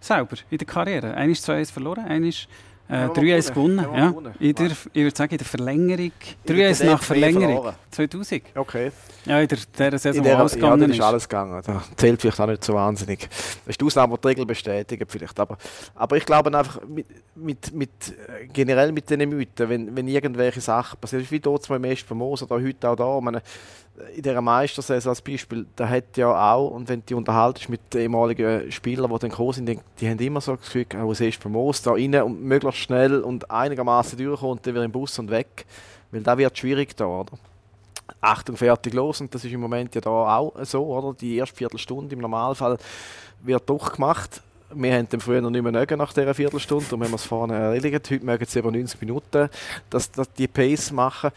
selber 0.00 0.36
in 0.50 0.58
der 0.58 0.66
Karriere. 0.66 1.14
Einer 1.14 1.32
ist 1.32 1.44
zwei 1.44 1.60
ist 1.60 1.70
verloren, 1.70 2.04
einer 2.04 2.26
ist 2.26 2.48
äh, 2.88 3.06
3-1 3.06 3.48
gewonnen. 3.48 3.86
Ja. 3.94 4.14
In 4.38 4.54
der, 4.54 4.66
ich 4.66 5.02
würde 5.02 5.16
sagen, 5.16 5.32
in 5.32 5.38
der 5.38 5.46
Verlängerung. 5.46 6.12
3-1 6.46 6.84
nach 6.84 7.02
Verlängerung. 7.02 7.72
2000. 7.90 8.42
Okay. 8.54 8.92
Ja, 9.24 9.40
in 9.40 9.48
der, 9.48 9.58
der 9.90 9.98
Saison, 9.98 10.18
in 10.18 10.24
der, 10.24 10.38
alles 10.38 10.54
gegangen 10.54 10.88
ja, 10.90 10.94
ist. 10.94 11.00
alles 11.00 11.28
gegangen. 11.28 11.62
Da 11.64 11.82
zählt 11.96 12.20
vielleicht 12.20 12.40
auch 12.40 12.46
nicht 12.46 12.62
so 12.62 12.74
wahnsinnig. 12.74 13.20
Das 13.20 13.68
ist 13.68 13.80
die 13.80 13.84
Ausnahme, 13.84 14.16
die 14.16 14.20
die 14.20 14.28
Regel 14.28 14.46
bestätigen 14.46 15.06
vielleicht. 15.08 15.40
Aber, 15.40 15.56
aber 15.94 16.16
ich 16.16 16.26
glaube 16.26 16.56
einfach, 16.56 16.80
mit, 16.86 17.06
mit, 17.34 17.74
mit, 17.74 17.90
generell 18.52 18.92
mit 18.92 19.08
diesen 19.08 19.28
Mythen, 19.30 19.68
wenn, 19.68 19.96
wenn 19.96 20.06
irgendwelche 20.06 20.60
Sachen 20.60 20.98
passieren, 21.00 21.26
wie 21.30 21.40
dort 21.40 21.62
zum 21.62 21.80
Beispiel 21.80 22.08
von 22.08 22.18
Moos 22.18 22.42
oder 22.42 22.62
heute 22.62 22.88
auch 22.88 22.96
da, 22.96 23.20
meine, 23.20 23.42
in 24.14 24.22
dieser 24.22 24.40
Meistersaison 24.40 25.10
als 25.10 25.22
Beispiel, 25.22 25.66
da 25.76 25.88
hat 25.88 26.16
ja 26.16 26.52
auch, 26.52 26.70
und 26.70 26.88
wenn 26.88 27.02
du 27.06 27.16
unterhaltest 27.16 27.68
mit 27.68 27.94
ehemaligen 27.94 28.70
Spielern, 28.72 29.10
die 29.10 29.18
dann 29.18 29.30
gekommen 29.30 29.52
sind, 29.52 29.68
die, 29.68 29.78
die 30.00 30.08
haben 30.08 30.18
immer 30.18 30.40
so 30.40 30.56
das 30.56 30.64
Gefühl, 30.64 30.86
oh, 31.00 31.14
siehst 31.14 31.44
Moos 31.44 31.82
da 31.82 31.92
rein 31.92 32.14
und 32.22 32.42
möglichst 32.42 32.80
schnell 32.80 33.20
und 33.20 33.50
einigermaßen 33.50 34.18
durchkommt, 34.18 34.66
dann 34.66 34.74
wieder 34.74 34.84
im 34.84 34.92
Bus 34.92 35.18
und 35.18 35.30
weg. 35.30 35.64
Weil 36.10 36.22
da 36.22 36.36
wird 36.36 36.58
schwierig 36.58 36.96
da, 36.96 37.06
oder? 37.06 37.32
Achtung, 38.20 38.56
fertig, 38.56 38.94
los. 38.94 39.20
Und 39.20 39.34
das 39.34 39.44
ist 39.44 39.52
im 39.52 39.60
Moment 39.60 39.94
ja 39.94 40.00
da 40.00 40.10
auch 40.10 40.52
so, 40.62 40.84
oder? 40.86 41.14
Die 41.14 41.36
erste 41.36 41.56
Viertelstunde 41.56 42.14
im 42.14 42.20
Normalfall 42.20 42.78
wird 43.42 43.68
durchgemacht. 43.68 44.42
Wir 44.74 44.94
haben 44.94 45.08
dann 45.08 45.20
früher 45.20 45.40
noch 45.40 45.50
nicht 45.50 45.62
mehr 45.62 45.72
mögen 45.72 45.98
nach 45.98 46.12
dieser 46.12 46.34
Viertelstunde, 46.34 46.94
und 46.94 47.00
wenn 47.00 47.10
wir 47.10 47.16
es 47.16 47.24
vorne 47.24 47.54
erledigt. 47.54 48.10
Heute 48.10 48.24
mögen 48.24 48.44
sie 48.44 48.58
über 48.58 48.72
90 48.72 49.00
Minuten 49.00 49.48
dass, 49.88 50.10
dass 50.10 50.32
die 50.32 50.48
Pace 50.48 50.90
machen. 50.90 51.30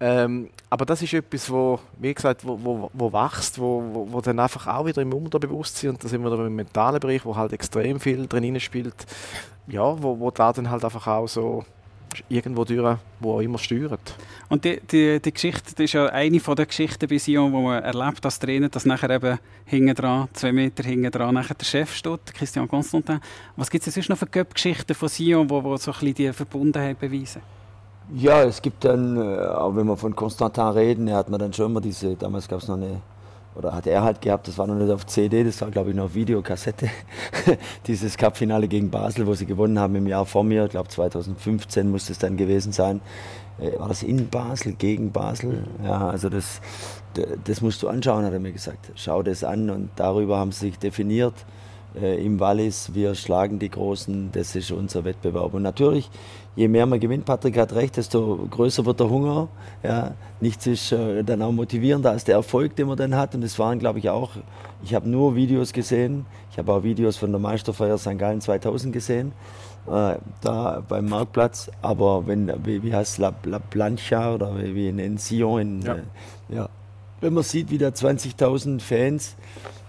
Ähm, 0.00 0.48
aber 0.70 0.84
das 0.84 1.02
ist 1.02 1.14
etwas, 1.14 1.50
wo, 1.50 1.78
wie 1.98 2.12
gesagt, 2.12 2.46
wo, 2.46 2.58
wo, 2.62 2.90
wo 2.92 3.12
wächst, 3.12 3.58
wo, 3.58 3.82
wo, 3.92 4.12
wo, 4.12 4.20
dann 4.20 4.38
einfach 4.38 4.66
auch 4.66 4.84
wieder 4.84 5.00
im 5.00 5.12
Unterbewusstsein, 5.12 5.90
und 5.90 6.04
da 6.04 6.08
sind 6.08 6.22
wir 6.22 6.32
im 6.32 6.54
mentalen 6.54 7.00
Bereich, 7.00 7.24
wo 7.24 7.34
halt 7.34 7.52
extrem 7.52 7.98
viel 7.98 8.26
drin 8.26 8.58
spielt, 8.60 9.06
ja, 9.66 10.02
wo, 10.02 10.18
wo 10.18 10.30
da 10.30 10.52
dann 10.52 10.70
halt 10.70 10.84
einfach 10.84 11.06
auch 11.06 11.26
so 11.26 11.64
irgendwo 12.28 12.64
durch, 12.64 12.98
wo 13.20 13.34
auch 13.34 13.40
immer 13.40 13.58
steuert. 13.58 14.14
Und 14.48 14.64
die, 14.64 14.80
die, 14.80 15.20
die 15.20 15.32
Geschichte, 15.32 15.74
das 15.74 15.84
ist 15.84 15.92
ja 15.92 16.06
eine 16.06 16.40
von 16.40 16.56
den 16.56 16.66
Geschichten 16.66 17.08
bei 17.08 17.18
Sion, 17.18 17.52
wo 17.52 17.60
man 17.60 17.82
erlebt 17.82 18.24
als 18.24 18.38
Trainer, 18.38 18.68
dass 18.68 18.86
nachher 18.86 19.10
eben 19.10 19.38
hinten 19.64 19.94
dran, 19.94 20.28
zwei 20.32 20.52
Meter 20.52 20.82
hinten 20.84 21.10
dran, 21.10 21.34
nachher 21.34 21.54
der 21.54 21.64
Chef 21.64 21.94
steht, 21.94 22.34
Christian 22.34 22.68
Constantin. 22.68 23.20
Was 23.56 23.70
gibt 23.70 23.86
es 23.86 23.94
sonst 23.94 24.08
noch 24.08 24.18
für 24.18 24.26
Göpp-Geschichten 24.26 24.94
von 24.94 25.08
Sion, 25.08 25.48
wo, 25.50 25.62
wo 25.62 25.76
so 25.76 25.90
ein 25.90 25.98
bisschen 25.98 26.14
die 26.14 26.32
Verbundenheit 26.32 26.98
beweisen? 26.98 27.42
Ja, 28.14 28.42
es 28.42 28.62
gibt 28.62 28.84
dann, 28.84 29.16
äh, 29.18 29.46
auch 29.46 29.76
wenn 29.76 29.86
wir 29.86 29.96
von 29.96 30.16
Constantin 30.16 30.64
reden, 30.68 31.08
er 31.08 31.16
hat 31.16 31.28
man 31.28 31.38
dann 31.38 31.52
schon 31.52 31.66
immer 31.66 31.80
diese, 31.82 32.16
damals 32.16 32.48
gab 32.48 32.62
es 32.62 32.68
noch 32.68 32.76
eine, 32.76 33.02
oder 33.54 33.74
hat 33.74 33.86
er 33.86 34.02
halt 34.02 34.22
gehabt, 34.22 34.48
das 34.48 34.56
war 34.56 34.66
noch 34.66 34.76
nicht 34.76 34.90
auf 34.90 35.04
CD, 35.06 35.44
das 35.44 35.60
war 35.60 35.70
glaube 35.70 35.90
ich 35.90 35.96
noch 35.96 36.14
Videokassette, 36.14 36.88
dieses 37.86 38.16
Cup-Finale 38.16 38.66
gegen 38.66 38.90
Basel, 38.90 39.26
wo 39.26 39.34
sie 39.34 39.44
gewonnen 39.44 39.78
haben 39.78 39.94
im 39.94 40.06
Jahr 40.06 40.24
vor 40.24 40.42
mir, 40.42 40.64
ich 40.64 40.70
glaube 40.70 40.88
2015 40.88 41.90
muss 41.90 42.08
es 42.08 42.18
dann 42.18 42.38
gewesen 42.38 42.72
sein. 42.72 43.02
Äh, 43.58 43.78
war 43.78 43.88
das 43.88 44.02
in 44.02 44.30
Basel, 44.30 44.72
gegen 44.72 45.12
Basel? 45.12 45.64
Ja, 45.84 46.08
also 46.08 46.30
das, 46.30 46.62
das 47.44 47.60
musst 47.60 47.82
du 47.82 47.88
anschauen, 47.88 48.24
hat 48.24 48.32
er 48.32 48.40
mir 48.40 48.52
gesagt. 48.52 48.90
Schau 48.94 49.22
das 49.22 49.44
an 49.44 49.68
und 49.68 49.90
darüber 49.96 50.38
haben 50.38 50.52
sie 50.52 50.68
sich 50.68 50.78
definiert 50.78 51.34
äh, 52.00 52.24
im 52.24 52.40
Wallis. 52.40 52.94
Wir 52.94 53.14
schlagen 53.14 53.58
die 53.58 53.70
Großen, 53.70 54.30
das 54.32 54.54
ist 54.54 54.70
unser 54.70 55.04
Wettbewerb. 55.04 55.54
Und 55.54 55.62
natürlich, 55.62 56.10
je 56.56 56.68
mehr 56.68 56.86
man 56.86 57.00
gewinnt, 57.00 57.24
Patrick 57.24 57.56
hat 57.56 57.72
recht, 57.74 57.96
desto 57.96 58.46
größer 58.50 58.84
wird 58.84 59.00
der 59.00 59.08
Hunger. 59.08 59.48
Ja, 59.82 60.14
nichts 60.40 60.66
ist 60.66 60.92
äh, 60.92 61.22
dann 61.22 61.42
auch 61.42 61.52
motivierender 61.52 62.10
als 62.10 62.24
der 62.24 62.34
Erfolg, 62.36 62.76
den 62.76 62.88
man 62.88 62.96
dann 62.96 63.14
hat. 63.14 63.34
Und 63.34 63.42
es 63.44 63.58
waren, 63.58 63.78
glaube 63.78 64.00
ich, 64.00 64.10
auch, 64.10 64.30
ich 64.82 64.94
habe 64.94 65.08
nur 65.08 65.36
Videos 65.36 65.72
gesehen. 65.72 66.26
Ich 66.50 66.58
habe 66.58 66.72
auch 66.72 66.82
Videos 66.82 67.16
von 67.16 67.30
der 67.30 67.40
Meisterfeier 67.40 67.98
St. 67.98 68.18
Gallen 68.18 68.40
2000 68.40 68.92
gesehen, 68.92 69.32
äh, 69.86 70.16
da 70.40 70.82
beim 70.88 71.08
Marktplatz. 71.08 71.70
Aber 71.82 72.26
wenn, 72.26 72.52
wie, 72.64 72.82
wie 72.82 72.92
heißt 72.92 73.18
La, 73.18 73.32
La 73.44 73.60
Plancha 73.60 74.34
oder 74.34 74.56
wie, 74.58 74.74
wie 74.74 74.88
in 74.88 75.18
Sion, 75.18 75.60
in, 75.60 75.82
ja. 75.82 75.94
Äh, 75.94 76.00
ja. 76.48 76.68
wenn 77.20 77.34
man 77.34 77.44
sieht, 77.44 77.70
wieder 77.70 77.90
20.000 77.90 78.80
Fans, 78.80 79.36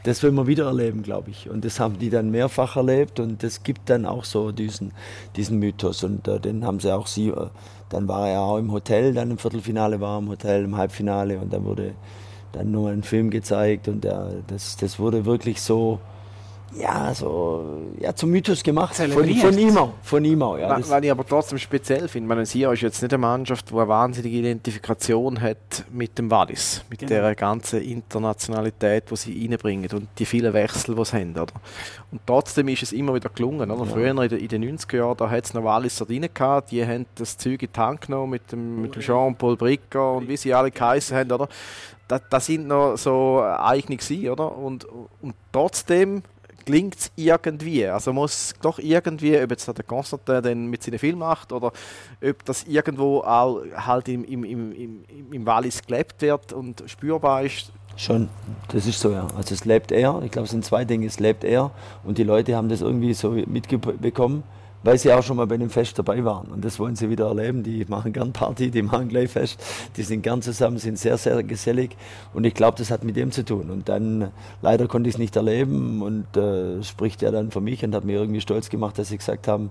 das 0.04 0.24
will 0.24 0.32
man 0.32 0.48
wieder 0.48 0.66
erleben, 0.66 1.04
glaube 1.04 1.30
ich. 1.30 1.50
Und 1.50 1.66
das 1.66 1.80
haben 1.80 2.00
die 2.00 2.10
dann 2.10 2.32
mehrfach 2.32 2.76
erlebt 2.76 3.20
und 3.20 3.44
das 3.44 3.64
gibt 3.64 3.90
dann 3.90 4.06
auch 4.06 4.24
so 4.24 4.52
diesen, 4.52 4.94
diesen 5.36 5.60
Mythos. 5.60 6.04
Und 6.04 6.28
äh, 6.28 6.40
den 6.40 6.66
haben 6.66 6.80
sie 6.80 6.94
auch 6.94 7.08
sie, 7.08 7.30
äh, 7.30 7.48
dann 7.90 8.08
war 8.08 8.30
er 8.30 8.42
auch 8.42 8.58
im 8.58 8.72
Hotel, 8.72 9.14
dann 9.14 9.32
im 9.32 9.38
Viertelfinale 9.38 10.00
war 10.00 10.16
er 10.16 10.20
im 10.20 10.30
Hotel, 10.30 10.64
im 10.64 10.78
Halbfinale 10.78 11.40
und 11.40 11.52
dann 11.52 11.66
wurde 11.66 11.94
dann 12.52 12.72
nur 12.72 12.90
ein 12.90 13.04
Film 13.04 13.30
gezeigt 13.30 13.88
und 13.88 14.06
äh, 14.06 14.12
das, 14.48 14.78
das 14.78 15.00
wurde 15.00 15.26
wirklich 15.26 15.62
so 15.62 16.00
ja, 16.76 17.14
so, 17.14 17.82
ja, 18.00 18.14
zum 18.14 18.30
Mythos 18.32 18.64
gemacht. 18.64 18.96
Von, 18.96 19.10
Zelebriert. 19.12 19.40
von 19.40 19.58
ihm 19.58 19.78
auch. 19.78 19.94
Von 20.04 20.26
ihm 20.26 20.42
auch 20.42 20.58
ja, 20.58 20.78
das, 20.78 20.90
Was 20.90 21.04
ich 21.04 21.12
aber 21.12 21.26
trotzdem 21.26 21.58
speziell 21.58 22.08
finde, 22.08 22.28
meine 22.30 22.46
Sia 22.46 22.72
ist 22.72 22.82
jetzt 22.82 23.02
nicht 23.02 23.14
eine 23.14 23.20
Mannschaft, 23.20 23.70
die 23.70 23.76
eine 23.76 23.88
wahnsinnige 23.88 24.38
Identifikation 24.38 25.42
hat 25.42 25.86
mit 25.92 26.18
dem 26.18 26.30
Wallis, 26.30 26.84
mit 26.90 27.00
Genau. 27.00 27.10
der 27.10 27.36
ganzen 27.36 27.82
Internationalität, 27.82 29.10
die 29.10 29.16
sie 29.16 29.48
reinbringen 29.48 29.90
und 29.92 30.08
die 30.18 30.26
vielen 30.26 30.54
Wechsel, 30.54 30.96
die 30.96 31.06
sie 31.06 31.18
haben. 31.18 31.32
Oder? 31.32 31.54
Und 32.12 32.22
trotzdem 32.26 32.68
ist 32.68 32.84
es 32.84 32.92
immer 32.92 33.14
wieder 33.14 33.30
gelungen. 33.30 33.72
Oder? 33.72 33.86
Ja. 33.86 33.92
Früher 33.92 34.10
in 34.12 34.18
den, 34.30 34.40
in 34.40 34.48
den 34.48 34.78
90er 34.78 34.98
Jahren, 34.98 35.18
da 35.18 35.30
hat 35.30 35.46
es 35.46 35.54
noch 35.54 35.64
Walliser 35.64 36.06
drin 36.06 36.28
gehabt, 36.34 36.72
die 36.72 36.86
haben 36.86 37.06
das 37.16 37.38
Zeug 37.38 37.62
in 37.64 37.70
die 37.74 37.80
Hand 37.80 38.02
genommen 38.02 38.32
mit 38.32 38.52
dem, 38.52 38.82
mit 38.82 38.96
dem 38.96 39.02
Jean-Paul 39.02 39.58
Bricker 39.58 40.14
und 40.14 40.28
wie 40.28 40.38
sie 40.38 40.54
alle 40.54 40.72
geheißen 40.72 41.16
haben. 41.18 41.32
Oder? 41.32 41.48
Das, 42.08 42.22
das 42.30 42.46
sind 42.46 42.68
noch 42.68 42.98
so 42.98 43.42
eigene 43.44 43.98
gewesen, 43.98 44.30
oder? 44.30 44.56
Und, 44.58 44.86
und 45.22 45.36
trotzdem 45.52 46.24
gelingt 46.70 46.96
es 47.00 47.12
irgendwie. 47.16 47.86
Also 47.88 48.14
muss 48.14 48.54
doch 48.62 48.78
irgendwie, 48.78 49.42
ob 49.42 49.50
jetzt 49.50 49.68
der 49.68 49.84
Konstantin 49.84 50.44
dann 50.44 50.68
mit 50.68 50.84
seinen 50.84 51.00
Film 51.00 51.20
macht 51.20 51.52
oder 51.52 51.72
ob 52.24 52.46
das 52.46 52.64
irgendwo 52.64 53.22
auch 53.22 53.62
halt 53.76 54.08
im, 54.08 54.24
im, 54.24 54.44
im, 54.44 54.72
im, 54.72 55.04
im 55.32 55.46
Wallis 55.46 55.82
gelebt 55.82 56.22
wird 56.22 56.54
und 56.54 56.84
spürbar 56.86 57.44
ist. 57.44 57.72
Schon, 57.96 58.30
das 58.70 58.86
ist 58.86 59.00
so, 59.00 59.12
ja. 59.12 59.28
Also 59.36 59.56
es 59.56 59.66
lebt 59.66 59.92
er. 59.92 60.22
Ich 60.24 60.32
glaube, 60.32 60.46
es 60.46 60.52
sind 60.52 60.64
zwei 60.64 60.86
Dinge. 60.86 61.08
Es 61.08 61.20
lebt 61.20 61.44
er 61.44 61.72
und 62.04 62.18
die 62.18 62.24
Leute 62.24 62.56
haben 62.56 62.70
das 62.70 62.82
irgendwie 62.82 63.14
so 63.14 63.32
mitbekommen, 63.32 64.44
weil 64.84 64.98
sie 64.98 65.12
auch 65.12 65.24
schon 65.24 65.38
mal 65.38 65.48
bei 65.48 65.58
dem 65.58 65.70
Fest 65.70 65.98
dabei 66.00 66.24
waren. 66.24 66.48
Und 66.48 66.64
das 66.64 66.80
wollen 66.80 66.96
sie 66.96 67.10
wieder 67.10 67.28
erleben. 67.28 67.64
Die 67.64 67.86
machen 67.88 68.14
gern 68.14 68.32
Party, 68.32 68.72
die 68.72 68.82
machen 68.82 69.10
gleich 69.10 69.30
Fest. 69.32 69.62
Die 69.98 70.04
sind 70.04 70.22
gern 70.22 70.42
zusammen, 70.42 70.78
sind 70.78 70.98
sehr, 70.98 71.18
sehr 71.18 71.44
gesellig. 71.44 71.96
Und 72.34 72.46
ich 72.46 72.54
glaube, 72.54 72.78
das 72.78 72.92
hat 72.92 73.04
mit 73.04 73.16
dem 73.16 73.32
zu 73.32 73.44
tun. 73.44 73.70
Und 73.70 73.90
dann, 73.90 74.32
leider 74.62 74.88
konnte 74.88 75.10
ich 75.10 75.16
es 75.16 75.20
nicht 75.20 75.36
erleben 75.36 76.02
und 76.02 76.38
äh, 76.38 76.82
spricht 76.84 77.24
er 77.24 77.32
dann 77.32 77.52
für 77.52 77.62
mich 77.62 77.84
und 77.84 77.94
hat 77.94 78.06
mir 78.06 78.20
irgendwie 78.20 78.42
stolz 78.42 78.70
gemacht, 78.70 78.98
dass 78.98 79.10
sie 79.10 79.18
gesagt 79.18 79.48
haben, 79.48 79.70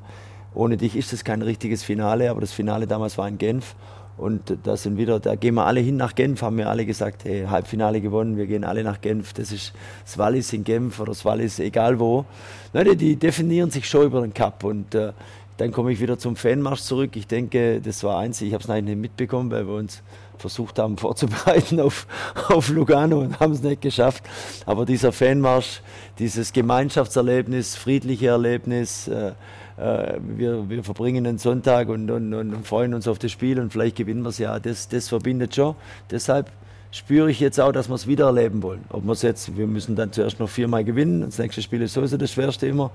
ohne 0.54 0.76
dich 0.76 0.96
ist 0.96 1.12
es 1.12 1.24
kein 1.24 1.42
richtiges 1.42 1.82
Finale, 1.82 2.30
aber 2.30 2.40
das 2.40 2.52
Finale 2.52 2.86
damals 2.86 3.18
war 3.18 3.28
in 3.28 3.38
Genf. 3.38 3.74
Und 4.18 4.58
da 4.64 4.76
sind 4.76 4.98
wieder, 4.98 5.20
da 5.20 5.36
gehen 5.36 5.54
wir 5.54 5.64
alle 5.64 5.80
hin 5.80 5.96
nach 5.96 6.14
Genf, 6.14 6.42
haben 6.42 6.58
wir 6.58 6.68
alle 6.68 6.84
gesagt, 6.84 7.24
hey, 7.24 7.46
Halbfinale 7.48 8.00
gewonnen, 8.00 8.36
wir 8.36 8.46
gehen 8.46 8.64
alle 8.64 8.82
nach 8.82 9.00
Genf. 9.00 9.32
Das 9.32 9.52
ist 9.52 9.72
das 10.04 10.18
Wallis 10.18 10.52
in 10.52 10.64
Genf 10.64 10.98
oder 10.98 11.12
das 11.12 11.24
Wallis 11.24 11.60
egal 11.60 12.00
wo. 12.00 12.24
Leute, 12.72 12.96
die 12.96 13.16
definieren 13.16 13.70
sich 13.70 13.88
schon 13.88 14.06
über 14.06 14.20
den 14.20 14.34
Cup. 14.34 14.64
Und 14.64 14.94
äh, 14.94 15.12
dann 15.58 15.72
komme 15.72 15.92
ich 15.92 16.00
wieder 16.00 16.18
zum 16.18 16.36
Fanmarsch 16.36 16.82
zurück. 16.82 17.14
Ich 17.14 17.26
denke, 17.26 17.80
das 17.80 18.02
war 18.02 18.18
eins, 18.18 18.40
ich 18.40 18.52
habe 18.54 18.62
es 18.62 18.68
nicht 18.68 18.98
mitbekommen, 18.98 19.50
weil 19.50 19.66
wir 19.66 19.74
uns 19.74 20.02
versucht 20.38 20.78
haben 20.78 20.96
vorzubereiten 20.96 21.80
auf, 21.80 22.06
auf 22.48 22.68
Lugano 22.68 23.20
und 23.20 23.40
haben 23.40 23.52
es 23.52 23.62
nicht 23.62 23.82
geschafft. 23.82 24.24
Aber 24.66 24.86
dieser 24.86 25.12
Fanmarsch, 25.12 25.80
dieses 26.18 26.52
Gemeinschaftserlebnis, 26.52 27.76
friedliche 27.76 28.28
Erlebnis, 28.28 29.08
äh, 29.08 29.32
äh, 29.78 30.18
wir, 30.20 30.68
wir 30.68 30.82
verbringen 30.84 31.26
einen 31.26 31.38
Sonntag 31.38 31.88
und, 31.88 32.10
und, 32.10 32.34
und 32.34 32.66
freuen 32.66 32.94
uns 32.94 33.06
auf 33.08 33.18
das 33.18 33.30
Spiel 33.32 33.60
und 33.60 33.72
vielleicht 33.72 33.96
gewinnen 33.96 34.22
wir 34.22 34.30
es 34.30 34.38
ja. 34.38 34.58
Das, 34.58 34.88
das 34.88 35.08
verbindet 35.08 35.54
schon. 35.54 35.74
Deshalb 36.10 36.50
spüre 36.90 37.30
ich 37.30 37.38
jetzt 37.40 37.60
auch, 37.60 37.72
dass 37.72 37.88
wir 37.88 37.94
es 37.94 38.06
wieder 38.06 38.26
erleben 38.26 38.62
wollen. 38.62 38.84
Ob 38.90 39.04
wir 39.04 39.12
es 39.12 39.22
jetzt, 39.22 39.56
wir 39.56 39.66
müssen 39.66 39.94
dann 39.96 40.10
zuerst 40.12 40.40
noch 40.40 40.48
viermal 40.48 40.84
gewinnen. 40.84 41.20
Das 41.22 41.38
nächste 41.38 41.62
Spiel 41.62 41.82
ist 41.82 41.92
sowieso 41.94 42.16
das 42.16 42.32
schwerste 42.32 42.66
immer. 42.66 42.90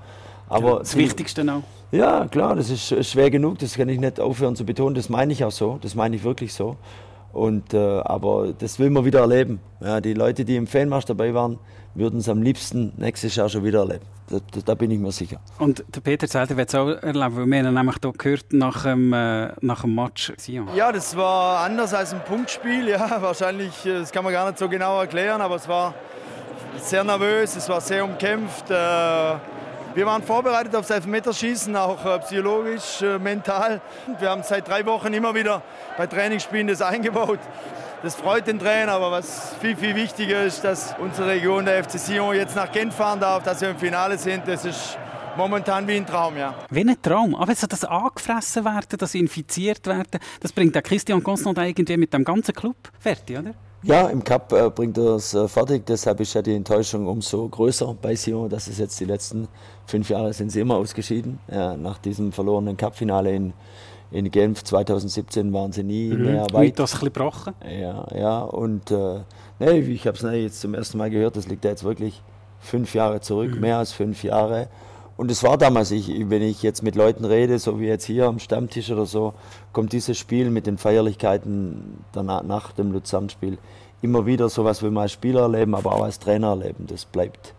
Aber 0.48 0.80
das 0.80 0.94
Wichtigste 0.96 1.42
auch. 1.50 1.62
ja, 1.90 2.26
klar, 2.26 2.54
das 2.54 2.68
ist 2.68 2.92
sch- 2.92 3.02
schwer 3.02 3.30
genug, 3.30 3.58
das 3.60 3.74
kann 3.76 3.88
ich 3.88 3.98
nicht 3.98 4.20
aufhören 4.20 4.56
zu 4.56 4.66
betonen, 4.66 4.94
das 4.94 5.08
meine 5.08 5.32
ich 5.32 5.42
auch 5.42 5.50
so, 5.50 5.78
das 5.80 5.94
meine 5.94 6.16
ich 6.16 6.22
wirklich 6.22 6.52
so. 6.52 6.76
Und, 7.32 7.72
äh, 7.72 7.78
aber 7.78 8.52
das 8.58 8.78
will 8.78 8.90
man 8.90 9.06
wieder 9.06 9.20
erleben. 9.20 9.58
Ja, 9.80 10.02
die 10.02 10.12
Leute, 10.12 10.44
die 10.44 10.56
im 10.56 10.66
Fanmarsch 10.66 11.06
dabei 11.06 11.32
waren, 11.32 11.58
würden 11.94 12.20
es 12.20 12.28
am 12.28 12.42
liebsten 12.42 12.92
nächstes 12.96 13.36
Jahr 13.36 13.48
schon 13.48 13.64
wieder 13.64 13.80
erleben. 13.80 14.04
Da, 14.28 14.38
da, 14.52 14.60
da 14.64 14.74
bin 14.74 14.90
ich 14.90 14.98
mir 14.98 15.12
sicher. 15.12 15.38
Und 15.58 15.84
der 15.94 16.00
Peter 16.00 16.26
Zelter 16.26 16.56
wird 16.56 16.68
es 16.70 16.74
auch 16.74 16.88
erleben, 16.88 17.36
weil 17.36 17.46
wir 17.46 17.58
haben 17.58 17.66
ihn 17.68 17.74
nämlich 17.74 17.96
hier 18.02 18.12
gehört 18.12 18.52
nach 18.52 18.82
dem, 18.84 19.12
äh, 19.12 19.52
nach 19.60 19.82
dem 19.82 19.94
Match 19.94 20.32
Sion. 20.38 20.68
Ja, 20.74 20.90
das 20.90 21.14
war 21.16 21.64
anders 21.64 21.92
als 21.92 22.12
ein 22.14 22.24
Punktspiel. 22.24 22.88
Ja, 22.88 23.16
wahrscheinlich, 23.22 23.84
äh, 23.86 24.00
das 24.00 24.10
kann 24.12 24.24
man 24.24 24.32
gar 24.32 24.46
nicht 24.46 24.58
so 24.58 24.68
genau 24.68 24.98
erklären, 25.00 25.40
aber 25.40 25.56
es 25.56 25.68
war 25.68 25.94
sehr 26.78 27.04
nervös, 27.04 27.54
es 27.54 27.68
war 27.68 27.80
sehr 27.80 28.04
umkämpft. 28.04 28.70
Äh, 28.70 28.74
Wir 29.94 30.06
waren 30.06 30.22
vorbereitet 30.24 30.74
aufs 30.74 30.90
Elfmeterschießen, 30.90 31.76
auch 31.76 32.04
äh, 32.04 32.18
psychologisch, 32.18 33.00
äh, 33.02 33.16
mental. 33.20 33.80
Wir 34.18 34.30
haben 34.30 34.42
seit 34.42 34.66
drei 34.66 34.84
Wochen 34.86 35.12
immer 35.14 35.32
wieder 35.36 35.62
bei 35.96 36.08
Trainingsspielen 36.08 36.66
das 36.66 36.82
eingebaut. 36.82 37.38
Das 38.04 38.16
freut 38.16 38.46
den 38.46 38.58
Trainer, 38.58 38.92
aber 38.92 39.10
was 39.10 39.54
viel, 39.62 39.74
viel 39.74 39.94
wichtiger 39.94 40.44
ist, 40.44 40.62
dass 40.62 40.94
unsere 41.00 41.26
Region, 41.26 41.64
der 41.64 41.82
FC 41.82 41.98
Sion, 41.98 42.36
jetzt 42.36 42.54
nach 42.54 42.70
Genf 42.70 42.94
fahren 42.94 43.18
darf, 43.18 43.42
dass 43.44 43.62
wir 43.62 43.70
im 43.70 43.78
Finale 43.78 44.18
sind. 44.18 44.46
Das 44.46 44.66
ist 44.66 44.98
momentan 45.38 45.88
wie 45.88 45.96
ein 45.96 46.06
Traum, 46.06 46.36
ja. 46.36 46.54
Wie 46.68 46.82
ein 46.82 47.00
Traum. 47.00 47.34
Aber 47.34 47.54
so 47.54 47.66
das 47.66 47.82
angefressen 47.82 48.66
werden, 48.66 48.98
das 48.98 49.14
infiziert 49.14 49.86
werden, 49.86 50.20
das 50.40 50.52
bringt 50.52 50.76
auch 50.76 50.82
Christian 50.82 51.22
Constant 51.22 51.56
irgendwie 51.56 51.96
mit 51.96 52.12
dem 52.12 52.24
ganzen 52.24 52.54
Club 52.54 52.76
fertig, 53.00 53.38
oder? 53.38 53.54
Ja, 53.84 54.08
im 54.08 54.22
Cup 54.22 54.52
äh, 54.52 54.68
bringt 54.68 54.98
er 54.98 55.16
es 55.16 55.32
äh, 55.32 55.48
fertig, 55.48 55.86
deshalb 55.86 56.20
ist 56.20 56.34
ja 56.34 56.42
die 56.42 56.54
Enttäuschung 56.54 57.06
umso 57.06 57.48
größer 57.48 57.94
bei 58.00 58.16
Sion, 58.16 58.50
dass 58.50 58.66
es 58.66 58.76
jetzt 58.78 59.00
die 59.00 59.06
letzten 59.06 59.48
fünf 59.86 60.10
Jahre 60.10 60.34
sind 60.34 60.50
sie 60.50 60.60
immer 60.60 60.76
ausgeschieden. 60.76 61.38
Ja, 61.50 61.74
nach 61.74 61.96
diesem 61.98 62.32
verlorenen 62.32 62.76
Cup-Finale 62.76 63.34
in, 63.34 63.54
in 64.14 64.30
Genf 64.30 64.62
2017 64.62 65.52
waren 65.52 65.72
sie 65.72 65.82
nie 65.82 66.10
mehr 66.14 66.46
weit. 66.52 66.66
Mythos 66.66 66.94
ein 66.94 67.00
bisschen 67.00 67.12
gebrochen. 67.12 67.54
Ja, 67.68 68.06
ja, 68.14 68.42
und 68.42 68.92
äh, 68.92 69.20
nee, 69.58 69.80
ich 69.80 70.06
habe 70.06 70.16
es 70.16 70.22
jetzt 70.22 70.60
zum 70.60 70.74
ersten 70.74 70.98
Mal 70.98 71.10
gehört, 71.10 71.36
das 71.36 71.48
liegt 71.48 71.64
ja 71.64 71.72
jetzt 71.72 71.82
wirklich 71.82 72.22
fünf 72.60 72.94
Jahre 72.94 73.20
zurück, 73.20 73.60
mehr 73.60 73.78
als 73.78 73.92
fünf 73.92 74.22
Jahre. 74.22 74.68
Und 75.16 75.32
es 75.32 75.42
war 75.42 75.58
damals, 75.58 75.90
ich, 75.90 76.08
wenn 76.30 76.42
ich 76.42 76.62
jetzt 76.62 76.84
mit 76.84 76.94
Leuten 76.94 77.24
rede, 77.24 77.58
so 77.58 77.80
wie 77.80 77.86
jetzt 77.86 78.04
hier 78.04 78.26
am 78.26 78.38
Stammtisch 78.38 78.90
oder 78.92 79.04
so, 79.04 79.34
kommt 79.72 79.92
dieses 79.92 80.16
Spiel 80.16 80.48
mit 80.48 80.68
den 80.68 80.78
Feierlichkeiten 80.78 82.04
danach, 82.12 82.44
nach 82.44 82.70
dem 82.70 82.92
Luzern-Spiel 82.92 83.58
immer 84.00 84.26
wieder 84.26 84.48
sowas, 84.48 84.80
wie 84.84 84.90
wir 84.90 85.00
als 85.00 85.12
Spieler 85.12 85.42
erleben, 85.42 85.74
aber 85.74 85.92
auch 85.92 86.04
als 86.04 86.20
Trainer 86.20 86.50
erleben. 86.50 86.86
Das 86.86 87.04
bleibt 87.04 87.52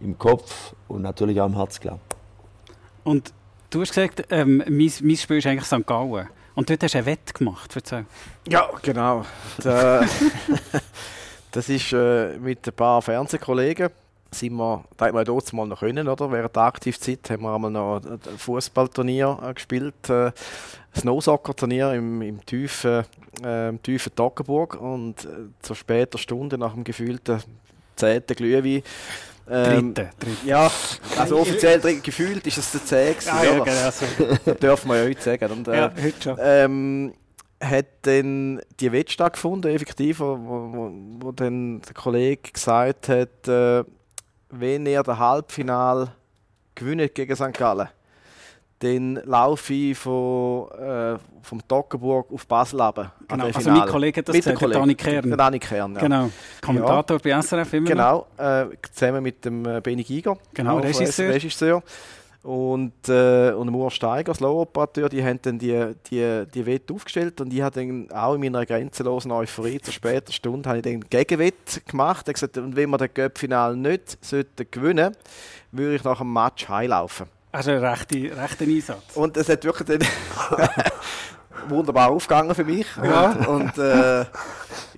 im 0.00 0.18
Kopf 0.18 0.74
und 0.88 1.02
natürlich 1.02 1.42
auch 1.42 1.46
im 1.46 1.56
Herz 1.56 1.78
klar. 1.78 1.98
Und 3.04 3.34
du 3.70 3.80
hast 3.80 3.94
gesagt, 3.94 4.24
ähm, 4.30 4.58
mein, 4.68 4.92
mein 5.02 5.16
Spiel 5.16 5.38
ist 5.38 5.46
eigentlich 5.46 5.66
St. 5.66 5.86
Gallen. 5.86 6.28
Und 6.54 6.68
dort 6.68 6.82
hast 6.82 6.94
du 6.94 6.98
eine 6.98 7.06
Wette 7.06 7.32
gemacht, 7.32 7.70
erzähl. 7.74 8.04
Ja, 8.48 8.68
genau. 8.82 9.24
Da, 9.62 10.04
das 11.52 11.68
ist 11.68 11.92
äh, 11.92 12.38
mit 12.38 12.66
ein 12.66 12.72
paar 12.74 13.00
Fernsehkollegen 13.00 13.90
sind 14.32 14.54
wir, 14.54 14.84
da 14.96 15.06
hat 15.06 15.14
man 15.14 15.24
dort 15.24 15.52
mal 15.52 15.66
noch 15.66 15.80
können, 15.80 16.06
oder? 16.08 16.30
Während 16.30 16.54
der 16.54 16.62
Aktivzeit 16.62 17.28
haben 17.30 17.42
wir 17.42 17.54
einmal 17.54 17.70
noch 17.70 18.00
ein 18.04 18.20
Fußballturnier 18.20 19.38
äh, 19.42 19.54
gespielt, 19.54 20.08
äh, 20.08 20.26
ein 20.26 20.32
Snowsoccer-Turnier 20.96 21.94
im, 21.94 22.22
im 22.22 22.46
tiefen, 22.46 23.04
äh, 23.42 23.72
tiefen 23.82 24.14
Toggenburg 24.14 24.80
und 24.80 25.24
äh, 25.24 25.28
zur 25.62 25.76
später 25.76 26.18
Stunde 26.18 26.58
nach 26.58 26.74
dem 26.74 26.84
gefühlten 26.84 27.42
zehnten 27.96 28.36
Glühwein 28.36 28.82
ähm, 29.50 29.94
Dritte. 29.94 30.10
Dritte. 30.18 30.46
ja, 30.46 30.70
also 31.18 31.38
offiziell 31.38 31.80
gefühlt 32.00 32.46
ist 32.46 32.58
es 32.58 32.72
der 32.72 32.84
10 32.84 33.14
gewesen, 33.14 33.30
Ah, 33.30 33.44
ja, 33.44 33.58
genau 33.64 33.90
so. 33.90 34.06
Das 34.44 34.58
dürfen 34.58 34.88
wir 34.90 34.96
ja 35.02 35.04
heute 35.08 35.22
sagen. 35.22 35.52
Und, 35.52 35.68
äh, 35.68 35.76
ja, 35.76 35.92
heute 36.02 36.22
schon. 36.22 36.36
ähm, 36.40 37.14
hat 37.62 37.86
dann 38.02 38.60
die 38.80 38.90
Wette 38.92 39.12
stattgefunden, 39.12 39.74
effektiv, 39.74 40.20
wo, 40.20 40.38
wo, 40.40 40.90
wo 41.20 41.32
dann 41.32 41.80
der 41.82 41.94
Kollege 41.94 42.50
gesagt 42.52 43.08
hat, 43.08 43.48
äh, 43.48 43.84
wenn 44.50 44.86
er 44.86 45.02
das 45.02 45.18
Halbfinal 45.18 46.12
gewinnt 46.74 47.14
gegen 47.14 47.36
St. 47.36 47.52
Gallen, 47.52 47.88
dann 48.80 49.16
laufe 49.24 49.74
ich 49.74 49.98
von, 49.98 50.70
äh, 50.70 51.18
vom 51.42 51.66
Toggenburg 51.68 52.32
auf 52.32 52.46
Basel 52.46 52.80
runter. 52.80 53.12
an 53.28 53.38
Genau, 53.38 53.46
das 53.46 53.56
also 53.56 53.70
mein 53.70 53.86
Kollege 53.86 54.20
hat 54.20 54.28
das 54.28 54.36
gesagt, 54.36 54.60
der. 54.60 54.68
Dani 54.70 54.94
Kern. 54.94 55.28
Der 55.28 55.36
Dani 55.36 55.58
Kern, 55.58 55.94
ja. 55.94 56.00
Genau. 56.00 56.30
Kommentator 56.62 57.18
bei 57.18 57.40
SRF 57.42 57.74
immer. 57.74 57.88
Genau, 57.88 58.26
äh, 58.38 58.66
zusammen 58.90 59.22
mit 59.22 59.44
dem 59.44 59.66
äh, 59.66 59.80
Benny 59.82 60.02
Giger, 60.02 60.38
Genau, 60.54 60.78
Regisseur. 60.78 61.28
Regisseur. 61.32 61.82
Und, 62.42 63.06
äh, 63.10 63.52
und 63.52 63.68
Urs 63.68 63.92
Steiger, 63.92 64.32
Slow-Operateur, 64.32 65.10
die 65.10 65.22
haben 65.22 65.38
dann 65.42 65.58
die, 65.58 65.94
die, 66.10 66.44
die 66.54 66.64
Wette 66.64 66.94
aufgestellt 66.94 67.38
und 67.42 67.52
ich 67.52 67.60
habe 67.60 67.74
dann 67.78 68.10
auch 68.12 68.32
in 68.34 68.40
meiner 68.40 68.64
grenzenlosen 68.64 69.30
Euphorie 69.30 69.78
zur 69.78 69.92
späten 69.92 70.32
Stunde 70.32 70.66
habe 70.66 70.78
ich 70.78 70.84
dann 70.84 71.00
Gegenwett 71.00 71.86
gemacht. 71.86 72.26
Ich 72.28 72.34
gesagt, 72.34 72.56
und 72.56 72.76
wenn 72.76 72.88
wir 72.88 72.96
das 72.96 73.12
Cup-Final 73.12 73.76
nicht 73.76 74.24
sollten 74.24 74.66
gewinnen 74.70 75.14
würde 75.70 75.96
ich 75.96 76.02
nach 76.04 76.18
dem 76.18 76.32
Match 76.32 76.66
heimlaufen. 76.68 77.26
Also 77.52 77.72
ein 77.72 77.84
rechter, 77.84 78.16
rechter 78.16 78.64
Einsatz. 78.64 79.16
Und 79.16 79.36
es 79.36 79.48
hat 79.48 79.64
wirklich 79.64 79.98
wunderbar 81.68 82.10
aufgegangen 82.10 82.54
für 82.54 82.64
mich. 82.64 82.86
Und, 82.96 83.46
und 83.46 83.78
äh, 83.78 84.24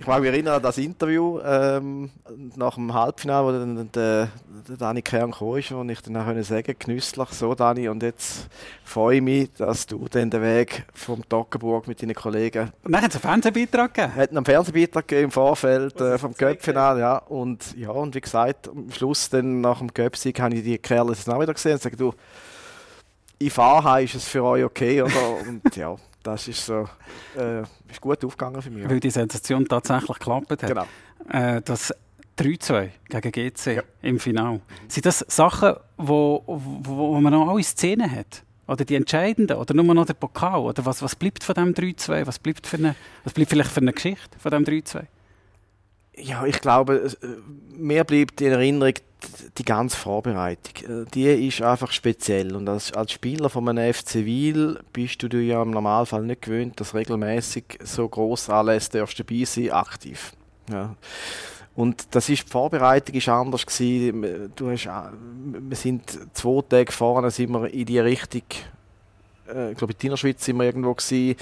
Ich 0.03 0.07
mag 0.07 0.19
mich 0.19 0.31
erinnern 0.31 0.55
an 0.55 0.61
das 0.61 0.77
Interview 0.79 1.39
ähm, 1.45 2.09
nach 2.57 2.75
dem 2.75 2.93
Halbfinale, 2.93 3.47
wo 3.47 3.51
dann 3.53 3.89
der, 3.93 4.27
der 4.67 4.75
Dani 4.75 5.01
Kern 5.01 5.31
kam, 5.31 5.55
ist, 5.55 5.71
wo 5.71 5.81
ich 5.81 6.01
dann 6.01 6.17
auch 6.17 6.43
sagen 6.43 6.75
genüsslich 6.77 7.29
so, 7.29 7.55
Dani, 7.55 7.87
und 7.87 8.03
jetzt 8.03 8.49
freue 8.83 9.15
ich 9.15 9.21
mich, 9.21 9.53
dass 9.53 9.85
du 9.85 10.05
dann 10.09 10.29
den 10.29 10.41
Weg 10.41 10.83
vom 10.93 11.23
Toggenburg 11.29 11.87
mit 11.87 12.01
deinen 12.01 12.15
Kollegen... 12.15 12.73
Dann 12.83 13.01
hat 13.01 13.11
es 13.11 13.15
einen 13.15 13.21
Fernsehbeitrag 13.21 13.93
gegeben? 13.93 14.15
Hat 14.17 14.29
einen 14.31 14.43
Fernsehbeitrag 14.43 15.07
gegeben 15.07 15.23
im 15.23 15.31
Vorfeld 15.31 16.01
äh, 16.01 16.17
vom 16.17 16.33
Göppfinale, 16.33 16.99
ja. 16.99 17.17
Und, 17.19 17.73
ja. 17.77 17.91
Und 17.91 18.13
wie 18.13 18.19
gesagt, 18.19 18.67
am 18.67 18.91
Schluss 18.91 19.29
dann 19.29 19.61
nach 19.61 19.79
dem 19.79 19.87
Göppsieg 19.87 20.37
habe 20.41 20.53
ich 20.55 20.63
die 20.65 20.79
Kerle 20.79 21.13
jetzt 21.13 21.29
auch 21.29 21.39
wieder 21.39 21.53
gesehen 21.53 21.75
und 21.75 21.77
gesagt, 21.77 22.01
du, 22.01 22.13
ich 23.39 23.53
fahre 23.53 24.03
ist 24.03 24.15
es 24.15 24.27
für 24.27 24.43
euch 24.43 24.65
okay, 24.65 25.01
oder? 25.01 25.47
Und 25.47 25.73
ja 25.77 25.95
das 26.23 26.47
ist 26.47 26.65
so 26.65 26.87
äh, 27.37 27.61
ist 27.61 28.01
gut 28.01 28.23
aufgegangen 28.23 28.61
für 28.61 28.71
mich. 28.71 28.89
Weil 28.89 28.99
die 28.99 29.09
Sensation 29.09 29.67
tatsächlich 29.67 30.17
geklappt 30.17 30.51
hat. 30.51 30.61
Genau. 30.61 30.85
Äh, 31.29 31.61
das 31.61 31.93
3-2 32.37 32.89
gegen 33.09 33.31
GC 33.31 33.75
ja. 33.75 33.83
im 34.01 34.19
Finale. 34.19 34.61
Sind 34.87 35.05
das 35.05 35.19
Sachen, 35.27 35.73
wo, 35.97 36.43
wo, 36.47 36.79
wo 36.83 37.21
man 37.21 37.33
noch 37.33 37.49
alle 37.49 37.63
Szenen 37.63 38.09
hat? 38.09 38.43
Oder 38.67 38.85
die 38.85 38.95
entscheidenden? 38.95 39.57
Oder 39.57 39.73
nur 39.73 39.93
noch 39.93 40.05
der 40.05 40.13
Pokal? 40.13 40.61
Oder 40.61 40.85
was, 40.85 41.01
was 41.01 41.15
bleibt 41.15 41.43
von 41.43 41.55
dem 41.55 41.73
3-2? 41.73 42.25
Was 42.25 42.39
bleibt, 42.39 42.65
für 42.65 42.77
eine, 42.77 42.95
was 43.23 43.33
bleibt 43.33 43.49
vielleicht 43.49 43.71
für 43.71 43.81
eine 43.81 43.93
Geschichte 43.93 44.39
von 44.39 44.51
dem 44.51 44.63
3-2? 44.63 45.03
Ja, 46.15 46.45
ich 46.45 46.61
glaube, 46.61 47.11
äh, 47.21 47.27
mir 47.75 48.03
bleibt 48.03 48.39
in 48.41 48.51
Erinnerung 48.51 48.93
die 49.57 49.65
ganze 49.65 49.97
Vorbereitung. 49.97 51.03
Äh, 51.03 51.05
die 51.13 51.47
ist 51.47 51.61
einfach 51.61 51.91
speziell. 51.91 52.55
Und 52.55 52.67
als, 52.69 52.93
als 52.93 53.11
Spieler 53.11 53.49
von 53.49 53.67
einem 53.69 53.93
FC 53.93 54.15
Wil 54.25 54.79
bist 54.91 55.21
du 55.23 55.27
dir 55.27 55.43
ja 55.43 55.61
im 55.61 55.71
Normalfall 55.71 56.23
nicht 56.23 56.43
gewöhnt, 56.43 56.79
dass 56.79 56.93
regelmäßig 56.93 57.79
so 57.83 58.07
groß 58.07 58.49
Anlässe 58.49 58.91
darfst 58.91 59.19
dabei 59.19 59.43
sein, 59.45 59.71
aktiv. 59.71 60.33
Ja. 60.71 60.95
Und 61.75 62.07
das 62.11 62.29
ist, 62.29 62.45
die 62.45 62.51
Vorbereitung 62.51 63.15
ist 63.15 63.29
anders 63.29 63.65
gewesen. 63.65 64.51
Du 64.55 64.69
hast, 64.69 64.85
wir 64.85 65.75
sind 65.75 66.03
zwei 66.33 66.61
Tage 66.61 66.91
vorne, 66.91 67.31
sind 67.31 67.51
wir 67.51 67.73
in 67.73 67.85
die 67.85 67.99
Richtung 67.99 68.43
äh, 69.53 69.71
ich 69.71 69.77
glaube, 69.77 69.93
in 69.99 70.09
der 70.09 70.17
Schweiz 70.17 70.43
sind 70.43 70.57
wir 70.57 70.65
irgendwo 70.65 70.93
gewesen, 70.93 71.35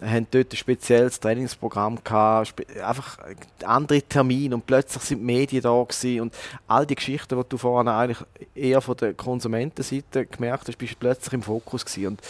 haben 0.00 0.26
dort 0.30 0.52
ein 0.52 0.56
spezielles 0.56 1.18
Trainingsprogramm 1.18 1.98
gehabt, 2.02 2.54
einfach 2.82 3.18
andere 3.64 4.02
Termine 4.02 4.54
und 4.54 4.66
plötzlich 4.66 5.02
sind 5.02 5.18
die 5.18 5.24
Medien 5.24 5.62
da 5.62 5.82
gewesen 5.82 6.20
und 6.20 6.34
all 6.66 6.86
die 6.86 6.94
Geschichten, 6.94 7.36
die 7.36 7.48
du 7.48 7.56
vorhin 7.56 7.88
eigentlich 7.88 8.18
eher 8.54 8.80
von 8.80 8.96
der 8.96 9.14
Konsumentenseite 9.14 10.26
gemerkt 10.26 10.68
hast, 10.68 10.78
bist 10.78 10.98
plötzlich 10.98 11.32
im 11.34 11.42
Fokus 11.42 11.84
gewesen. 11.84 12.06
Und 12.08 12.22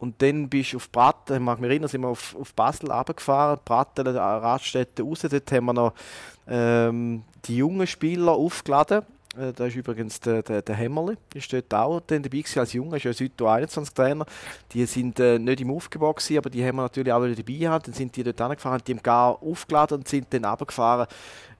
und 0.00 0.22
dann 0.22 0.48
bist 0.48 0.72
du 0.72 0.78
auf 0.78 0.90
Bratten, 0.90 1.34
ich 1.34 1.40
mag 1.40 1.60
mich 1.60 1.68
erinnern, 1.68 1.88
sind 1.88 2.00
wir 2.00 2.08
auf, 2.08 2.34
auf 2.40 2.54
Basel 2.54 2.90
runtergefahren, 2.90 3.60
Bratten, 3.62 4.06
Radstätte 4.06 5.02
raus, 5.02 5.20
dort 5.20 5.52
haben 5.52 5.66
wir 5.66 5.72
noch 5.74 5.92
ähm, 6.48 7.22
die 7.44 7.58
jungen 7.58 7.86
Spieler 7.86 8.32
aufgeladen 8.32 9.02
äh, 9.38 9.52
da 9.52 9.66
ist 9.66 9.76
übrigens 9.76 10.18
der, 10.20 10.42
der, 10.42 10.62
der 10.62 10.74
Hämmerli, 10.74 11.16
ist 11.34 11.52
dort 11.52 11.72
auch 11.72 12.00
dabei 12.00 12.20
gewesen, 12.20 12.58
als 12.58 12.72
Junge, 12.72 12.96
ist 12.96 13.04
ja 13.04 13.12
Südo 13.12 13.46
21 13.46 13.94
Trainer. 13.94 14.26
Die 14.72 14.84
sind 14.86 15.20
äh, 15.20 15.38
nicht 15.38 15.60
im 15.60 15.70
Aufgebot 15.70 16.16
gewesen, 16.16 16.38
aber 16.38 16.50
die 16.50 16.64
haben 16.64 16.76
wir 16.76 16.82
natürlich 16.82 17.12
auch 17.12 17.22
wieder 17.22 17.36
dabei 17.36 17.52
gehabt. 17.52 17.86
Dann 17.86 17.94
sind 17.94 18.16
die 18.16 18.24
dort 18.24 18.40
angefahren, 18.40 18.82
die 18.86 18.92
haben 18.92 19.02
gar 19.02 19.40
aufgeladen 19.42 19.98
und 19.98 20.08
sind 20.08 20.26
dann 20.30 20.44
runtergefahren 20.44 21.06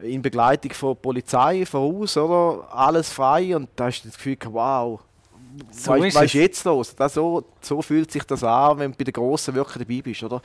in 0.01 0.23
Begleitung 0.23 0.73
von 0.73 0.97
Polizei 0.97 1.65
voraus, 1.65 2.17
oder? 2.17 2.67
Alles 2.75 3.11
frei 3.11 3.55
und 3.55 3.69
da 3.77 3.87
hast 3.87 4.03
du 4.03 4.09
das 4.09 4.17
Gefühl, 4.17 4.39
wow, 4.51 5.01
so 5.71 5.93
weißt, 5.93 6.17
was 6.17 6.25
ist 6.25 6.35
jetzt 6.35 6.65
los? 6.65 6.95
Das 6.95 7.15
so, 7.15 7.45
so 7.61 7.83
fühlt 7.83 8.11
sich 8.11 8.23
das 8.25 8.45
an, 8.45 8.79
wenn 8.79 8.93
du 8.93 8.99
bei 8.99 9.05
den 9.05 9.13
Grossen 9.13 9.55
wirklich 9.55 9.85
dabei 9.85 10.03
bist, 10.03 10.23
oder? 10.23 10.41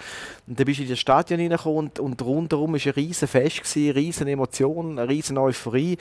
Und 0.48 0.60
dann 0.60 0.66
bist 0.66 0.80
du 0.80 0.84
in 0.84 0.90
das 0.90 1.00
Stadion 1.00 1.40
reingekommen 1.40 1.78
und, 1.78 2.00
und 2.00 2.22
rundherum 2.22 2.74
war 2.74 2.80
ein 2.84 2.92
riesen 2.92 3.28
Fest, 3.28 3.58
gewesen, 3.58 3.90
eine 3.90 3.96
riesen 3.96 4.28
Emotion, 4.28 5.00
eine 5.00 5.08
riesen 5.08 5.38
Euphorie 5.38 5.98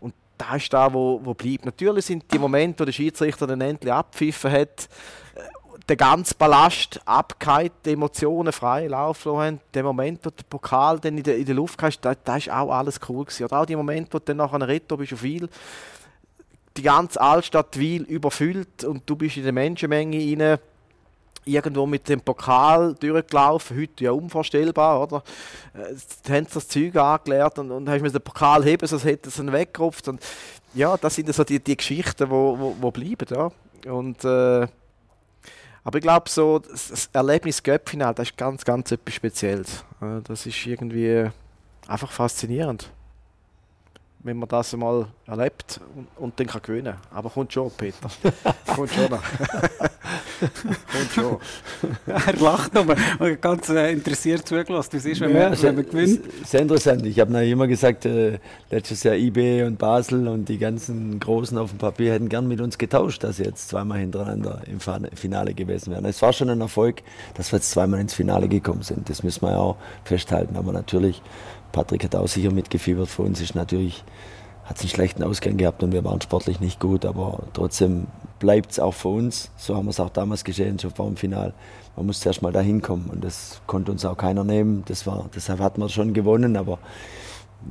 und 0.00 0.14
das 0.38 0.62
ist 0.62 0.72
da, 0.72 0.92
wo, 0.92 1.20
wo 1.22 1.34
bleibt. 1.34 1.64
Natürlich 1.64 2.06
sind 2.06 2.24
die 2.32 2.38
Momente, 2.38 2.80
wo 2.80 2.84
der 2.84 2.92
Schiedsrichter 2.92 3.46
dann 3.46 3.60
endlich 3.60 3.92
abpfiffen 3.92 4.50
hat, 4.50 4.88
äh, 5.34 5.40
der 5.88 5.96
ganze 5.96 6.34
Ballast 6.34 7.00
abgeht, 7.04 7.72
die 7.84 7.92
Emotionen 7.92 8.52
frei 8.52 8.86
laufen 8.86 9.36
haben. 9.36 9.60
Der 9.72 9.82
Moment, 9.82 10.20
wo 10.24 10.30
der 10.30 10.44
Pokal 10.44 10.98
dann 10.98 11.18
in 11.18 11.24
der, 11.24 11.36
in 11.36 11.44
der 11.44 11.54
Luft 11.54 11.82
hast, 11.82 12.00
das, 12.00 12.16
das 12.24 12.38
ist 12.38 12.50
auch 12.50 12.70
alles 12.70 13.00
cool 13.08 13.24
gewesen. 13.24 13.44
Oder 13.44 13.60
auch 13.60 13.66
die 13.66 13.76
Momente, 13.76 14.12
wo 14.12 14.18
du 14.18 14.24
dann 14.24 14.38
nach 14.38 14.52
einer 14.52 14.68
Retto 14.68 14.96
bist 14.96 15.12
auf 15.12 15.22
Wil, 15.22 15.48
die 16.76 16.82
ganze 16.82 17.20
Altstadt 17.20 17.78
Wil 17.78 18.02
überfüllt 18.02 18.84
und 18.84 19.02
du 19.06 19.14
bist 19.14 19.36
in 19.36 19.44
der 19.44 19.52
Menschenmenge 19.52 20.18
rein 20.18 20.58
irgendwo 21.44 21.86
mit 21.86 22.08
dem 22.08 22.20
Pokal 22.20 22.94
durchgelaufen, 22.94 23.76
heute 23.76 24.04
ja 24.04 24.12
unvorstellbar, 24.12 25.02
oder? 25.02 25.22
Äh, 25.74 26.32
haben 26.32 26.46
sie 26.46 26.54
das 26.54 26.68
Zeug 26.68 26.96
angelernt 26.96 27.58
und, 27.58 27.70
und 27.70 27.88
hast 27.88 28.02
den 28.02 28.22
Pokal 28.22 28.64
heben, 28.64 28.86
sonst 28.86 29.04
hätte 29.04 29.28
es 29.28 29.38
ihn 29.38 29.52
weggerupft. 29.52 30.08
Und 30.08 30.20
ja, 30.74 30.96
das 30.96 31.14
sind 31.14 31.32
so 31.34 31.44
die, 31.44 31.62
die 31.62 31.76
Geschichten, 31.76 32.24
die 32.24 32.30
wo, 32.30 32.58
wo, 32.58 32.76
wo 32.80 32.90
bleiben, 32.90 33.26
ja. 33.30 33.50
Und, 33.90 34.24
äh, 34.24 34.66
aber 35.86 35.98
ich 35.98 36.02
glaube, 36.02 36.30
so, 36.30 36.58
das 36.58 37.10
Erlebnis 37.12 37.62
Göppfinal, 37.62 38.14
das 38.14 38.30
ist 38.30 38.36
ganz, 38.38 38.64
ganz 38.64 38.90
etwas 38.90 39.14
Spezielles. 39.14 39.84
Das 40.24 40.46
ist 40.46 40.66
irgendwie 40.66 41.28
einfach 41.86 42.10
faszinierend 42.10 42.90
wenn 44.24 44.38
man 44.38 44.48
das 44.48 44.72
einmal 44.72 45.06
erlebt 45.26 45.80
und, 45.94 46.06
und 46.16 46.40
dann 46.40 46.46
kann 46.46 46.62
gewinnen. 46.62 46.94
Aber 47.12 47.28
kommt 47.28 47.52
schon, 47.52 47.70
Peter. 47.76 48.08
kommt 48.74 48.90
schon. 48.90 49.08
kommt 49.10 49.22
schon. 51.14 51.36
er 52.06 52.32
lacht 52.40 52.72
nochmal 52.72 52.96
und 53.18 53.42
ganz 53.42 53.68
äh, 53.68 53.92
interessiert 53.92 54.48
zugelassen. 54.48 54.88
Das 54.92 55.04
ist, 55.04 55.20
wenn, 55.20 55.36
ja, 55.36 55.50
man, 55.50 55.62
wenn 55.62 55.74
man 55.74 55.84
gewinnt. 55.84 56.22
Sehr 56.46 56.62
interessant. 56.62 57.04
Ich 57.04 57.20
habe 57.20 57.32
noch 57.32 57.40
immer 57.40 57.66
gesagt, 57.66 58.06
äh, 58.06 58.38
letztes 58.70 59.02
Jahr 59.02 59.14
IB 59.14 59.62
und 59.64 59.76
Basel 59.76 60.26
und 60.26 60.48
die 60.48 60.56
ganzen 60.56 61.20
Großen 61.20 61.58
auf 61.58 61.68
dem 61.70 61.78
Papier 61.78 62.14
hätten 62.14 62.30
gern 62.30 62.48
mit 62.48 62.62
uns 62.62 62.78
getauscht, 62.78 63.22
dass 63.24 63.36
sie 63.36 63.44
jetzt 63.44 63.68
zweimal 63.68 63.98
hintereinander 63.98 64.62
im 64.66 64.80
Finale 64.80 65.52
gewesen 65.52 65.92
wären. 65.92 66.06
Es 66.06 66.22
war 66.22 66.32
schon 66.32 66.48
ein 66.48 66.62
Erfolg, 66.62 67.02
dass 67.34 67.52
wir 67.52 67.58
jetzt 67.58 67.70
zweimal 67.70 68.00
ins 68.00 68.14
Finale 68.14 68.48
gekommen 68.48 68.82
sind. 68.82 69.10
Das 69.10 69.22
müssen 69.22 69.42
wir 69.42 69.50
ja 69.50 69.58
auch 69.58 69.76
festhalten. 70.04 70.56
Aber 70.56 70.72
natürlich 70.72 71.20
Patrick 71.74 72.04
hat 72.04 72.14
auch 72.14 72.28
sicher 72.28 72.52
mitgefiebert. 72.52 73.08
Für 73.08 73.22
uns 73.22 73.40
ist 73.40 73.56
natürlich, 73.56 74.04
hat 74.64 74.78
einen 74.78 74.88
schlechten 74.88 75.24
Ausgang 75.24 75.56
gehabt 75.56 75.82
und 75.82 75.92
wir 75.92 76.04
waren 76.04 76.20
sportlich 76.20 76.60
nicht 76.60 76.78
gut, 76.78 77.04
aber 77.04 77.40
trotzdem 77.52 78.06
bleibt 78.38 78.70
es 78.70 78.78
auch 78.78 78.94
für 78.94 79.08
uns. 79.08 79.50
So 79.56 79.76
haben 79.76 79.86
wir 79.86 79.90
es 79.90 79.98
auch 79.98 80.10
damals 80.10 80.44
geschehen, 80.44 80.78
schon 80.78 80.92
vor 80.92 81.06
dem 81.06 81.16
Final. 81.16 81.52
Man 81.96 82.06
muss 82.06 82.20
zuerst 82.20 82.42
mal 82.42 82.52
dahin 82.52 82.80
kommen 82.80 83.10
und 83.10 83.24
das 83.24 83.60
konnte 83.66 83.90
uns 83.90 84.04
auch 84.04 84.16
keiner 84.16 84.44
nehmen. 84.44 84.84
Das 84.86 85.04
war, 85.04 85.28
deshalb 85.34 85.58
hat 85.58 85.76
man 85.76 85.88
schon 85.88 86.14
gewonnen, 86.14 86.56
aber 86.56 86.78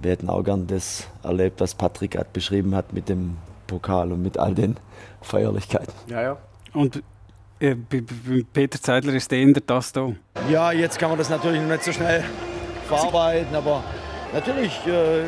wir 0.01 0.11
hätten 0.11 0.29
auch 0.29 0.43
gern 0.43 0.67
das 0.67 1.07
erlebt, 1.23 1.61
was 1.61 1.73
Patrick 1.73 2.11
gerade 2.11 2.29
beschrieben 2.33 2.75
hat 2.75 2.91
mit 2.91 3.07
dem 3.07 3.37
Pokal 3.67 4.11
und 4.11 4.21
mit 4.21 4.37
all 4.37 4.53
den 4.53 4.75
Feierlichkeiten. 5.21 5.93
Ja, 6.07 6.21
ja. 6.21 6.37
Und 6.73 7.01
äh, 7.59 7.75
Peter 7.75 8.81
Zeidler 8.81 9.13
ist 9.13 9.31
der 9.31 9.45
das 9.65 9.93
da. 9.93 10.11
Ja, 10.49 10.73
jetzt 10.73 10.99
kann 10.99 11.09
man 11.09 11.17
das 11.17 11.29
natürlich 11.29 11.61
noch 11.61 11.69
nicht 11.69 11.83
so 11.83 11.93
schnell 11.93 12.25
verarbeiten. 12.97 13.55
Aber 13.55 13.83
natürlich 14.33 14.79
äh, 14.87 15.23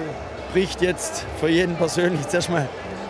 bricht 0.53 0.81
jetzt 0.81 1.25
für 1.39 1.49
jeden 1.49 1.75
persönlich 1.75 2.27
zuerst 2.27 2.49
mal 2.49 2.67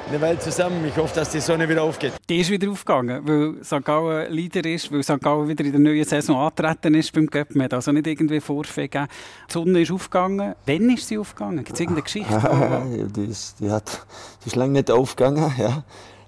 eine 0.08 0.22
Welt 0.22 0.41
zusammen. 0.41 0.86
Ich 0.88 0.95
hoffe, 0.97 1.16
dass 1.16 1.30
die 1.30 1.39
Sonne 1.39 1.68
wieder 1.68 1.84
aufgeht. 1.84 2.14
Die 2.30 2.39
ist 2.39 2.49
wieder 2.49 2.70
aufgegangen, 2.70 3.22
weil 3.26 3.64
St. 3.64 3.84
Gallen 3.84 4.32
Leader 4.32 4.66
ist, 4.66 4.91
weil 4.91 5.03
St. 5.03 5.22
Gallen 5.22 5.47
wieder 5.47 5.66
in 5.66 5.72
der 5.72 5.82
neuen 5.82 6.03
Saison 6.03 6.38
antreten 6.38 6.93
ist 6.93 7.12
beim 7.14 7.30
Cup. 7.30 7.56
Man 7.56 7.72
also 7.72 7.91
nicht 7.91 8.08
irgendwie 8.08 8.39
Vorfälle 8.39 8.89
gegeben. 8.89 9.08
Die 9.49 9.53
Sonne 9.53 9.82
ist 9.82 9.91
aufgegangen. 9.91 10.56
Wann 10.66 10.89
ist 10.91 11.08
sie 11.08 11.18
aufgegangen? 11.18 11.64
Gibt 11.64 11.74
es 11.74 11.80
irgendeine 11.80 12.03
Geschichte? 12.03 13.10
die, 13.16 13.26
ist, 13.26 13.60
die, 13.60 13.72
hat, 13.72 14.06
die 14.43 14.47
ist 14.47 14.56
lange 14.56 14.74
nicht 14.74 14.91
aufgegangen. 14.91 15.51
Ja. 15.58 15.84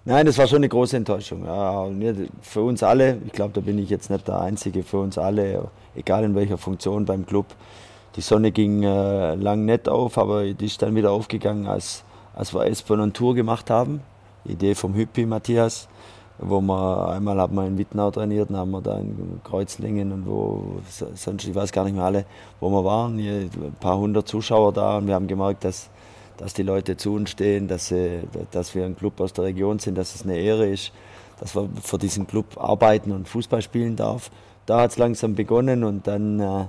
Nein, 0.06 0.26
das 0.26 0.38
war 0.38 0.48
schon 0.48 0.58
eine 0.58 0.70
große 0.70 0.96
Enttäuschung. 0.96 1.46
Ja, 1.46 1.86
für 2.42 2.62
uns 2.62 2.82
alle, 2.82 3.18
ich 3.26 3.34
glaube, 3.34 3.54
da 3.54 3.62
bin 3.62 3.78
ich 3.78 3.90
jetzt 3.90 4.10
nicht 4.10 4.28
der 4.28 4.40
Einzige, 4.40 4.84
für 4.84 5.00
uns 5.00 5.18
alle, 5.18 5.70
egal 5.96 6.24
in 6.24 6.34
welcher 6.34 6.58
Funktion 6.58 7.06
beim 7.06 7.26
Club, 7.26 7.46
die 8.18 8.22
Sonne 8.22 8.52
ging 8.52 8.82
äh, 8.82 9.36
lang 9.36 9.66
nicht 9.66 9.88
auf, 9.88 10.18
aber 10.18 10.52
die 10.52 10.66
ist 10.66 10.82
dann 10.82 10.96
wieder 10.96 11.12
aufgegangen, 11.12 11.68
als, 11.68 12.04
als 12.34 12.52
wir 12.54 12.66
S-Bahn 12.66 13.00
und 13.00 13.16
Tour 13.16 13.36
gemacht 13.36 13.70
haben. 13.70 14.02
Idee 14.44 14.74
vom 14.74 14.96
Hüppi 14.96 15.28
Matthias, 15.28 15.88
wo 16.40 16.60
wir 16.62 17.10
einmal 17.10 17.40
haben 17.40 17.56
wir 17.56 17.68
in 17.68 17.78
Wittenau 17.78 18.10
trainiert, 18.10 18.50
dann 18.50 18.58
haben 18.58 18.72
wir 18.72 18.82
da 18.82 18.98
in 18.98 19.40
Kreuzlingen 19.44 20.12
und 20.12 20.26
wo 20.26 20.64
sonst, 21.14 21.48
ich 21.48 21.54
weiß 21.54 21.72
gar 21.72 21.84
nicht 21.84 21.96
mehr 21.96 22.06
alle, 22.06 22.26
wo 22.60 22.72
wir 22.72 22.84
waren. 22.84 23.20
Hier 23.20 23.34
ein 23.34 23.76
paar 23.80 24.00
hundert 24.00 24.28
Zuschauer 24.28 24.74
da 24.74 24.98
und 24.98 25.06
wir 25.06 25.14
haben 25.14 25.28
gemerkt, 25.28 25.64
dass, 25.64 25.90
dass 26.38 26.56
die 26.56 26.64
Leute 26.64 26.98
zu 26.98 27.14
uns 27.14 27.30
stehen, 27.30 27.68
dass, 27.68 27.90
sie, 27.90 28.22
dass 28.50 28.74
wir 28.74 28.86
ein 28.86 28.98
Club 28.98 29.22
aus 29.22 29.34
der 29.34 29.44
Region 29.44 29.78
sind, 29.78 29.96
dass 29.96 30.16
es 30.16 30.24
eine 30.24 30.38
Ehre 30.38 30.68
ist, 30.68 30.92
dass 31.40 31.56
wir 31.56 31.70
für 31.84 32.00
diesen 32.00 32.26
Club 32.26 32.58
arbeiten 32.58 33.12
und 33.12 33.28
Fußball 33.28 33.62
spielen 33.62 33.96
darf. 33.96 34.32
Da 34.66 34.82
hat 34.82 34.92
es 34.92 34.98
langsam 34.98 35.36
begonnen 35.36 35.84
und 35.84 36.08
dann 36.08 36.40
äh, 36.40 36.66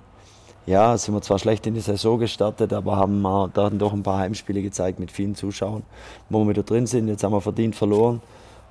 ja, 0.69 0.99
sind 0.99 1.15
wir 1.15 1.23
zwar 1.23 1.39
schlecht 1.39 1.67
in 1.67 1.73
die 1.73 1.81
Saison 1.81 2.19
gestartet, 2.19 2.75
aber 2.75 2.97
haben 2.97 3.23
wir 3.23 3.49
da 3.55 3.71
doch 3.71 3.95
ein 3.95 4.03
paar 4.03 4.19
Heimspiele 4.19 4.61
gezeigt 4.61 4.99
mit 5.01 5.11
vielen 5.11 5.35
Zuschauern, 5.35 5.83
wo 6.29 6.45
wir 6.45 6.51
wieder 6.51 6.63
drin 6.63 6.87
sind. 6.87 7.09
Jetzt 7.09 7.25
haben 7.25 7.33
wir 7.33 7.41
verdient 7.41 7.75
verloren. 7.75 8.21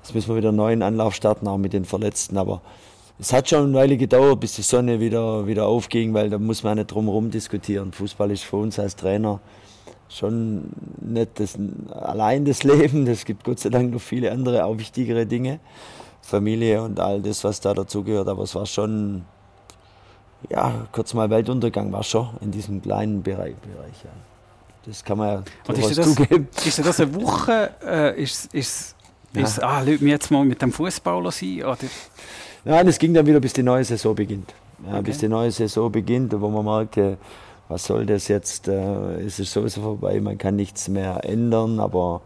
Jetzt 0.02 0.14
müssen 0.14 0.28
wir 0.28 0.36
wieder 0.36 0.50
einen 0.50 0.58
neuen 0.58 0.82
Anlauf 0.82 1.14
starten, 1.14 1.48
auch 1.48 1.58
mit 1.58 1.72
den 1.72 1.84
Verletzten. 1.84 2.38
Aber 2.38 2.60
es 3.18 3.32
hat 3.32 3.48
schon 3.48 3.64
eine 3.64 3.74
Weile 3.74 3.96
gedauert, 3.96 4.38
bis 4.38 4.54
die 4.54 4.62
Sonne 4.62 5.00
wieder, 5.00 5.48
wieder 5.48 5.66
aufging, 5.66 6.14
weil 6.14 6.30
da 6.30 6.38
muss 6.38 6.62
man 6.62 6.78
nicht 6.78 6.86
drum 6.86 7.06
herum 7.06 7.32
diskutieren. 7.32 7.92
Fußball 7.92 8.30
ist 8.30 8.44
für 8.44 8.58
uns 8.58 8.78
als 8.78 8.94
Trainer 8.94 9.40
schon 10.08 10.70
nicht 11.00 11.40
das, 11.40 11.58
allein 11.90 12.44
das 12.44 12.62
Leben. 12.62 13.08
Es 13.08 13.24
gibt 13.24 13.42
Gott 13.42 13.58
sei 13.58 13.70
Dank 13.70 13.92
noch 13.92 14.00
viele 14.00 14.30
andere, 14.30 14.64
auch 14.64 14.78
wichtigere 14.78 15.26
Dinge. 15.26 15.58
Familie 16.22 16.82
und 16.82 17.00
all 17.00 17.20
das, 17.22 17.42
was 17.42 17.60
da 17.60 17.74
dazugehört. 17.74 18.28
Aber 18.28 18.44
es 18.44 18.54
war 18.54 18.66
schon, 18.66 19.24
ja, 20.50 20.86
kurz 20.92 21.14
mal 21.14 21.28
Weltuntergang 21.30 21.92
war 21.92 22.02
schon 22.02 22.28
in 22.40 22.50
diesem 22.50 22.80
kleinen 22.80 23.22
Bereich. 23.22 23.56
Bereich 23.56 24.04
ja. 24.04 24.10
Das 24.86 25.04
kann 25.04 25.18
man 25.18 25.28
ja 25.28 25.42
durchaus 25.66 25.90
ist 25.90 25.98
das, 25.98 26.14
zugeben. 26.14 26.48
Ist 26.64 26.78
das 26.78 27.00
eine 27.00 27.14
Woche? 27.14 27.70
Äh, 27.84 28.22
ist, 28.22 28.54
ist, 28.54 28.96
ja. 29.34 29.42
ist, 29.42 29.62
ah, 29.62 29.80
lass 29.80 30.00
mich 30.00 30.10
jetzt 30.10 30.30
mal 30.30 30.44
mit 30.44 30.62
dem 30.62 30.72
Fußball 30.72 31.30
sein? 31.30 31.62
Oder? 31.62 31.76
Nein, 32.64 32.88
es 32.88 32.98
ging 32.98 33.12
dann 33.12 33.26
wieder, 33.26 33.40
bis 33.40 33.52
die 33.52 33.62
neue 33.62 33.84
Saison 33.84 34.14
beginnt. 34.14 34.54
Ja, 34.86 34.94
okay. 34.94 35.02
Bis 35.02 35.18
die 35.18 35.28
neue 35.28 35.50
Saison 35.50 35.90
beginnt, 35.90 36.32
wo 36.40 36.48
man 36.48 36.64
merkte, 36.64 37.18
was 37.68 37.84
soll 37.84 38.06
das 38.06 38.28
jetzt? 38.28 38.68
Äh, 38.68 39.20
es 39.26 39.38
ist 39.38 39.52
sowieso 39.52 39.82
vorbei, 39.82 40.20
man 40.20 40.38
kann 40.38 40.56
nichts 40.56 40.88
mehr 40.88 41.20
ändern, 41.24 41.80
aber 41.80 42.22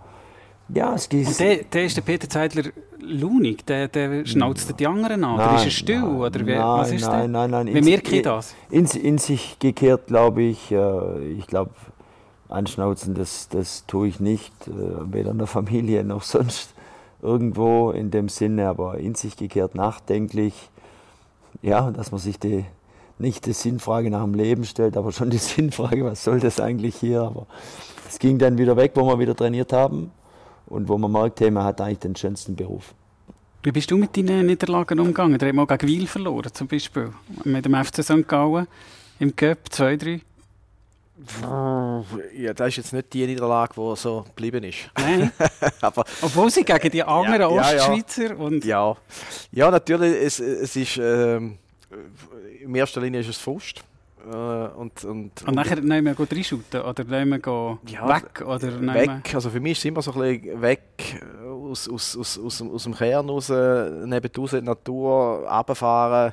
ja, 0.74 0.94
es 0.94 1.08
geht. 1.08 1.26
Und 1.26 1.40
der, 1.40 1.56
der 1.64 1.84
ist 1.84 1.96
der 1.96 2.02
Peter 2.02 2.28
Zeidler 2.28 2.64
Lunig, 3.00 3.66
der, 3.66 3.88
der 3.88 4.24
schnauzt 4.24 4.78
die 4.78 4.86
anderen 4.86 5.24
an, 5.24 5.36
nein, 5.36 5.48
oder 5.48 5.56
ist 5.56 5.64
er 5.64 5.70
still? 5.70 6.00
Nein, 6.00 6.16
oder 6.16 6.46
wie, 6.46 6.54
nein, 6.54 6.62
was 6.62 6.92
ist 6.92 7.06
nein, 7.06 7.30
nein, 7.30 7.50
nein. 7.50 7.74
Wie 7.74 7.82
merke 7.82 8.16
ich 8.16 8.22
das? 8.22 8.54
In, 8.70 8.86
in 8.86 9.18
sich 9.18 9.58
gekehrt, 9.58 10.06
glaube 10.06 10.42
ich. 10.42 10.70
Äh, 10.70 11.32
ich 11.32 11.46
glaube, 11.46 11.72
anschnauzen, 12.48 13.14
das, 13.14 13.48
das 13.48 13.86
tue 13.86 14.08
ich 14.08 14.20
nicht, 14.20 14.52
äh, 14.68 14.72
weder 15.12 15.32
in 15.32 15.38
der 15.38 15.46
Familie 15.46 16.04
noch 16.04 16.22
sonst 16.22 16.74
irgendwo 17.20 17.90
in 17.90 18.10
dem 18.10 18.28
Sinne, 18.28 18.68
aber 18.68 18.98
in 18.98 19.14
sich 19.14 19.36
gekehrt 19.36 19.74
nachdenklich. 19.74 20.70
Ja, 21.60 21.90
dass 21.90 22.10
man 22.12 22.20
sich 22.20 22.38
die, 22.38 22.64
nicht 23.18 23.46
die 23.46 23.52
Sinnfrage 23.52 24.10
nach 24.10 24.22
dem 24.22 24.34
Leben 24.34 24.64
stellt, 24.64 24.96
aber 24.96 25.12
schon 25.12 25.30
die 25.30 25.38
Sinnfrage, 25.38 26.04
was 26.04 26.24
soll 26.24 26.40
das 26.40 26.60
eigentlich 26.60 26.96
hier? 26.96 27.22
Aber 27.22 27.46
es 28.08 28.18
ging 28.18 28.38
dann 28.38 28.58
wieder 28.58 28.76
weg, 28.76 28.92
wo 28.94 29.06
wir 29.06 29.18
wieder 29.18 29.36
trainiert 29.36 29.72
haben 29.72 30.12
und 30.72 30.88
wo 30.88 30.96
man 30.96 31.12
merkt, 31.12 31.40
hey, 31.40 31.50
man 31.50 31.64
hat 31.64 31.80
eigentlich 31.80 31.98
den 31.98 32.16
schönsten 32.16 32.56
Beruf. 32.56 32.94
Wie 33.62 33.70
bist 33.70 33.90
du 33.90 33.98
mit 33.98 34.16
deinen 34.16 34.46
Niederlagen 34.46 34.98
umgegangen? 34.98 35.38
Der 35.38 35.48
hat 35.48 35.54
mal 35.54 35.66
gegen 35.66 35.86
Wiel 35.86 36.06
verloren, 36.06 36.52
zum 36.52 36.66
Beispiel. 36.66 37.12
Mit 37.44 37.64
dem 37.66 37.74
FC 37.74 38.02
St. 38.02 38.26
Gallen 38.26 38.66
im 39.20 39.36
Cup 39.36 39.58
2-3. 39.70 40.20
Ja, 42.34 42.54
das 42.54 42.68
ist 42.68 42.76
jetzt 42.78 42.92
nicht 42.94 43.12
die 43.12 43.26
Niederlage, 43.26 43.74
die 43.76 43.96
so 43.96 44.22
geblieben 44.22 44.64
ist. 44.64 44.90
Nein. 44.96 45.30
Aber, 45.82 46.04
Obwohl 46.22 46.50
sie 46.50 46.64
gegen 46.64 46.90
die 46.90 47.04
anderen 47.04 47.40
ja, 47.42 47.48
Ostschweizer 47.48 48.30
ja. 48.30 48.34
und... 48.36 48.64
Ja, 48.64 48.96
ja 49.52 49.70
natürlich, 49.70 50.16
es, 50.24 50.40
es 50.40 50.74
ist... 50.74 50.96
Ähm, 50.96 51.58
in 52.62 52.74
erster 52.74 53.02
Linie 53.02 53.20
ist 53.20 53.28
es 53.28 53.36
Frust. 53.36 53.84
Äh, 54.30 54.68
und, 54.76 55.04
und, 55.04 55.42
und 55.46 55.54
nachher 55.54 55.80
nehmen 55.80 56.16
wir 56.16 56.30
reinschuten 56.30 56.82
oder 56.82 57.04
nehmen 57.04 57.44
wir 57.44 57.78
ja, 57.86 58.08
weg? 58.08 58.42
Oder 58.46 58.80
weg, 58.94 59.34
also 59.34 59.50
für 59.50 59.60
mich 59.60 59.72
ist 59.72 59.78
es 59.78 59.84
immer 59.86 60.02
so 60.02 60.12
ein 60.12 60.40
bisschen 60.40 60.62
weg 60.62 61.20
aus, 61.44 61.88
aus, 61.88 62.16
aus, 62.16 62.38
aus, 62.38 62.62
aus 62.62 62.82
dem 62.84 62.94
Kern 62.94 63.28
raus, 63.28 63.48
neben 63.48 64.30
die 64.32 64.60
Natur, 64.62 65.48
runterfahren, 65.48 66.32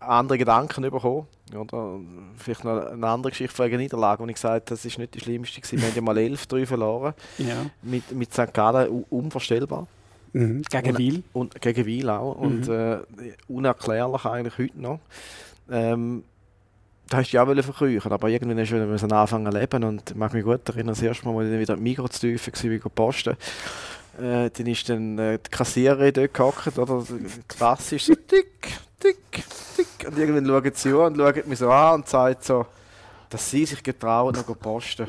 andere 0.00 0.38
Gedanken 0.38 0.82
bekommen. 0.82 1.26
Oder 1.54 1.98
vielleicht 2.36 2.64
noch 2.64 2.86
eine 2.86 3.06
andere 3.06 3.30
Geschichte 3.30 3.54
von 3.54 3.66
einer 3.66 3.76
Niederlage, 3.76 4.22
wo 4.22 4.26
ich 4.26 4.34
gesagt 4.34 4.70
habe, 4.70 4.76
das 4.76 4.84
ist 4.84 4.98
nicht 4.98 5.14
die 5.14 5.20
schlimmste 5.20 5.60
gewesen. 5.60 5.80
Wir 5.80 5.88
haben 5.88 5.94
ja 5.96 6.02
mal 6.02 6.16
11-3 6.16 6.66
verloren. 6.66 7.14
Ja. 7.38 7.66
Mit, 7.82 8.10
mit 8.12 8.32
St. 8.32 8.54
Gallen 8.54 9.04
unvorstellbar. 9.10 9.86
Mhm. 10.32 10.62
Gegen 10.62 10.98
Wiel. 10.98 11.22
Und, 11.32 11.60
gegen 11.60 11.84
Wiel 11.84 12.08
auch. 12.08 12.36
Mhm. 12.36 12.42
Und 12.42 12.68
äh, 12.68 12.98
unerklärlich 13.48 14.24
eigentlich 14.24 14.58
heute 14.58 14.80
noch. 14.80 15.00
Ähm, 15.70 16.24
da 17.08 17.18
hast 17.18 17.32
du 17.32 17.36
ja 17.36 17.42
auch 17.42 17.62
verkrüchen, 17.62 18.10
aber 18.10 18.28
irgendwann 18.28 18.58
du 18.70 18.76
wieder 18.76 19.20
anfangen 19.20 19.52
zu 19.52 19.58
leben. 19.58 19.84
Und 19.84 20.10
ich 20.10 20.16
mag 20.16 20.32
mich 20.32 20.44
gut 20.44 20.66
erinnern, 20.68 20.94
das 20.94 21.02
erste 21.02 21.28
Mal, 21.28 21.44
als 21.44 21.52
ich 21.52 21.58
wieder 21.58 21.74
im 21.74 21.82
Mikro 21.82 22.08
zu 22.08 22.20
tief 22.20 22.46
war, 22.46 22.70
wie 22.70 22.78
posten. 22.78 23.36
Äh, 24.18 24.50
dann 24.50 24.66
ist 24.66 24.88
dann 24.88 25.18
äh, 25.18 25.38
die 25.38 25.50
Kassiererin 25.50 26.12
dort 26.12 26.34
gehockt, 26.34 26.78
oder? 26.78 27.04
Klassisch 27.48 28.04
so 28.04 28.14
tick, 28.14 28.68
tick, 28.98 29.44
tick. 29.76 30.06
Und 30.06 30.18
irgendwann 30.18 30.46
schaut 30.46 30.76
sie 30.76 30.90
an 30.90 31.12
und 31.12 31.16
schaut 31.16 31.46
mich 31.46 31.58
so 31.58 31.70
an 31.70 31.94
und 31.94 32.08
sagt 32.08 32.44
so, 32.44 32.66
dass 33.32 33.50
sie 33.50 33.64
sich 33.64 33.82
getrauen, 33.82 34.34
noch 34.34 34.44
zu 34.44 34.54
posten. 34.54 35.08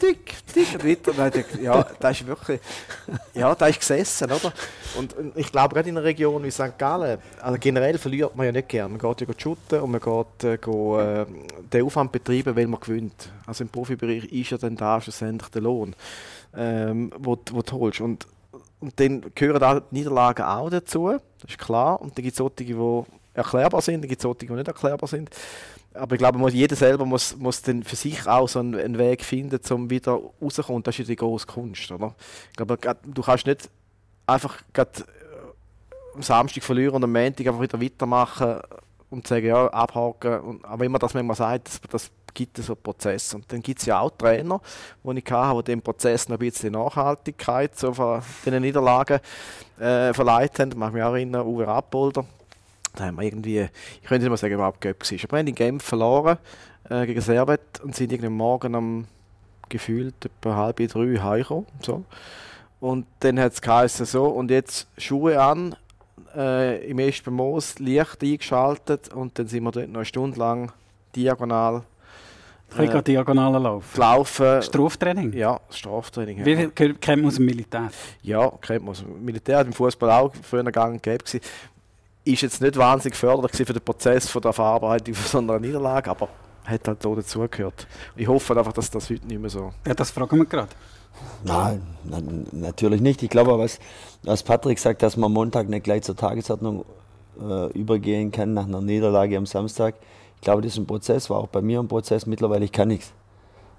tick, 0.00 0.34
tick, 0.52 0.74
und 0.74 1.18
weiter. 1.18 1.44
Und 1.52 1.62
ja, 1.62 1.86
da 1.98 2.10
ist 2.10 2.26
wirklich, 2.26 2.60
ja, 3.32 3.54
da 3.54 3.66
ist 3.66 3.80
gesessen, 3.80 4.30
oder? 4.30 4.52
Und, 4.98 5.14
und 5.14 5.36
ich 5.36 5.50
glaube, 5.50 5.74
gerade 5.74 5.88
in 5.88 5.96
einer 5.96 6.04
Region 6.04 6.42
wie 6.44 6.50
St. 6.50 6.76
Gallen, 6.78 7.18
also 7.40 7.58
generell 7.58 7.96
verliert 7.98 8.36
man 8.36 8.46
ja 8.46 8.52
nicht 8.52 8.68
gern. 8.68 8.92
Man 8.92 9.00
geht 9.00 9.20
ja 9.22 9.34
shooten 9.36 9.80
und 9.80 9.90
man 9.90 10.00
geht 10.00 10.44
äh, 10.44 10.58
go, 10.58 10.98
äh, 10.98 11.26
den 11.72 11.84
Aufwand 11.84 12.12
betreiben, 12.12 12.54
weil 12.54 12.66
man 12.66 12.80
gewinnt. 12.80 13.30
Also 13.46 13.64
im 13.64 13.70
Profibereich 13.70 14.24
ist 14.24 14.50
ja 14.50 14.58
dann 14.58 14.76
da 14.76 15.00
schlussendlich 15.00 15.50
der 15.50 15.62
Lohn, 15.62 15.96
ähm, 16.54 17.10
wo, 17.18 17.38
wo 17.50 17.62
du 17.62 17.72
holst. 17.72 18.00
Und, 18.00 18.26
und 18.80 19.00
dann 19.00 19.24
gehören 19.34 19.60
da 19.60 19.82
Niederlagen 19.90 20.44
auch 20.44 20.68
dazu, 20.68 21.18
das 21.40 21.50
ist 21.50 21.58
klar. 21.58 22.00
Und 22.00 22.18
dann 22.18 22.22
gibt 22.22 22.32
es 22.32 22.38
solche, 22.38 22.64
die 22.64 22.74
erklärbar 23.34 23.82
sind, 23.82 24.00
dann 24.00 24.08
gibt 24.08 24.20
es 24.20 24.22
solche, 24.22 24.46
die 24.46 24.52
nicht 24.52 24.68
erklärbar 24.68 25.08
sind 25.08 25.30
aber 25.94 26.16
ich 26.16 26.18
glaube, 26.18 26.38
muss, 26.38 26.52
jeder 26.52 26.76
selber 26.76 27.06
muss, 27.06 27.36
muss 27.36 27.62
dann 27.62 27.82
für 27.82 27.96
sich 27.96 28.26
auch 28.26 28.48
so 28.48 28.58
einen, 28.58 28.74
einen 28.74 28.98
Weg 28.98 29.24
finden, 29.24 29.60
um 29.72 29.88
wieder 29.88 30.18
rauszukommen. 30.42 30.82
Das 30.82 30.94
ist 30.94 31.00
ja 31.00 31.04
die 31.04 31.16
große 31.16 31.46
Kunst, 31.46 31.90
oder? 31.90 32.14
Ich 32.50 32.56
glaube, 32.56 32.76
du 33.04 33.22
kannst 33.22 33.46
nicht 33.46 33.70
einfach 34.26 34.60
äh, 34.76 34.84
am 36.14 36.22
Samstag 36.22 36.64
verlieren 36.64 36.96
und 36.96 37.04
am 37.04 37.12
Montag 37.12 37.46
einfach 37.46 37.60
wieder 37.60 37.80
weitermachen 37.80 38.60
und 39.10 39.26
sagen, 39.26 39.46
ja, 39.46 39.68
abhaken. 39.68 40.40
Und, 40.40 40.64
aber 40.64 40.84
immer, 40.84 40.98
dass 40.98 41.14
man 41.14 41.24
immer 41.24 41.36
sagt, 41.36 41.68
das, 41.68 41.80
das 41.88 42.10
gibt 42.32 42.56
so 42.56 42.72
einen 42.72 42.82
Prozess. 42.82 43.32
Und 43.32 43.50
dann 43.52 43.62
gibt 43.62 43.78
es 43.78 43.86
ja 43.86 44.00
auch 44.00 44.10
Trainer, 44.10 44.60
die 45.04 45.18
ich 45.18 45.30
hatte, 45.30 45.62
die 45.62 45.70
dem 45.70 45.82
Prozess 45.82 46.28
noch 46.28 46.36
ein 46.36 46.40
bisschen 46.40 46.72
Nachhaltigkeit 46.72 47.78
so 47.78 47.92
von 47.92 48.20
den 48.44 48.62
Niederlagen 48.62 49.20
äh, 49.78 50.12
verleiht 50.12 50.58
haben. 50.58 50.70
Ich 50.70 50.76
mag 50.76 50.92
mich 50.92 51.02
auch 51.04 51.12
erinnern, 51.12 51.46
Uwe 51.46 51.64
Rappolder, 51.64 52.24
da 52.96 53.04
haben 53.04 53.16
wir 53.16 53.24
irgendwie, 53.24 53.68
ich 54.02 54.08
könnte 54.08 54.24
nicht 54.24 54.30
mal 54.30 54.36
sagen, 54.36 54.54
überhaupt 54.54 54.80
Göpp 54.80 55.00
war. 55.00 55.18
Aber 55.24 55.32
wir 55.32 55.38
haben 55.38 55.46
in 55.46 55.54
Genf 55.54 55.82
verloren 55.82 56.38
äh, 56.88 57.06
gegen 57.06 57.20
Servet 57.20 57.80
und 57.82 57.94
sind 57.94 58.12
irgendwie 58.12 58.30
Morgen 58.30 58.74
am 58.74 59.06
gefühlt 59.68 60.14
etwa 60.24 60.56
halb 60.56 60.76
drei 60.76 61.16
heimgekommen. 61.18 61.66
So. 61.80 62.04
Und 62.80 63.06
dann 63.20 63.40
hat 63.40 63.52
es 63.52 63.62
geheißen 63.62 64.06
so, 64.06 64.26
und 64.26 64.50
jetzt 64.50 64.86
Schuhe 64.98 65.40
an, 65.40 65.74
äh, 66.36 66.86
im 66.88 66.98
ersten 66.98 67.32
Moos, 67.32 67.78
Licht 67.78 68.22
eingeschaltet 68.22 69.12
und 69.12 69.38
dann 69.38 69.46
sind 69.46 69.64
wir 69.64 69.72
dort 69.72 69.88
noch 69.88 69.96
eine 69.96 70.04
Stunde 70.04 70.38
lang 70.38 70.72
diagonal 71.16 71.82
äh, 72.76 73.02
diagonalen 73.02 73.62
Lauf. 73.62 73.96
Laufen. 73.96 74.62
Straftraining? 74.62 75.32
Ja, 75.32 75.60
Straftraining. 75.70 76.38
Ja. 76.38 76.44
Wie 76.44 76.56
viel 76.56 76.70
kennt 76.70 77.22
man 77.22 77.26
aus 77.26 77.36
dem 77.36 77.44
Militär? 77.44 77.90
Ja, 78.22 78.50
kennt 78.60 78.82
man 78.82 78.90
aus 78.90 78.98
dem 78.98 79.24
Militär. 79.24 79.60
Im 79.60 79.72
Fußball 79.72 80.10
auch 80.10 80.32
früher 80.42 80.64
gang 80.64 81.00
gegeben 81.00 81.40
ist 82.24 82.42
jetzt 82.42 82.60
nicht 82.60 82.76
wahnsinnig 82.76 83.16
förderlich 83.16 83.52
für 83.52 83.72
den 83.72 83.82
Prozess 83.82 84.28
von 84.28 84.42
der 84.42 84.52
Verarbeitung 84.52 85.14
von 85.14 85.30
so 85.30 85.38
einer 85.38 85.60
Niederlage, 85.60 86.10
aber 86.10 86.28
hat 86.64 86.88
halt 86.88 87.04
auch 87.04 87.14
dazugehört. 87.14 87.86
Ich 88.16 88.26
hoffe 88.26 88.56
einfach, 88.56 88.72
dass 88.72 88.90
das 88.90 89.10
heute 89.10 89.26
nicht 89.26 89.40
mehr 89.40 89.50
so. 89.50 89.72
Ja, 89.86 89.94
das 89.94 90.10
fragen 90.10 90.38
wir 90.38 90.46
gerade. 90.46 90.70
Nein, 91.44 91.82
na, 92.04 92.20
natürlich 92.52 93.00
nicht. 93.00 93.22
Ich 93.22 93.30
glaube, 93.30 93.58
was, 93.58 93.78
was 94.22 94.42
Patrick 94.42 94.78
sagt, 94.78 95.02
dass 95.02 95.16
man 95.16 95.30
Montag 95.30 95.68
nicht 95.68 95.84
gleich 95.84 96.02
zur 96.02 96.16
Tagesordnung 96.16 96.84
äh, 97.40 97.70
übergehen 97.72 98.32
kann 98.32 98.54
nach 98.54 98.66
einer 98.66 98.80
Niederlage 98.80 99.36
am 99.36 99.46
Samstag. 99.46 99.94
Ich 100.36 100.40
glaube, 100.40 100.62
das 100.62 100.72
ist 100.72 100.78
ein 100.78 100.86
Prozess, 100.86 101.30
war 101.30 101.38
auch 101.38 101.48
bei 101.48 101.60
mir 101.60 101.80
ein 101.80 101.88
Prozess. 101.88 102.26
Mittlerweile 102.26 102.64
ich 102.64 102.72
kann 102.72 102.88
nichts. 102.88 103.12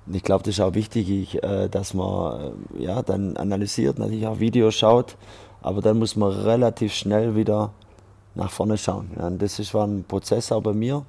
Und 0.05 0.15
ich 0.15 0.23
glaube, 0.23 0.43
das 0.43 0.55
ist 0.55 0.59
auch 0.59 0.75
wichtig, 0.75 1.09
ich, 1.09 1.43
äh, 1.43 1.67
dass 1.67 1.93
man 1.95 2.55
äh, 2.77 2.83
ja, 2.83 3.01
dann 3.01 3.37
analysiert, 3.37 3.97
natürlich 3.97 4.27
auch 4.27 4.39
Videos 4.39 4.75
schaut, 4.75 5.17
aber 5.61 5.81
dann 5.81 5.97
muss 5.97 6.15
man 6.15 6.31
relativ 6.31 6.93
schnell 6.93 7.35
wieder 7.35 7.73
nach 8.35 8.51
vorne 8.51 8.77
schauen. 8.77 9.11
Ja, 9.17 9.29
das 9.29 9.59
ist, 9.59 9.73
war 9.73 9.87
ein 9.87 10.03
Prozess 10.03 10.51
auch 10.51 10.61
bei 10.61 10.73
mir, 10.73 11.05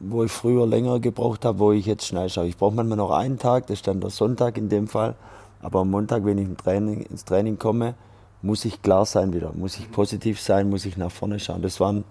wo 0.00 0.24
ich 0.24 0.32
früher 0.32 0.66
länger 0.66 1.00
gebraucht 1.00 1.44
habe, 1.44 1.58
wo 1.58 1.72
ich 1.72 1.86
jetzt 1.86 2.06
schnell 2.06 2.28
schaue. 2.28 2.46
Ich 2.46 2.56
brauche 2.56 2.74
manchmal 2.74 2.98
noch 2.98 3.10
einen 3.10 3.38
Tag, 3.38 3.68
das 3.68 3.78
ist 3.78 3.86
dann 3.86 4.00
der 4.00 4.10
Sonntag 4.10 4.58
in 4.58 4.68
dem 4.68 4.88
Fall. 4.88 5.14
Aber 5.60 5.80
am 5.80 5.90
Montag, 5.90 6.24
wenn 6.24 6.38
ich 6.38 6.46
im 6.46 6.56
Training, 6.56 7.02
ins 7.02 7.24
Training 7.24 7.58
komme, 7.58 7.94
muss 8.42 8.64
ich 8.64 8.82
klar 8.82 9.06
sein 9.06 9.32
wieder, 9.32 9.52
muss 9.54 9.78
ich 9.78 9.90
positiv 9.92 10.40
sein, 10.40 10.68
muss 10.68 10.84
ich 10.84 10.96
nach 10.96 11.12
vorne 11.12 11.38
schauen. 11.38 11.62
Das 11.62 11.78
war 11.78 11.92
ein 11.92 12.04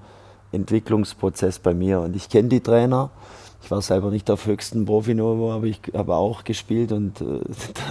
Entwicklungsprozess 0.53 1.59
bei 1.59 1.73
mir. 1.73 1.99
Und 1.99 2.15
ich 2.15 2.29
kenne 2.29 2.47
die 2.47 2.61
Trainer, 2.61 3.09
ich 3.63 3.69
war 3.69 3.81
selber 3.81 4.09
nicht 4.09 4.29
auf 4.31 4.45
höchstem 4.45 4.85
Profiniveau, 4.85 5.51
aber 5.51 5.65
ich 5.65 5.79
habe 5.93 6.15
auch 6.15 6.43
gespielt 6.43 6.91
und 6.91 7.21
äh, 7.21 7.39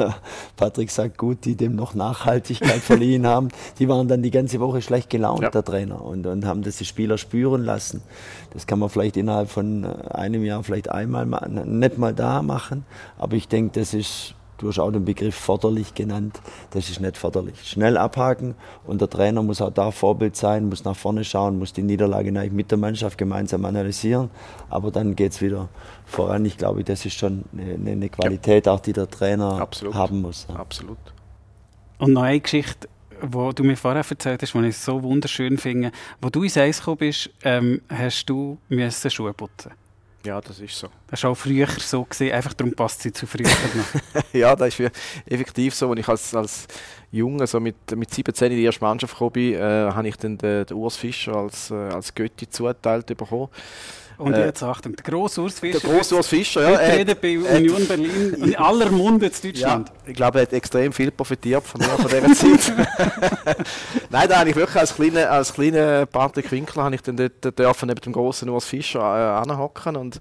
Patrick 0.56 0.90
sagt 0.90 1.16
gut, 1.16 1.44
die 1.44 1.54
dem 1.54 1.76
noch 1.76 1.94
Nachhaltigkeit 1.94 2.80
verliehen 2.80 3.26
haben, 3.26 3.48
die 3.78 3.88
waren 3.88 4.08
dann 4.08 4.22
die 4.22 4.30
ganze 4.30 4.60
Woche 4.60 4.82
schlecht 4.82 5.10
gelaunt, 5.10 5.42
ja. 5.42 5.50
der 5.50 5.64
Trainer, 5.64 6.02
und, 6.02 6.26
und 6.26 6.44
haben 6.44 6.62
das 6.62 6.76
die 6.76 6.84
Spieler 6.84 7.18
spüren 7.18 7.64
lassen. 7.64 8.02
Das 8.52 8.66
kann 8.66 8.78
man 8.78 8.88
vielleicht 8.88 9.16
innerhalb 9.16 9.48
von 9.48 9.84
äh, 9.84 9.88
einem 10.10 10.44
Jahr 10.44 10.64
vielleicht 10.64 10.90
einmal, 10.90 11.26
nicht 11.26 11.98
mal 11.98 12.14
da 12.14 12.42
machen, 12.42 12.84
aber 13.16 13.36
ich 13.36 13.48
denke, 13.48 13.78
das 13.78 13.94
ist 13.94 14.34
du 14.60 14.68
hast 14.68 14.78
auch 14.78 14.90
den 14.90 15.04
Begriff 15.04 15.34
förderlich 15.34 15.94
genannt. 15.94 16.40
Das 16.70 16.88
ist 16.90 17.00
nicht 17.00 17.16
förderlich. 17.16 17.62
Schnell 17.64 17.96
abhaken 17.96 18.54
und 18.86 19.00
der 19.00 19.08
Trainer 19.08 19.42
muss 19.42 19.60
auch 19.60 19.72
da 19.72 19.90
Vorbild 19.90 20.36
sein, 20.36 20.68
muss 20.68 20.84
nach 20.84 20.96
vorne 20.96 21.24
schauen, 21.24 21.58
muss 21.58 21.72
die 21.72 21.82
Niederlage 21.82 22.30
mit 22.50 22.70
der 22.70 22.78
Mannschaft 22.78 23.18
gemeinsam 23.18 23.64
analysieren. 23.64 24.30
Aber 24.68 24.90
dann 24.90 25.16
geht 25.16 25.32
es 25.32 25.40
wieder 25.40 25.68
voran. 26.04 26.44
Ich 26.44 26.58
glaube, 26.58 26.84
das 26.84 27.04
ist 27.06 27.18
schon 27.18 27.44
eine, 27.52 27.90
eine 27.90 28.08
Qualität, 28.08 28.66
ja. 28.66 28.72
auch 28.72 28.80
die 28.80 28.92
der 28.92 29.08
Trainer 29.08 29.60
Absolut. 29.60 29.94
haben 29.94 30.20
muss. 30.20 30.46
Ja. 30.48 30.56
Absolut. 30.56 30.98
Und 31.98 32.12
noch 32.12 32.22
eine 32.22 32.40
Geschichte, 32.40 32.88
wo 33.22 33.52
du 33.52 33.64
mir 33.64 33.76
vorher 33.76 34.04
erzählt 34.08 34.42
hast, 34.42 34.54
die 34.54 34.66
ich 34.66 34.76
so 34.76 35.02
wunderschön 35.02 35.58
finde. 35.58 35.92
Wo 36.20 36.28
du 36.28 36.42
ins 36.42 36.56
Eis 36.56 36.78
gekommen 36.78 36.98
bist, 36.98 37.30
ähm, 37.44 37.80
hast 37.88 38.26
du 38.26 38.58
müssen 38.68 39.10
Schuhe 39.10 39.32
putzen 39.32 39.72
ja, 40.24 40.40
das 40.40 40.60
ist 40.60 40.76
so. 40.76 40.88
Das 41.08 41.22
war 41.22 41.30
auch 41.30 41.34
früher 41.34 41.66
so, 41.66 42.04
gewesen, 42.04 42.32
einfach 42.32 42.52
darum 42.52 42.74
passt 42.74 43.02
sie 43.02 43.12
zu 43.12 43.26
früher 43.26 43.48
Ja, 44.32 44.54
das 44.54 44.78
ist 44.78 44.92
effektiv 45.26 45.74
so. 45.74 45.90
Als 45.90 46.00
ich 46.00 46.08
als, 46.08 46.34
als 46.34 46.66
Junge, 47.10 47.46
so 47.46 47.58
mit, 47.58 47.76
mit 47.96 48.12
17 48.12 48.52
in 48.52 48.58
die 48.58 48.64
erste 48.64 48.84
Mannschaft 48.84 49.14
gekommen 49.14 49.32
bin, 49.32 49.54
äh, 49.54 49.60
habe 49.60 50.08
ich 50.08 50.16
dann 50.16 50.36
den, 50.36 50.66
den 50.66 50.76
Urs 50.76 50.96
Fischer 50.96 51.36
als, 51.36 51.70
äh, 51.70 51.74
als 51.74 52.14
Götti 52.14 52.48
zugeteilt 52.48 53.06
bekommen. 53.06 53.48
Und 54.20 54.34
äh, 54.34 54.46
jetzt 54.46 54.62
Achtung, 54.62 54.94
der 54.94 55.02
grosse 55.02 55.40
Urs 55.40 55.58
Fischer. 55.58 55.80
Der 55.80 55.90
grosse 55.90 56.14
Urs 56.14 56.26
Fischer, 56.26 56.62
ja. 56.62 56.78
Er 56.78 56.98
redet 56.98 57.20
bei 57.20 57.38
Union 57.38 57.88
Berlin 57.88 58.34
in 58.44 58.56
aller 58.56 58.90
Munde 58.90 59.26
in 59.26 59.32
Deutschland. 59.32 59.88
Ja, 59.88 59.94
ich 60.06 60.14
glaube, 60.14 60.38
er 60.38 60.42
hat 60.42 60.52
extrem 60.52 60.92
viel 60.92 61.10
profitiert 61.10 61.64
von, 61.64 61.80
mir, 61.80 61.88
von 61.88 62.06
dieser 62.06 62.34
Zeit. 62.34 62.86
Nein, 64.10 64.28
da 64.28 64.40
habe 64.40 64.50
ich 64.50 64.56
wirklich 64.56 64.76
als 64.76 64.94
kleiner, 64.94 65.30
als 65.30 65.54
kleiner 65.54 66.04
Patrick 66.04 66.52
Winkler 66.52 66.84
habe 66.84 66.94
ich 66.94 67.02
dann 67.02 67.16
dort 67.16 67.58
dürfen 67.58 67.88
neben 67.88 68.00
dem 68.00 68.12
grossen 68.12 68.50
Urs 68.50 68.66
Fischer 68.66 69.00
äh, 69.00 69.42
anhocken 69.42 69.96
und 69.96 70.20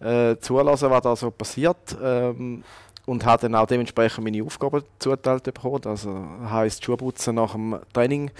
äh, 0.00 0.36
zulassen, 0.38 0.90
was 0.90 1.02
da 1.02 1.14
so 1.14 1.30
passiert. 1.30 1.96
Ähm, 2.02 2.64
und 3.04 3.24
habe 3.24 3.42
dann 3.42 3.54
auch 3.54 3.66
dementsprechend 3.66 4.24
meine 4.24 4.42
Aufgaben 4.42 4.82
zugeteilt 4.98 5.44
bekommen. 5.44 5.82
Also 5.84 6.26
heisst 6.50 6.84
Schuhputzen 6.84 7.36
nach 7.36 7.52
dem 7.52 7.78
Training. 7.92 8.30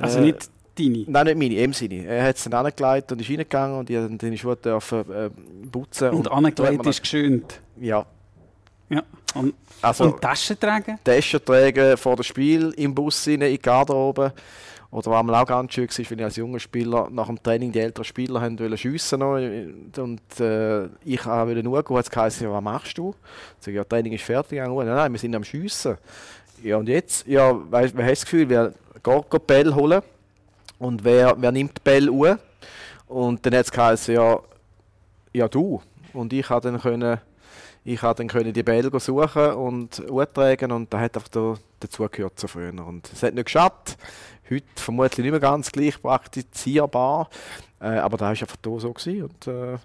Also 0.00 0.20
nicht 0.20 0.48
Deine? 0.78 1.04
Nein, 1.06 1.26
nicht 1.26 1.38
meine, 1.38 1.54
im 1.56 1.72
Sinne. 1.72 2.06
Er 2.06 2.24
hat 2.24 2.36
es 2.36 2.44
dann 2.44 2.54
angelegt 2.54 3.12
und 3.12 3.20
ist 3.20 3.28
reingegangen 3.28 3.78
und 3.78 3.90
ich 3.90 3.96
durfte 3.96 4.16
dann 4.16 4.30
die 4.30 4.38
Schuhe 4.38 4.56
dürfen, 4.56 5.12
äh, 5.12 5.30
putzen. 5.70 6.10
Und, 6.10 6.28
und 6.28 6.46
angelegt 6.46 6.86
ist 6.86 7.02
geschönt? 7.02 7.60
Ja. 7.78 8.06
Ja. 8.88 9.02
Und, 9.34 9.54
also, 9.80 10.04
und 10.04 10.20
Taschen 10.20 10.58
tragen? 10.58 10.98
Taschen 11.04 11.44
tragen 11.44 11.96
vor 11.96 12.16
dem 12.16 12.22
Spiel, 12.22 12.72
im 12.76 12.94
Bus 12.94 13.26
rein, 13.26 13.42
in 13.42 13.50
die 13.50 13.58
Garderobe. 13.58 14.32
Oder 14.90 15.10
was 15.10 15.24
mir 15.24 15.40
auch 15.40 15.46
ganz 15.46 15.72
schön 15.72 15.88
war, 15.88 16.10
wenn 16.10 16.18
ich 16.18 16.24
als 16.24 16.36
junger 16.36 16.60
Spieler 16.60 17.08
nach 17.10 17.26
dem 17.26 17.42
Training 17.42 17.72
die 17.72 17.80
älteren 17.80 18.04
Spieler 18.04 18.42
haben 18.42 18.58
wollen 18.58 18.76
schiessen 18.76 19.20
noch, 19.20 19.36
und 19.36 20.20
äh, 20.38 20.84
ich 21.02 21.24
wollte 21.24 21.62
nur 21.62 21.82
gehen, 21.82 21.96
hat 21.96 22.14
es 22.14 22.42
was 22.42 22.62
machst 22.62 22.98
du? 22.98 23.14
Ich 23.58 23.64
sage, 23.64 23.76
ja, 23.78 23.84
Training 23.84 24.12
ist 24.12 24.24
fertig. 24.24 24.58
Nein, 24.58 24.86
nein, 24.86 25.10
wir 25.10 25.18
sind 25.18 25.34
am 25.34 25.44
Schiessen. 25.44 25.96
Ja, 26.62 26.76
und 26.76 26.90
jetzt? 26.90 27.26
Ja, 27.26 27.58
weißt, 27.70 27.96
wer 27.96 28.04
hat 28.04 28.12
das 28.12 28.24
Gefühl, 28.24 28.48
wir 28.50 28.74
gehen 29.02 29.40
Bell 29.46 29.74
holen 29.74 30.02
und 30.82 31.04
wer, 31.04 31.36
wer 31.38 31.52
nimmt 31.52 31.78
die 31.78 31.80
Bälle 31.84 32.10
an? 32.10 32.38
Und 33.06 33.46
dann 33.46 33.54
hat 33.54 33.66
es 33.66 33.70
geheißen, 33.70 34.14
ja, 34.14 34.40
ja 35.32 35.46
du. 35.46 35.80
Und 36.12 36.32
ich 36.32 36.46
konnte 36.46 36.72
dann, 36.72 36.80
können, 36.80 37.18
ich 37.84 38.00
dann 38.00 38.26
können 38.26 38.52
die 38.52 38.62
Bälle 38.64 38.90
suchen 38.98 39.52
und 39.52 40.02
tragen 40.34 40.72
und 40.72 40.92
da 40.92 40.98
hat 40.98 41.14
einfach 41.14 41.28
da, 41.28 41.54
dazu 41.78 42.08
gehört 42.10 42.36
zu 42.36 42.48
früher. 42.48 42.72
Und 42.84 43.12
es 43.12 43.22
hat 43.22 43.34
nicht 43.34 43.44
geschadet. 43.44 43.96
Heute 44.50 44.64
vermutlich 44.74 45.18
nicht 45.18 45.30
mehr 45.30 45.40
ganz 45.40 45.70
gleich 45.70 46.02
praktizierbar. 46.02 47.30
Äh, 47.80 47.98
aber 47.98 48.16
da 48.16 48.24
war 48.24 48.30
einfach 48.30 48.56
so. 48.64 48.92
Gewesen. 48.92 49.22
Und, 49.22 49.46
äh, 49.46 49.78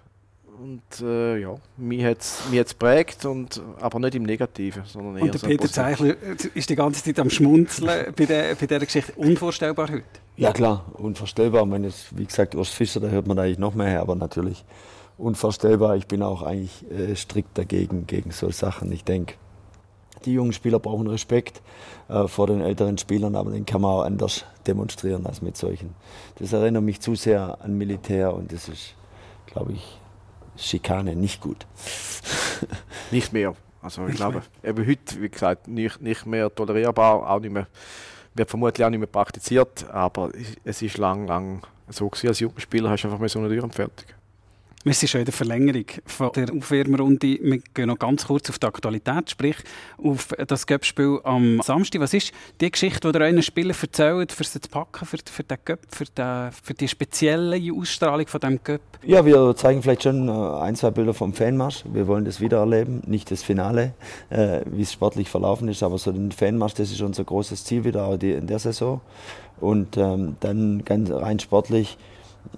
und 0.60 1.00
äh, 1.00 1.38
ja, 1.38 1.54
mich 1.76 2.04
hat 2.04 2.20
es 2.20 2.42
mich 2.50 2.78
prägt, 2.78 3.24
und, 3.24 3.60
aber 3.80 3.98
nicht 4.00 4.14
im 4.14 4.24
Negativen, 4.24 4.82
sondern 4.86 5.16
eher 5.16 5.22
Und 5.24 5.34
der 5.34 5.40
so 5.40 5.46
Peter 5.46 5.68
Zeichler 5.68 6.16
ist 6.54 6.68
die 6.70 6.76
ganze 6.76 7.02
Zeit 7.04 7.18
am 7.20 7.30
Schmunzeln 7.30 8.12
bei, 8.14 8.26
der, 8.26 8.54
bei 8.54 8.66
dieser 8.66 8.80
Geschichte. 8.80 9.12
Unvorstellbar 9.16 9.88
heute? 9.88 10.04
Ja 10.36 10.52
klar, 10.52 10.84
unvorstellbar. 10.94 11.62
Ich 11.62 11.68
meine, 11.68 11.90
wie 12.12 12.24
gesagt, 12.24 12.54
Urs 12.54 12.70
Fischer, 12.70 13.00
da 13.00 13.08
hört 13.08 13.26
man 13.26 13.38
eigentlich 13.38 13.58
noch 13.58 13.74
mehr 13.74 13.88
her, 13.88 14.00
aber 14.00 14.14
natürlich 14.14 14.64
unvorstellbar. 15.16 15.96
Ich 15.96 16.06
bin 16.06 16.22
auch 16.22 16.42
eigentlich 16.42 16.84
äh, 16.90 17.14
strikt 17.14 17.56
dagegen, 17.56 18.06
gegen 18.06 18.30
solche 18.30 18.56
Sachen. 18.56 18.90
Ich 18.92 19.04
denke, 19.04 19.34
die 20.24 20.32
jungen 20.32 20.52
Spieler 20.52 20.78
brauchen 20.78 21.06
Respekt 21.06 21.62
äh, 22.08 22.26
vor 22.26 22.46
den 22.46 22.60
älteren 22.60 22.98
Spielern, 22.98 23.34
aber 23.34 23.50
den 23.50 23.66
kann 23.66 23.80
man 23.80 23.92
auch 23.92 24.02
anders 24.02 24.44
demonstrieren 24.66 25.26
als 25.26 25.42
mit 25.42 25.56
solchen. 25.56 25.94
Das 26.38 26.52
erinnert 26.52 26.82
mich 26.82 27.00
zu 27.00 27.14
sehr 27.14 27.58
an 27.60 27.76
Militär 27.78 28.34
und 28.34 28.52
das 28.52 28.68
ist, 28.68 28.94
glaube 29.46 29.72
ich, 29.72 29.98
Schikane 30.58 31.16
nicht 31.16 31.40
gut. 31.40 31.66
nicht 33.10 33.32
mehr. 33.32 33.54
Also 33.80 34.06
ich 34.06 34.16
glaube, 34.16 34.42
eben 34.62 34.86
heute, 34.86 35.22
wie 35.22 35.28
gesagt, 35.28 35.68
nicht, 35.68 36.00
nicht 36.02 36.26
mehr 36.26 36.52
tolerierbar, 36.54 37.30
auch 37.30 37.40
nicht 37.40 37.52
mehr, 37.52 37.68
wird 38.34 38.50
vermutlich 38.50 38.84
auch 38.84 38.90
nicht 38.90 38.98
mehr 38.98 39.06
praktiziert, 39.06 39.88
aber 39.90 40.30
es 40.64 40.82
ist 40.82 40.98
lang, 40.98 41.26
lang 41.26 41.62
so 41.88 42.08
gewesen. 42.08 42.28
Als 42.28 42.40
Jugendspieler 42.40 42.90
hast 42.90 43.02
du 43.02 43.08
einfach 43.08 43.20
mal 43.20 43.28
so 43.28 43.38
eine 43.38 43.48
Tür 43.48 43.68
fertig. 43.70 44.14
Wir 44.84 44.94
sind 44.94 45.08
schon 45.08 45.20
in 45.20 45.24
der 45.24 45.34
Verlängerung 45.34 45.86
von 46.06 46.30
der 46.36 46.54
Aufwärmrunde. 46.54 47.38
Wir 47.42 47.58
gehen 47.74 47.88
noch 47.88 47.98
ganz 47.98 48.26
kurz 48.28 48.48
auf 48.48 48.60
die 48.60 48.66
Aktualität, 48.66 49.28
sprich 49.28 49.56
auf 50.00 50.28
das 50.46 50.68
Göppspiel 50.68 51.18
am 51.24 51.60
Samstag. 51.64 52.00
Was 52.00 52.14
ist 52.14 52.30
die 52.60 52.70
Geschichte, 52.70 53.10
die 53.10 53.18
ihr 53.18 53.24
euren 53.24 53.42
Spielern 53.42 53.76
erzählt, 53.80 54.30
für 54.30 54.44
sie 54.44 54.60
zu 54.60 54.68
packen, 54.68 55.04
für, 55.04 55.18
für 55.24 55.42
den 55.42 55.58
Göpp, 55.64 55.80
für, 55.90 56.06
für 56.62 56.74
die 56.74 56.86
spezielle 56.86 57.60
Ausstrahlung 57.72 58.28
von 58.28 58.40
dem 58.40 58.60
Göpp? 58.62 58.80
Ja, 59.02 59.26
wir 59.26 59.56
zeigen 59.56 59.82
vielleicht 59.82 60.04
schon 60.04 60.28
äh, 60.28 60.32
ein, 60.32 60.76
zwei 60.76 60.92
Bilder 60.92 61.12
vom 61.12 61.34
Fanmarsch. 61.34 61.82
Wir 61.92 62.06
wollen 62.06 62.24
das 62.24 62.40
wiedererleben, 62.40 63.02
nicht 63.04 63.32
das 63.32 63.42
Finale, 63.42 63.94
äh, 64.30 64.60
wie 64.66 64.82
es 64.82 64.92
sportlich 64.92 65.28
verlaufen 65.28 65.66
ist, 65.66 65.82
aber 65.82 65.98
so 65.98 66.12
den 66.12 66.30
Fanmarsch, 66.30 66.74
das 66.74 66.92
ist 66.92 67.02
unser 67.02 67.24
großes 67.24 67.64
Ziel 67.64 67.82
wieder 67.82 68.04
auch 68.04 68.16
in 68.20 68.46
der 68.46 68.60
Saison. 68.60 69.00
Und 69.60 69.96
ähm, 69.96 70.36
dann 70.38 70.84
ganz 70.84 71.10
rein 71.10 71.40
sportlich 71.40 71.98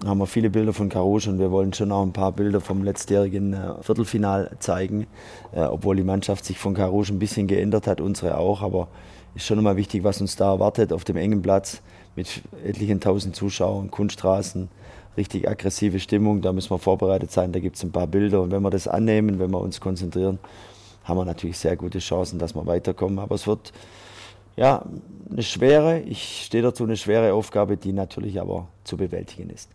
haben 0.04 0.18
wir 0.18 0.26
viele 0.26 0.50
Bilder 0.50 0.72
von 0.72 0.88
Carouge 0.88 1.28
und 1.28 1.38
wir 1.38 1.50
wollen 1.50 1.72
schon 1.72 1.92
auch 1.92 2.02
ein 2.02 2.12
paar 2.12 2.32
Bilder 2.32 2.60
vom 2.60 2.82
letztjährigen 2.82 3.52
äh, 3.52 3.82
Viertelfinal 3.82 4.50
zeigen, 4.58 5.06
äh, 5.52 5.62
obwohl 5.62 5.96
die 5.96 6.04
Mannschaft 6.04 6.44
sich 6.44 6.58
von 6.58 6.74
Carouge 6.74 7.12
ein 7.12 7.18
bisschen 7.18 7.46
geändert 7.46 7.86
hat, 7.86 8.00
unsere 8.00 8.38
auch, 8.38 8.62
aber 8.62 8.88
ist 9.34 9.46
schon 9.46 9.62
mal 9.62 9.76
wichtig, 9.76 10.02
was 10.02 10.20
uns 10.20 10.36
da 10.36 10.52
erwartet 10.52 10.92
auf 10.92 11.04
dem 11.04 11.16
engen 11.16 11.42
Platz 11.42 11.82
mit 12.16 12.42
etlichen 12.64 13.00
tausend 13.00 13.36
Zuschauern, 13.36 13.90
Kunststraßen, 13.90 14.68
richtig 15.16 15.48
aggressive 15.48 16.00
Stimmung, 16.00 16.40
da 16.40 16.52
müssen 16.52 16.70
wir 16.70 16.78
vorbereitet 16.78 17.30
sein, 17.30 17.52
da 17.52 17.60
gibt 17.60 17.76
es 17.76 17.82
ein 17.82 17.92
paar 17.92 18.06
Bilder. 18.06 18.40
Und 18.40 18.50
wenn 18.50 18.62
wir 18.62 18.70
das 18.70 18.88
annehmen, 18.88 19.38
wenn 19.38 19.50
wir 19.50 19.60
uns 19.60 19.80
konzentrieren, 19.80 20.38
haben 21.04 21.18
wir 21.18 21.24
natürlich 21.24 21.58
sehr 21.58 21.76
gute 21.76 21.98
Chancen, 21.98 22.38
dass 22.38 22.54
wir 22.54 22.66
weiterkommen, 22.66 23.18
aber 23.18 23.34
es 23.34 23.46
wird 23.46 23.72
ja, 24.56 24.84
eine 25.30 25.42
schwere, 25.42 26.00
ich 26.00 26.44
stehe 26.46 26.62
dazu, 26.62 26.84
eine 26.84 26.96
schwere 26.96 27.34
Aufgabe, 27.34 27.76
die 27.76 27.92
natürlich 27.92 28.40
aber 28.40 28.66
zu 28.84 28.96
bewältigen 28.96 29.50
ist 29.50 29.68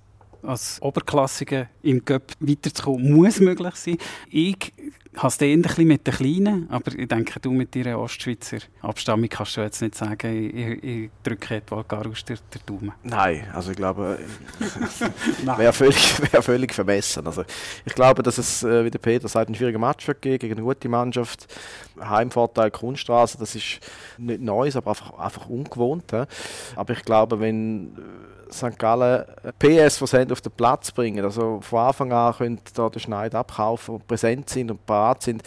als 0.46 0.82
Oberklassiker 0.82 1.68
im 1.82 2.04
Cup 2.04 2.32
weiterzukommen, 2.40 3.14
muss 3.14 3.40
möglich 3.40 3.76
sein. 3.76 3.98
Ich 4.30 4.74
habe 5.18 5.28
es 5.28 5.42
ein 5.42 5.62
bisschen 5.62 5.88
mit 5.88 6.06
den 6.06 6.14
Kleinen, 6.14 6.70
aber 6.70 6.92
ich 6.94 7.08
denke, 7.08 7.40
du 7.40 7.52
mit 7.52 7.76
deiner 7.76 8.00
Ostschweizer 8.00 8.58
Abstammung 8.82 9.30
kannst 9.30 9.58
du 9.58 9.62
jetzt 9.62 9.82
nicht 9.82 9.96
sagen, 9.96 10.52
ich, 10.56 10.84
ich 10.84 11.10
drücke 11.24 11.56
etwa 11.56 11.84
gar 11.84 12.06
aus 12.08 12.24
der, 12.26 12.38
der 12.54 12.62
Daumen. 12.66 12.92
Nein, 13.04 13.48
also 13.54 13.72
ich 13.72 13.78
glaube, 13.78 14.20
wäre 15.58 15.74
völlig, 15.74 16.34
wär 16.34 16.42
völlig 16.42 16.74
vermessen. 16.74 17.26
Also 17.26 17.44
ich 17.86 17.96
glaube, 17.96 18.24
dass 18.24 18.38
es, 18.38 18.64
äh, 18.64 18.84
wie 18.86 18.92
der 18.92 19.00
Peter 19.00 19.28
sagt, 19.28 19.50
ein 19.50 19.56
schwieriger 19.56 19.80
Match 19.80 20.08
wird 20.08 20.22
gegen 20.22 20.52
eine 20.52 20.62
gute 20.62 20.90
Mannschaft. 20.90 21.48
Heimvorteil 22.00 22.72
Kunststraße, 22.72 23.38
das 23.38 23.56
ist 23.56 23.80
nicht 24.18 24.42
Neues, 24.42 24.76
aber 24.76 24.92
einfach, 24.92 25.18
einfach 25.18 25.48
ungewohnt. 25.48 26.12
He? 26.12 26.24
Aber 26.76 26.94
ich 26.94 27.04
glaube, 27.04 27.40
wenn 27.40 27.96
St. 28.52 28.78
Gallen 28.78 29.26
PS, 29.60 30.00
die 30.00 30.08
sie 30.08 30.32
auf 30.32 30.42
den 30.42 30.52
Platz 30.52 30.92
bringen, 30.92 31.24
also 31.24 31.60
von 31.62 31.80
Anfang 31.80 32.12
an 32.12 32.34
können 32.34 32.60
da 32.74 32.90
den 32.90 33.00
Schneid 33.00 33.36
abkaufen 33.36 33.96
und 33.96 34.08
präsent 34.08 34.50
sind 34.50 34.72
und 34.72 34.86
parat 35.06 35.24
sind, 35.24 35.44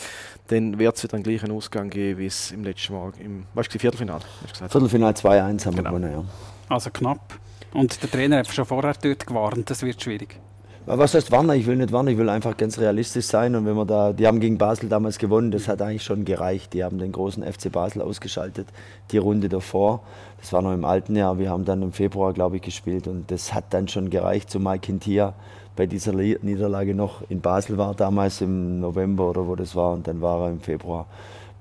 dann 0.48 0.78
wird 0.78 0.96
es 0.96 1.02
wieder 1.02 1.18
den 1.18 1.22
gleichen 1.22 1.50
Ausgang 1.50 1.90
geben, 1.90 2.18
wie 2.18 2.26
es 2.26 2.52
im 2.52 2.64
letzten 2.64 2.94
Mal, 2.94 3.12
im 3.22 3.44
weißt 3.54 3.74
du, 3.74 3.78
Viertelfinale? 3.78 4.22
Viertelfinale 4.68 5.14
2-1 5.14 5.66
haben 5.66 5.76
genau. 5.76 5.76
wir 5.76 5.82
gewonnen, 5.82 6.12
ja. 6.12 6.24
Also 6.68 6.90
knapp. 6.90 7.38
Und 7.72 8.02
der 8.02 8.11
Trainer 8.11 8.38
hat 8.38 8.48
schon 8.48 8.64
vorher 8.64 8.94
dort 9.00 9.26
gewarnt, 9.26 9.68
das 9.68 9.82
wird 9.82 10.02
schwierig. 10.02 10.38
Was 10.86 11.14
heißt 11.14 11.30
warnen? 11.30 11.50
Ich 11.59 11.66
will 11.66 11.76
nicht 11.76 11.92
warnen, 11.92 12.09
ich 12.09 12.16
will 12.16 12.30
einfach 12.30 12.56
ganz 12.56 12.78
realistisch 12.78 13.26
sein. 13.26 13.54
Und 13.54 13.66
wenn 13.66 13.74
wir 13.74 13.84
da, 13.84 14.14
die 14.14 14.26
haben 14.26 14.40
gegen 14.40 14.56
Basel 14.56 14.88
damals 14.88 15.18
gewonnen, 15.18 15.50
das 15.50 15.68
hat 15.68 15.82
eigentlich 15.82 16.02
schon 16.02 16.24
gereicht. 16.24 16.72
Die 16.72 16.82
haben 16.82 16.98
den 16.98 17.12
großen 17.12 17.42
FC 17.42 17.70
Basel 17.70 18.00
ausgeschaltet, 18.00 18.68
die 19.11 19.18
Runde 19.18 19.50
davor. 19.50 20.00
Das 20.40 20.50
war 20.54 20.62
noch 20.62 20.72
im 20.72 20.86
alten 20.86 21.14
Jahr. 21.14 21.38
Wir 21.38 21.50
haben 21.50 21.66
dann 21.66 21.82
im 21.82 21.92
Februar, 21.92 22.32
glaube 22.32 22.56
ich, 22.56 22.62
gespielt 22.62 23.06
und 23.06 23.30
das 23.30 23.52
hat 23.52 23.64
dann 23.74 23.88
schon 23.88 24.09
gereicht, 24.09 24.48
zumal 24.48 24.78
Kintia 24.78 25.34
bei 25.78 25.86
dieser 25.86 26.12
Niederlage 26.12 26.92
noch 26.92 27.22
in 27.30 27.40
Basel 27.40 27.78
war, 27.78 27.94
damals 27.94 28.40
im 28.40 28.80
November 28.80 29.30
oder 29.30 29.46
wo 29.46 29.54
das 29.54 29.76
war. 29.76 29.92
Und 29.92 30.08
dann 30.08 30.20
war 30.20 30.42
er 30.42 30.50
im 30.50 30.60
Februar 30.60 31.06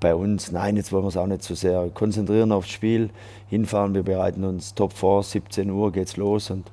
bei 0.00 0.12
uns. 0.12 0.50
Nein, 0.50 0.76
jetzt 0.76 0.90
wollen 0.90 1.04
wir 1.04 1.06
uns 1.06 1.16
auch 1.16 1.28
nicht 1.28 1.44
so 1.44 1.54
sehr 1.54 1.88
konzentrieren 1.94 2.50
aufs 2.50 2.68
Spiel. 2.68 3.10
Hinfahren, 3.48 3.94
wir 3.94 4.02
bereiten 4.02 4.42
uns 4.42 4.74
top 4.74 4.92
vor, 4.92 5.22
17 5.22 5.70
Uhr 5.70 5.92
geht's 5.92 6.16
los 6.16 6.50
und 6.50 6.68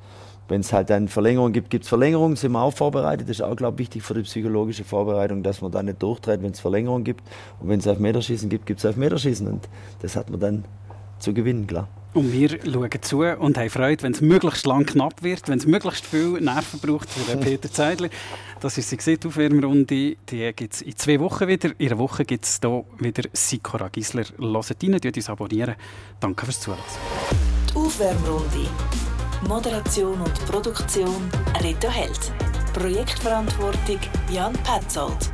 wenn 0.47 0.61
es 0.61 0.73
halt 0.73 0.89
eine 0.89 1.07
Verlängerung 1.07 1.51
gibt, 1.53 1.69
gibt 1.69 1.83
es 1.83 1.89
Verlängerungen, 1.89 2.35
sind 2.35 2.51
wir 2.51 2.61
auch 2.61 2.73
vorbereitet. 2.73 3.29
Das 3.29 3.37
ist 3.37 3.41
auch, 3.41 3.55
glaube 3.55 3.75
ich, 3.75 3.79
wichtig 3.87 4.01
für 4.01 4.15
die 4.15 4.21
psychologische 4.21 4.83
Vorbereitung, 4.83 5.43
dass 5.43 5.61
man 5.61 5.71
da 5.71 5.83
nicht 5.83 6.01
durchdreht, 6.01 6.41
wenn 6.41 6.51
es 6.51 6.59
Verlängerung 6.59 7.03
gibt. 7.03 7.23
Und 7.59 7.69
wenn 7.69 7.79
es 7.79 7.85
Elfmeterschießen 7.85 8.49
gibt, 8.49 8.65
gibt 8.65 8.79
es 8.79 8.85
Elfmeterschießen. 8.85 9.47
Und 9.47 9.69
das 10.01 10.15
hat 10.15 10.29
man 10.29 10.39
dann 10.39 10.65
zu 11.19 11.33
gewinnen, 11.33 11.65
klar. 11.65 11.87
Und 12.15 12.31
wir 12.31 12.49
schauen 12.63 12.89
zu 13.01 13.23
und 13.23 13.57
haben 13.57 13.69
Freude, 13.69 14.03
wenn 14.03 14.13
es 14.13 14.21
möglichst 14.21 14.65
lang 14.65 14.85
knapp 14.85 15.21
wird, 15.21 15.49
wenn 15.49 15.59
es 15.59 15.65
möglichst 15.65 16.05
viel 16.05 16.39
Nerven 16.39 16.79
braucht 16.79 17.09
für 17.09 17.35
Peter 17.37 17.69
Zeidler. 17.69 18.07
Das 18.61 18.77
ist 18.77 18.89
sie 18.89 19.17
die 19.17 19.27
Aufwärmrunde. 19.27 20.15
Die 20.29 20.53
gibt 20.55 20.75
es 20.75 20.81
in 20.81 20.95
zwei 20.95 21.19
Wochen 21.19 21.45
wieder. 21.49 21.71
In 21.77 21.87
einer 21.87 21.99
Woche 21.99 22.23
gibt 22.23 22.45
es 22.45 22.59
hier 22.61 22.85
wieder 22.99 23.23
Sikora 23.33 23.89
Gisler. 23.89 24.23
Hört 24.39 24.81
rein, 24.81 25.11
uns 25.17 25.29
abonnieren. 25.29 25.75
Danke 26.21 26.45
fürs 26.45 26.61
Zuhören. 26.61 26.79
Die 27.69 27.75
Aufwärmrunde. 27.75 28.69
Moderation 29.49 30.21
und 30.21 30.45
Produktion 30.45 31.29
Rita 31.61 31.89
Held. 31.89 32.31
Projektverantwortung 32.73 33.99
Jan 34.31 34.53
Petzold. 34.53 35.29